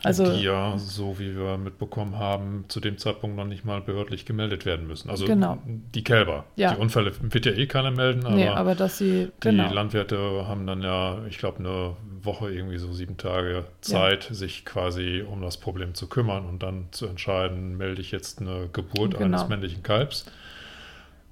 Also, 0.04 0.32
die 0.32 0.44
ja, 0.44 0.78
so 0.78 1.18
wie 1.20 1.36
wir 1.36 1.58
mitbekommen 1.58 2.18
haben, 2.20 2.66
zu 2.68 2.80
dem 2.80 2.98
Zeitpunkt 2.98 3.36
noch 3.36 3.46
nicht 3.46 3.66
mal 3.66 3.82
behördlich 3.82 4.26
gemeldet 4.26 4.66
werden 4.66 4.88
müssen. 4.88 5.10
Also 5.10 5.26
Genau. 5.26 5.58
die 5.66 6.04
Kälber. 6.04 6.46
Ja. 6.56 6.74
Die 6.76 6.80
Unfälle 6.80 7.12
wird 7.20 7.46
ja 7.46 7.52
eh 7.54 7.66
keiner 7.66 7.92
melden, 7.92 8.26
aber, 8.26 8.36
nee, 8.36 8.48
aber 8.48 8.76
dass 8.76 9.00
sie, 9.00 9.26
die 9.26 9.32
genau, 9.50 9.74
Landwirte 9.74 10.48
haben 10.48 10.68
dann 10.68 10.82
ja, 10.84 11.26
ich 11.28 11.40
glaube, 11.40 11.60
eine 11.60 11.96
Woche, 12.22 12.52
irgendwie 12.52 12.78
so 12.78 12.92
sieben 12.94 13.18
Tage 13.18 13.66
Zeit, 13.82 14.24
sich 14.32 14.66
quasi 14.66 15.24
um 15.28 15.42
das 15.42 15.58
Problem 15.58 15.94
zu 15.96 16.08
kümmern 16.08 16.46
und 16.46 16.62
dann 16.62 16.88
zu 16.92 17.08
entscheiden, 17.08 17.78
melde 17.78 18.02
ich 18.02 18.12
jetzt 18.12 18.40
eine 18.42 18.70
Geburt 18.72 19.14
Genau. 19.18 19.26
eines 19.26 19.48
männlichen 19.48 19.82
Kalbs 19.84 20.26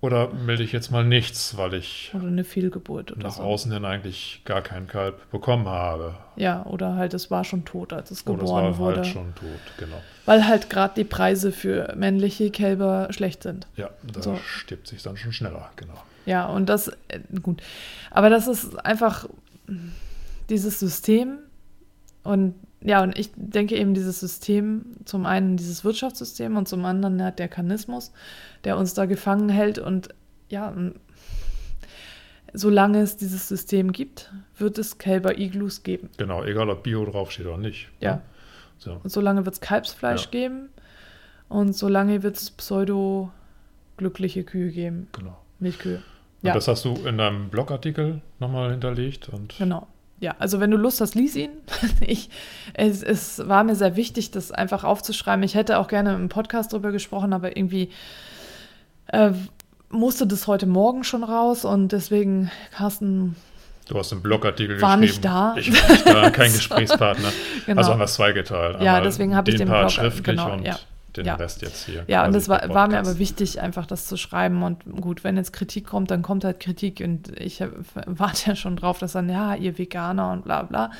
oder 0.05 0.29
melde 0.33 0.63
ich 0.63 0.71
jetzt 0.71 0.91
mal 0.91 1.03
nichts, 1.03 1.57
weil 1.57 1.73
ich 1.73 2.11
oder 2.13 2.27
eine 2.27 2.43
Fehlgeburt 2.43 3.11
oder 3.11 3.23
nach 3.23 3.33
so. 3.37 3.43
außen 3.43 3.71
hin 3.71 3.83
eigentlich 3.85 4.41
gar 4.45 4.61
keinen 4.61 4.87
Kalb 4.87 5.29
bekommen 5.31 5.67
habe. 5.67 6.15
Ja, 6.37 6.63
oder 6.65 6.95
halt 6.95 7.13
es 7.13 7.29
war 7.31 7.43
schon 7.43 7.65
tot, 7.65 7.91
als 7.93 8.11
es 8.11 8.25
Oder 8.25 8.35
es 8.35 8.39
geboren 8.41 8.63
war 8.65 8.77
wurde. 8.77 8.95
halt 8.97 9.07
schon 9.07 9.33
tot, 9.35 9.47
genau. 9.77 10.01
Weil 10.25 10.47
halt 10.47 10.69
gerade 10.69 10.93
die 10.95 11.03
Preise 11.03 11.51
für 11.51 11.93
männliche 11.97 12.51
Kälber 12.51 13.07
schlecht 13.11 13.43
sind. 13.43 13.67
Ja, 13.75 13.89
da 14.13 14.21
So. 14.21 14.35
stirbt 14.45 14.87
sich 14.87 15.01
dann 15.03 15.17
schon 15.17 15.33
schneller, 15.33 15.69
genau. 15.75 16.01
Ja, 16.25 16.45
und 16.47 16.67
das, 16.67 16.87
äh, 17.07 17.19
gut. 17.41 17.61
Aber 18.11 18.29
das 18.29 18.47
ist 18.47 18.75
einfach 18.85 19.27
dieses 20.49 20.79
System. 20.79 21.39
Und 22.23 22.55
ja, 22.85 23.01
und 23.03 23.17
ich 23.17 23.31
denke 23.35 23.75
eben, 23.75 23.93
dieses 23.93 24.19
System, 24.19 24.85
zum 25.05 25.25
einen 25.25 25.57
dieses 25.57 25.83
Wirtschaftssystem 25.83 26.55
und 26.55 26.67
zum 26.67 26.85
anderen 26.85 27.21
halt 27.23 27.39
der 27.39 27.47
Kanismus, 27.47 28.11
der 28.63 28.77
uns 28.77 28.93
da 28.93 29.05
gefangen 29.05 29.49
hält. 29.49 29.79
Und 29.79 30.09
ja, 30.49 30.73
solange 32.53 32.99
es 33.01 33.17
dieses 33.17 33.47
System 33.47 33.91
gibt, 33.91 34.31
wird 34.57 34.77
es 34.77 34.97
Kälber-Iglus 34.97 35.83
geben. 35.83 36.09
Genau, 36.17 36.43
egal 36.43 36.69
ob 36.69 36.83
Bio 36.83 37.05
draufsteht 37.05 37.45
oder 37.47 37.57
nicht. 37.57 37.89
Ja. 37.99 38.15
ne? 38.17 38.21
So. 38.77 38.99
Und 39.03 39.09
solange 39.09 39.45
wird 39.45 39.55
es 39.55 39.61
Kalbsfleisch 39.61 40.25
Ja. 40.25 40.31
geben 40.31 40.69
und 41.49 41.73
solange 41.75 42.23
wird 42.23 42.37
es 42.37 42.51
pseudo-glückliche 42.51 44.43
Kühe 44.43 44.69
geben, 44.71 45.07
Genau. 45.13 45.37
Milchkühe. 45.59 45.97
Und 46.41 46.47
Ja. 46.47 46.53
das 46.53 46.67
hast 46.67 46.85
du 46.85 46.93
in 47.05 47.17
deinem 47.17 47.49
Blogartikel 47.49 48.21
nochmal 48.39 48.71
hinterlegt. 48.71 49.29
Und 49.29 49.57
Genau. 49.57 49.87
Ja, 50.19 50.33
also 50.39 50.59
wenn 50.61 50.71
du 50.71 50.77
Lust 50.77 51.01
hast, 51.01 51.13
lies 51.15 51.35
ihn. 51.35 51.49
Ich, 52.01 52.29
es, 52.73 53.03
es 53.03 53.47
war 53.47 53.63
mir 53.63 53.75
sehr 53.75 53.95
wichtig, 53.95 54.31
das 54.31 54.51
einfach 54.51 54.83
aufzuschreiben. 54.83 55.43
Ich 55.43 55.55
hätte 55.55 55.77
auch 55.79 55.87
gerne 55.87 56.15
im 56.15 56.29
Podcast 56.29 56.71
drüber 56.73 56.91
gesprochen, 56.91 57.33
aber 57.33 57.57
irgendwie 57.57 57.89
äh, 59.07 59.31
musste 59.89 60.25
das 60.27 60.47
heute 60.47 60.65
Morgen 60.67 61.03
schon 61.03 61.23
raus 61.23 61.65
und 61.65 61.91
deswegen, 61.91 62.49
Carsten, 62.75 63.35
du 63.87 63.97
hast 63.97 64.11
einen 64.13 64.21
Blogartikel 64.23 64.81
War 64.81 64.97
geschrieben. 64.97 65.01
nicht 65.11 65.25
da. 65.25 65.55
Ich 65.57 65.71
war 65.83 65.89
nicht 65.91 66.07
da, 66.07 66.29
kein 66.31 66.51
Gesprächspartner. 66.53 67.29
genau. 67.65 67.77
Also 67.79 67.91
haben 67.91 67.99
wir 67.99 68.05
es 68.05 68.13
zweigeteilt. 68.15 68.81
Ja, 68.81 69.01
deswegen 69.01 69.35
habe 69.35 69.49
ich 69.51 69.57
den 69.57 69.67
Part 69.67 69.81
Blog- 69.81 69.91
schriftlich 69.91 70.25
genau, 70.37 70.53
und 70.53 70.65
ja. 70.65 70.77
Den 71.17 71.25
Ja. 71.25 71.35
Rest 71.35 71.61
jetzt 71.61 71.85
hier. 71.85 72.03
ja, 72.07 72.25
und 72.25 72.33
das 72.33 72.47
war, 72.49 72.67
war 72.73 72.87
mir 72.87 72.99
aber 72.99 73.17
wichtig, 73.19 73.61
einfach 73.61 73.85
das 73.85 74.07
zu 74.07 74.17
schreiben. 74.17 74.63
Und 74.63 74.83
gut, 75.01 75.23
wenn 75.23 75.37
jetzt 75.37 75.53
Kritik 75.53 75.87
kommt, 75.87 76.11
dann 76.11 76.21
kommt 76.21 76.43
halt 76.43 76.59
Kritik. 76.59 77.01
Und 77.01 77.39
ich 77.39 77.61
hab- 77.61 77.71
warte 78.05 78.49
ja 78.49 78.55
schon 78.55 78.75
drauf, 78.75 78.99
dass 78.99 79.13
dann, 79.13 79.29
ja, 79.29 79.55
ihr 79.55 79.77
Veganer 79.77 80.31
und 80.31 80.43
bla 80.43 80.63
bla. 80.63 80.91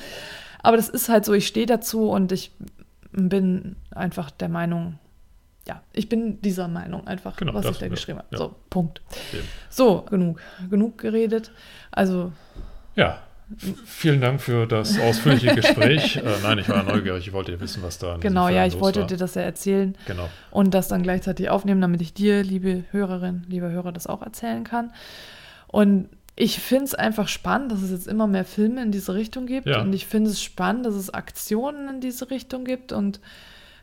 Aber 0.62 0.76
das 0.76 0.88
ist 0.88 1.08
halt 1.08 1.24
so, 1.24 1.32
ich 1.32 1.46
stehe 1.46 1.66
dazu 1.66 2.10
und 2.10 2.32
ich 2.32 2.50
bin 3.12 3.76
einfach 3.92 4.30
der 4.30 4.48
Meinung, 4.48 4.98
ja, 5.66 5.80
ich 5.92 6.08
bin 6.08 6.40
dieser 6.42 6.68
Meinung 6.68 7.06
einfach, 7.06 7.36
Genau, 7.36 7.54
was 7.54 7.64
ich 7.66 7.78
da 7.78 7.88
geschrieben 7.88 8.18
habe. 8.18 8.28
ja. 8.32 8.38
So, 8.38 8.54
Punkt. 8.70 9.00
Eben. 9.32 9.42
So, 9.70 10.02
genug. 10.02 10.40
Genug 10.70 10.98
geredet. 10.98 11.50
Also, 11.90 12.32
Ja, 12.94 13.18
vielen 13.84 14.20
Dank 14.20 14.40
für 14.40 14.66
das 14.66 14.98
ausführliche 14.98 15.54
Gespräch. 15.54 16.16
äh, 16.16 16.22
nein, 16.42 16.58
ich 16.58 16.68
war 16.68 16.82
neugierig, 16.82 17.28
ich 17.28 17.32
wollte 17.32 17.52
ja 17.52 17.60
wissen, 17.60 17.82
was 17.82 17.98
da 17.98 18.16
genau, 18.18 18.48
ja, 18.48 18.66
ich 18.66 18.80
wollte 18.80 19.00
war. 19.00 19.06
dir 19.06 19.16
das 19.16 19.34
ja 19.34 19.42
erzählen. 19.42 19.96
Genau. 20.06 20.28
und 20.50 20.74
das 20.74 20.88
dann 20.88 21.02
gleichzeitig 21.02 21.48
aufnehmen, 21.48 21.80
damit 21.80 22.00
ich 22.00 22.12
dir, 22.12 22.42
liebe 22.42 22.84
Hörerin, 22.90 23.44
lieber 23.48 23.70
Hörer, 23.70 23.92
das 23.92 24.06
auch 24.06 24.22
erzählen 24.22 24.64
kann. 24.64 24.92
Und 25.68 26.08
ich 26.36 26.60
finde 26.60 26.84
es 26.84 26.94
einfach 26.94 27.28
spannend, 27.28 27.72
dass 27.72 27.82
es 27.82 27.90
jetzt 27.90 28.06
immer 28.06 28.26
mehr 28.26 28.44
Filme 28.44 28.82
in 28.82 28.92
diese 28.92 29.14
Richtung 29.14 29.46
gibt. 29.46 29.66
Ja. 29.66 29.80
Und 29.80 29.94
ich 29.94 30.06
finde 30.06 30.30
es 30.30 30.42
spannend, 30.42 30.84
dass 30.84 30.94
es 30.94 31.12
Aktionen 31.12 31.88
in 31.88 32.00
diese 32.00 32.30
Richtung 32.30 32.64
gibt. 32.64 32.92
Und 32.92 33.20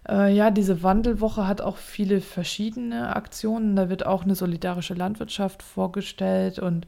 äh, 0.08 0.34
ja, 0.34 0.52
diese 0.52 0.84
Wandelwoche 0.84 1.48
hat 1.48 1.62
auch 1.62 1.78
viele 1.78 2.22
verschiedene 2.22 3.16
Aktionen. 3.16 3.76
Da 3.76 3.90
wird 3.90 4.06
auch 4.06 4.24
eine 4.24 4.36
solidarische 4.36 4.94
Landwirtschaft 4.94 5.64
vorgestellt 5.64 6.60
und 6.60 6.86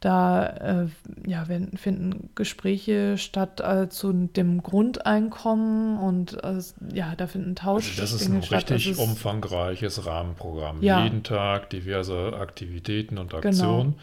Da 0.00 0.46
äh, 0.46 0.86
ja, 1.26 1.48
werden, 1.48 1.76
finden 1.78 2.30
Gespräche 2.34 3.16
statt 3.16 3.60
äh, 3.60 3.88
zu 3.88 4.12
dem 4.12 4.62
Grundeinkommen 4.62 5.98
und 5.98 6.42
äh, 6.44 6.60
ja, 6.92 7.14
da 7.16 7.26
finden 7.26 7.54
Tausch 7.56 7.88
Also 7.88 8.02
das 8.02 8.12
ist 8.12 8.28
ein 8.28 8.40
richtig 8.40 8.88
also 8.88 9.02
umfangreiches 9.02 10.04
Rahmenprogramm. 10.04 10.82
Ja. 10.82 11.02
Jeden 11.02 11.22
Tag 11.22 11.70
diverse 11.70 12.34
Aktivitäten 12.38 13.16
und 13.16 13.32
Genau. 13.40 13.94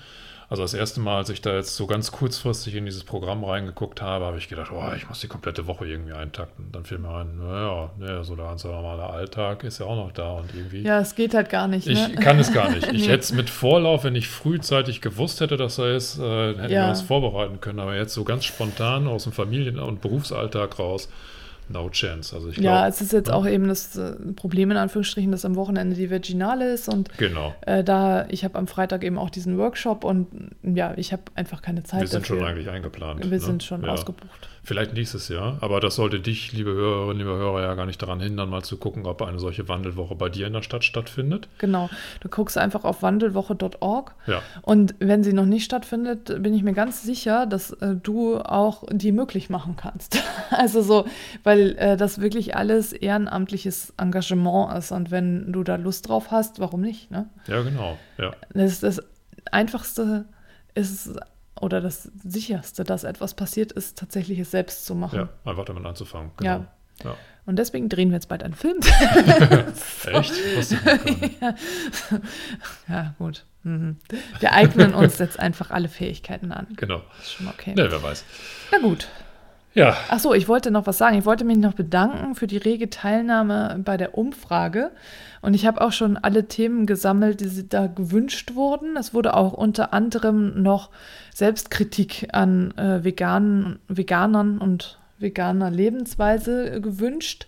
Also 0.49 0.61
das 0.63 0.73
erste 0.73 0.99
Mal, 0.99 1.17
als 1.17 1.29
ich 1.29 1.41
da 1.41 1.55
jetzt 1.55 1.75
so 1.75 1.87
ganz 1.87 2.11
kurzfristig 2.11 2.75
in 2.75 2.85
dieses 2.85 3.03
Programm 3.03 3.43
reingeguckt 3.43 4.01
habe, 4.01 4.25
habe 4.25 4.37
ich 4.37 4.49
gedacht, 4.49 4.71
oh, 4.71 4.91
ich 4.95 5.07
muss 5.09 5.19
die 5.21 5.27
komplette 5.27 5.65
Woche 5.67 5.85
irgendwie 5.87 6.13
eintakten. 6.13 6.69
Dann 6.71 6.83
fiel 6.85 6.99
mir 6.99 7.09
ein, 7.15 7.37
naja, 7.37 7.89
naja 7.97 8.23
so 8.23 8.35
der 8.35 8.45
ganz 8.45 8.63
normale 8.63 9.03
Alltag 9.03 9.63
ist 9.63 9.79
ja 9.79 9.85
auch 9.85 9.95
noch 9.95 10.11
da 10.11 10.31
und 10.33 10.53
irgendwie. 10.53 10.81
Ja, 10.83 10.99
es 10.99 11.15
geht 11.15 11.33
halt 11.33 11.49
gar 11.49 11.67
nicht. 11.67 11.87
Ich 11.87 12.07
Ne? 12.09 12.15
kann 12.15 12.37
es 12.39 12.53
gar 12.53 12.69
nicht. 12.69 12.87
Ich 12.93 13.07
hätte 13.07 13.19
es 13.19 13.33
mit 13.33 13.49
Vorlauf, 13.49 14.03
wenn 14.03 14.15
ich 14.15 14.27
frühzeitig 14.27 15.01
gewusst 15.01 15.41
hätte, 15.41 15.57
dass 15.57 15.77
er 15.79 15.95
ist, 15.95 16.19
äh, 16.19 16.49
hätten 16.55 16.71
Ja. 16.71 16.83
wir 16.85 16.89
uns 16.89 17.01
vorbereiten 17.01 17.59
können. 17.61 17.79
Aber 17.79 17.95
jetzt 17.95 18.13
so 18.13 18.23
ganz 18.23 18.45
spontan 18.45 19.07
aus 19.07 19.23
dem 19.23 19.31
Familien- 19.33 19.79
und 19.79 20.01
Berufsalltag 20.01 20.77
raus, 20.79 21.09
no 21.69 21.89
chance. 21.89 22.35
Also 22.35 22.49
ich 22.49 22.57
ja, 22.57 22.61
glaube, 22.61 22.87
es 22.87 23.01
ist 23.01 23.13
jetzt 23.13 23.31
auch 23.31 23.45
eben 23.45 23.67
das 23.67 23.95
äh, 23.95 24.13
Problem 24.35 24.71
in 24.71 24.77
Anführungsstrichen, 24.77 25.31
dass 25.31 25.45
am 25.45 25.55
Wochenende 25.55 25.95
die 25.95 26.09
Virginale 26.09 26.73
ist 26.73 26.89
und 26.89 27.15
genau. 27.17 27.53
äh, 27.61 27.83
da 27.83 28.25
ich 28.29 28.43
habe 28.43 28.57
am 28.57 28.67
Freitag 28.67 29.03
eben 29.03 29.17
auch 29.17 29.29
diesen 29.29 29.57
Workshop 29.57 30.03
und 30.03 30.27
ja, 30.63 30.93
ich 30.97 31.11
habe 31.13 31.23
einfach 31.35 31.61
keine 31.61 31.83
Zeit 31.83 32.01
Wir 32.01 32.07
sind 32.07 32.23
dafür. 32.23 32.39
schon 32.39 32.47
eigentlich 32.47 32.69
eingeplant. 32.69 33.23
Wir 33.23 33.29
ne? 33.29 33.39
sind 33.39 33.63
schon 33.63 33.83
ja. 33.83 33.89
ausgebucht. 33.89 34.49
Vielleicht 34.65 34.93
nächstes 34.93 35.27
Jahr, 35.27 35.57
aber 35.59 35.81
das 35.81 35.95
sollte 35.95 36.21
dich, 36.21 36.53
liebe 36.53 36.71
Hörerinnen, 36.71 37.17
liebe 37.17 37.31
Hörer, 37.31 37.61
ja 37.61 37.73
gar 37.73 37.85
nicht 37.85 38.01
daran 38.01 38.21
hindern, 38.21 38.49
mal 38.49 38.63
zu 38.63 38.77
gucken, 38.77 39.05
ob 39.05 39.21
eine 39.21 39.37
solche 39.37 39.67
Wandelwoche 39.67 40.15
bei 40.15 40.29
dir 40.29 40.47
in 40.47 40.53
der 40.53 40.61
Stadt 40.61 40.85
stattfindet. 40.85 41.49
Genau. 41.57 41.89
Du 42.21 42.29
guckst 42.29 42.57
einfach 42.57 42.85
auf 42.85 43.01
wandelwoche.org 43.01 44.15
Ja, 44.25 44.41
und 44.61 44.95
wenn 44.99 45.21
sie 45.21 45.33
noch 45.33 45.45
nicht 45.45 45.65
stattfindet, 45.65 46.41
bin 46.41 46.53
ich 46.53 46.63
mir 46.63 46.71
ganz 46.71 47.03
sicher, 47.03 47.45
dass 47.45 47.71
äh, 47.71 47.95
du 48.01 48.37
auch 48.37 48.85
die 48.89 49.11
möglich 49.11 49.49
machen 49.49 49.75
kannst. 49.75 50.23
also 50.49 50.81
so, 50.81 51.05
weil 51.43 51.75
äh, 51.77 51.97
das 51.97 52.21
wirklich 52.21 52.55
alles 52.55 52.93
ehrenamtliches 52.93 53.93
Engagement 53.97 54.77
ist 54.77 54.93
und 54.93 55.11
wenn 55.11 55.51
du 55.51 55.63
da 55.63 55.75
Lust 55.75 56.07
drauf 56.07 56.31
hast, 56.31 56.59
warum 56.59 56.79
nicht? 56.79 57.11
Ne? 57.11 57.29
ja, 57.47 57.61
genau. 57.63 57.97
Ja, 58.17 58.31
Das, 58.53 58.79
das 58.79 59.01
Einfachste 59.51 60.23
ist 60.73 61.11
oder 61.63 61.79
das 61.79 62.11
Sicherste, 62.23 62.83
dass 62.83 63.05
etwas 63.05 63.33
passiert 63.33 63.71
ist, 63.71 63.97
tatsächlich 63.97 64.37
es 64.37 64.51
selbst 64.51 64.85
zu 64.85 64.95
machen. 64.95 65.15
ja 65.17 65.29
einfach 65.49 65.65
damit 65.65 65.85
anzufangen. 65.85 66.31
Ja. 66.41 66.67
Ja. 67.03 67.15
Und 67.45 67.57
deswegen 67.57 67.89
drehen 67.89 68.09
wir 68.09 68.15
jetzt 68.15 68.27
bald 68.27 68.43
einen 68.43 68.53
Film. 68.53 68.79
Echt? 70.05 70.33
Nicht. 71.05 71.41
ja, 72.87 73.15
gut. 73.17 73.45
Mhm. 73.63 73.97
Wir 74.39 74.51
eignen 74.51 74.93
uns 74.93 75.17
jetzt 75.17 75.39
einfach 75.39 75.71
alle 75.71 75.89
Fähigkeiten 75.89 76.51
an. 76.51 76.67
Genau. 76.75 77.01
Ist 77.19 77.33
schon 77.33 77.47
okay. 77.47 77.73
Ne, 77.75 77.89
wer 77.89 78.03
weiß. 78.03 78.23
Na 78.71 78.77
gut. 78.79 79.07
Ja, 79.75 79.97
Ach 80.09 80.19
so, 80.19 80.33
ich 80.35 80.47
wollte 80.47 80.69
noch 80.69 80.85
was 80.85 80.99
sagen. 80.99 81.17
Ich 81.17 81.25
wollte 81.25 81.45
mich 81.45 81.57
noch 81.57 81.73
bedanken 81.73 82.35
für 82.35 82.45
die 82.45 82.57
rege 82.57 82.91
Teilnahme 82.91 83.79
bei 83.83 83.97
der 83.97 84.15
Umfrage. 84.17 84.91
Und 85.41 85.55
ich 85.55 85.65
habe 85.65 85.81
auch 85.81 85.91
schon 85.91 86.15
alle 86.15 86.47
Themen 86.47 86.85
gesammelt, 86.85 87.41
die 87.41 87.67
da 87.67 87.87
gewünscht 87.87 88.53
wurden. 88.53 88.95
Es 88.97 89.13
wurde 89.13 89.35
auch 89.35 89.53
unter 89.53 89.91
anderem 89.91 90.61
noch 90.61 90.91
Selbstkritik 91.33 92.27
an 92.31 92.71
äh, 92.77 93.03
veganen, 93.03 93.79
Veganern 93.87 94.59
und 94.59 94.99
veganer 95.17 95.71
Lebensweise 95.71 96.79
gewünscht. 96.79 97.47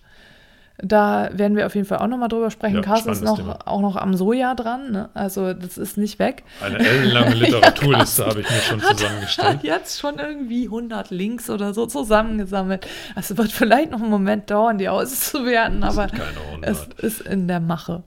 Da 0.77 1.29
werden 1.31 1.55
wir 1.55 1.65
auf 1.65 1.75
jeden 1.75 1.87
Fall 1.87 1.99
auch 1.99 2.07
nochmal 2.07 2.27
drüber 2.27 2.51
sprechen. 2.51 2.75
Ja, 2.75 2.81
Carsten 2.81 3.09
ist 3.09 3.23
noch, 3.23 3.65
auch 3.65 3.79
noch 3.79 3.95
am 3.95 4.13
Soja 4.13 4.55
dran. 4.55 4.91
Ne? 4.91 5.09
Also 5.13 5.53
das 5.53 5.77
ist 5.77 5.97
nicht 5.97 6.19
weg. 6.19 6.43
eine 6.61 6.79
ellenlange 6.79 7.33
Literaturliste 7.35 8.25
habe 8.25 8.41
ich 8.41 8.49
mir 8.49 8.57
schon 8.57 8.81
Hat 8.81 8.97
zusammengestellt. 8.97 9.63
jetzt 9.63 9.99
schon 9.99 10.19
irgendwie 10.19 10.65
100 10.65 11.11
Links 11.11 11.49
oder 11.49 11.73
so 11.73 11.85
zusammengesammelt. 11.85 12.87
Es 13.15 13.37
wird 13.37 13.51
vielleicht 13.53 13.91
noch 13.91 14.01
einen 14.01 14.09
Moment 14.09 14.49
dauern, 14.51 14.77
die 14.77 14.89
auszuwerten, 14.89 15.83
aber 15.83 16.07
Keine 16.07 16.23
es 16.61 16.79
100. 16.81 16.99
ist 16.99 17.21
in 17.21 17.47
der 17.47 17.61
Mache. 17.61 18.03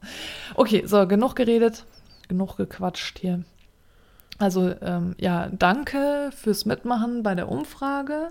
Okay, 0.55 0.83
so, 0.85 1.07
genug 1.07 1.37
geredet, 1.37 1.85
genug 2.29 2.59
gequatscht 2.59 3.19
hier. 3.19 3.45
Also, 4.39 4.75
ähm, 4.83 5.15
ja, 5.19 5.49
danke 5.51 6.31
fürs 6.37 6.65
Mitmachen 6.67 7.23
bei 7.23 7.35
der 7.35 7.49
Umfrage. 7.49 8.29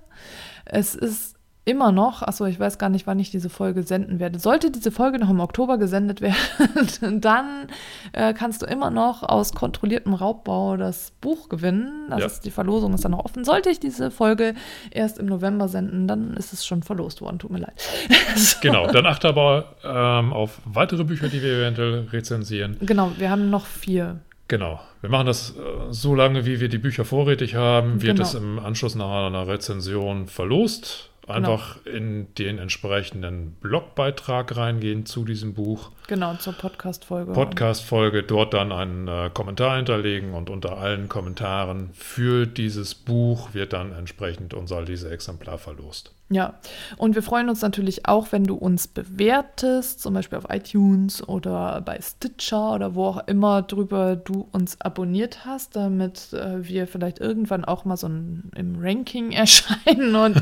Es 0.64 0.94
ist 0.96 1.37
immer 1.68 1.92
noch, 1.92 2.22
achso, 2.24 2.46
ich 2.46 2.60
weiß 2.60 2.78
gar 2.78 2.88
nicht, 2.90 3.06
wann 3.08 3.20
ich 3.20 3.30
diese 3.30 3.50
Folge 3.50 3.84
senden 3.84 4.20
werde. 4.20 4.40
Sollte 4.40 4.72
diese 4.72 4.90
Folge 4.90 5.20
noch 5.20 5.30
im 5.30 5.40
Oktober 5.42 5.78
gesendet 5.78 6.22
werden, 6.22 6.36
dann 7.22 7.68
äh, 8.14 8.34
kannst 8.34 8.62
du 8.62 8.66
immer 8.66 8.90
noch 8.90 9.22
aus 9.24 9.52
kontrolliertem 9.54 10.14
Raubbau 10.14 10.78
das 10.78 11.12
Buch 11.20 11.50
gewinnen. 11.50 12.08
Das 12.10 12.20
Ja. 12.22 12.26
ist, 12.28 12.42
die 12.46 12.52
Verlosung 12.52 12.94
ist 12.94 13.04
dann 13.04 13.12
noch 13.12 13.26
offen. 13.26 13.44
Sollte 13.44 13.70
ich 13.70 13.80
diese 13.82 14.12
Folge 14.12 14.54
erst 14.92 15.20
im 15.20 15.26
November 15.26 15.68
senden, 15.68 16.08
dann 16.08 16.36
ist 16.38 16.54
es 16.54 16.66
schon 16.66 16.84
verlost 16.84 17.22
worden. 17.22 17.38
Tut 17.40 17.52
mir 17.52 17.60
leid. 17.60 17.74
So. 18.38 18.58
Genau, 18.62 18.88
dann 18.92 19.06
achte 19.06 19.28
aber 19.28 19.76
ähm, 19.84 20.32
auf 20.32 20.60
weitere 20.66 21.04
Bücher, 21.04 21.28
die 21.28 21.42
wir 21.42 21.54
eventuell 21.58 22.08
rezensieren. 22.12 22.78
Genau, 22.82 23.12
wir 23.18 23.30
haben 23.32 23.50
noch 23.50 23.66
vier. 23.66 24.20
Genau. 24.48 24.80
Wir 25.02 25.10
machen 25.10 25.26
das 25.26 25.52
äh, 25.52 25.92
so 25.92 26.14
lange, 26.16 26.46
wie 26.46 26.60
wir 26.60 26.70
die 26.70 26.78
Bücher 26.78 27.04
vorrätig 27.04 27.56
haben, 27.56 28.02
wird 28.02 28.18
Genau. 28.18 28.28
es 28.28 28.36
im 28.36 28.60
Anschluss 28.60 28.96
nach 28.96 29.28
einer 29.28 29.48
Rezension 29.48 30.28
verlost. 30.28 31.10
Einfach 31.28 31.86
in 31.86 32.34
den 32.36 32.58
entsprechenden 32.58 33.52
Blogbeitrag 33.60 34.56
reingehen 34.56 35.06
zu 35.06 35.26
diesem 35.26 35.54
Buch. 35.54 35.92
Genau, 36.08 36.34
zur 36.36 36.54
Podcast-Folge. 36.54 37.34
Podcast-Folge, 37.34 38.24
dort 38.24 38.54
dann 38.54 38.72
einen 38.72 39.10
äh, 39.10 39.30
Kommentar 39.34 39.76
hinterlegen 39.76 40.34
und 40.34 40.50
unter 40.50 40.78
allen 40.78 41.10
Kommentaren 41.10 41.90
für 41.94 42.48
dieses 42.48 42.96
Buch 42.96 43.54
wird 43.54 43.74
dann 43.74 43.92
entsprechend 43.92 44.54
unser 44.54 44.82
Leseexemplar 44.82 45.58
verlost. 45.58 46.14
Ja, 46.30 46.54
und 46.96 47.16
wir 47.16 47.24
freuen 47.24 47.50
uns 47.50 47.62
natürlich 47.62 48.08
auch, 48.08 48.32
wenn 48.32 48.46
du 48.46 48.56
uns 48.56 48.88
bewertest, 48.88 50.02
zum 50.02 50.14
Beispiel 50.14 50.38
auf 50.38 50.46
iTunes 50.50 51.28
oder 51.28 51.82
bei 51.82 52.00
Stitcher 52.02 52.74
oder 52.74 52.96
wo 52.96 53.08
auch 53.08 53.28
immer 53.28 53.62
drüber 53.62 54.16
du 54.16 54.48
uns 54.54 54.80
abonniert 54.80 55.46
hast, 55.46 55.76
damit 55.76 56.32
äh, 56.32 56.66
wir 56.66 56.88
vielleicht 56.88 57.20
irgendwann 57.20 57.66
auch 57.66 57.84
mal 57.84 57.98
so 57.98 58.08
ein, 58.08 58.50
im 58.56 58.78
Ranking 58.80 59.32
erscheinen 59.34 60.16
und 60.16 60.38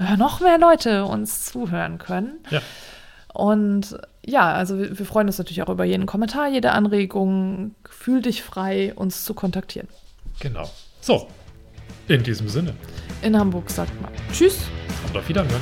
äh, 0.00 0.16
noch 0.16 0.40
mehr 0.40 0.58
Leute 0.58 1.04
uns 1.04 1.44
zuhören 1.44 1.98
können. 1.98 2.40
Ja. 2.48 2.60
Und 3.34 3.96
ja, 4.24 4.52
also 4.52 4.78
wir, 4.78 4.98
wir 4.98 5.06
freuen 5.06 5.26
uns 5.26 5.38
natürlich 5.38 5.62
auch 5.62 5.68
über 5.68 5.84
jeden 5.84 6.06
Kommentar, 6.06 6.48
jede 6.48 6.72
Anregung. 6.72 7.74
Fühl 7.88 8.22
dich 8.22 8.42
frei, 8.42 8.92
uns 8.94 9.24
zu 9.24 9.34
kontaktieren. 9.34 9.88
Genau. 10.40 10.70
So, 11.00 11.28
in 12.08 12.22
diesem 12.22 12.48
Sinne 12.48 12.74
In 13.22 13.38
Hamburg 13.38 13.70
sagt 13.70 14.00
man 14.00 14.10
Tschüss. 14.32 14.58
und 15.08 15.16
auf 15.16 15.28
Wiederhören. 15.28 15.60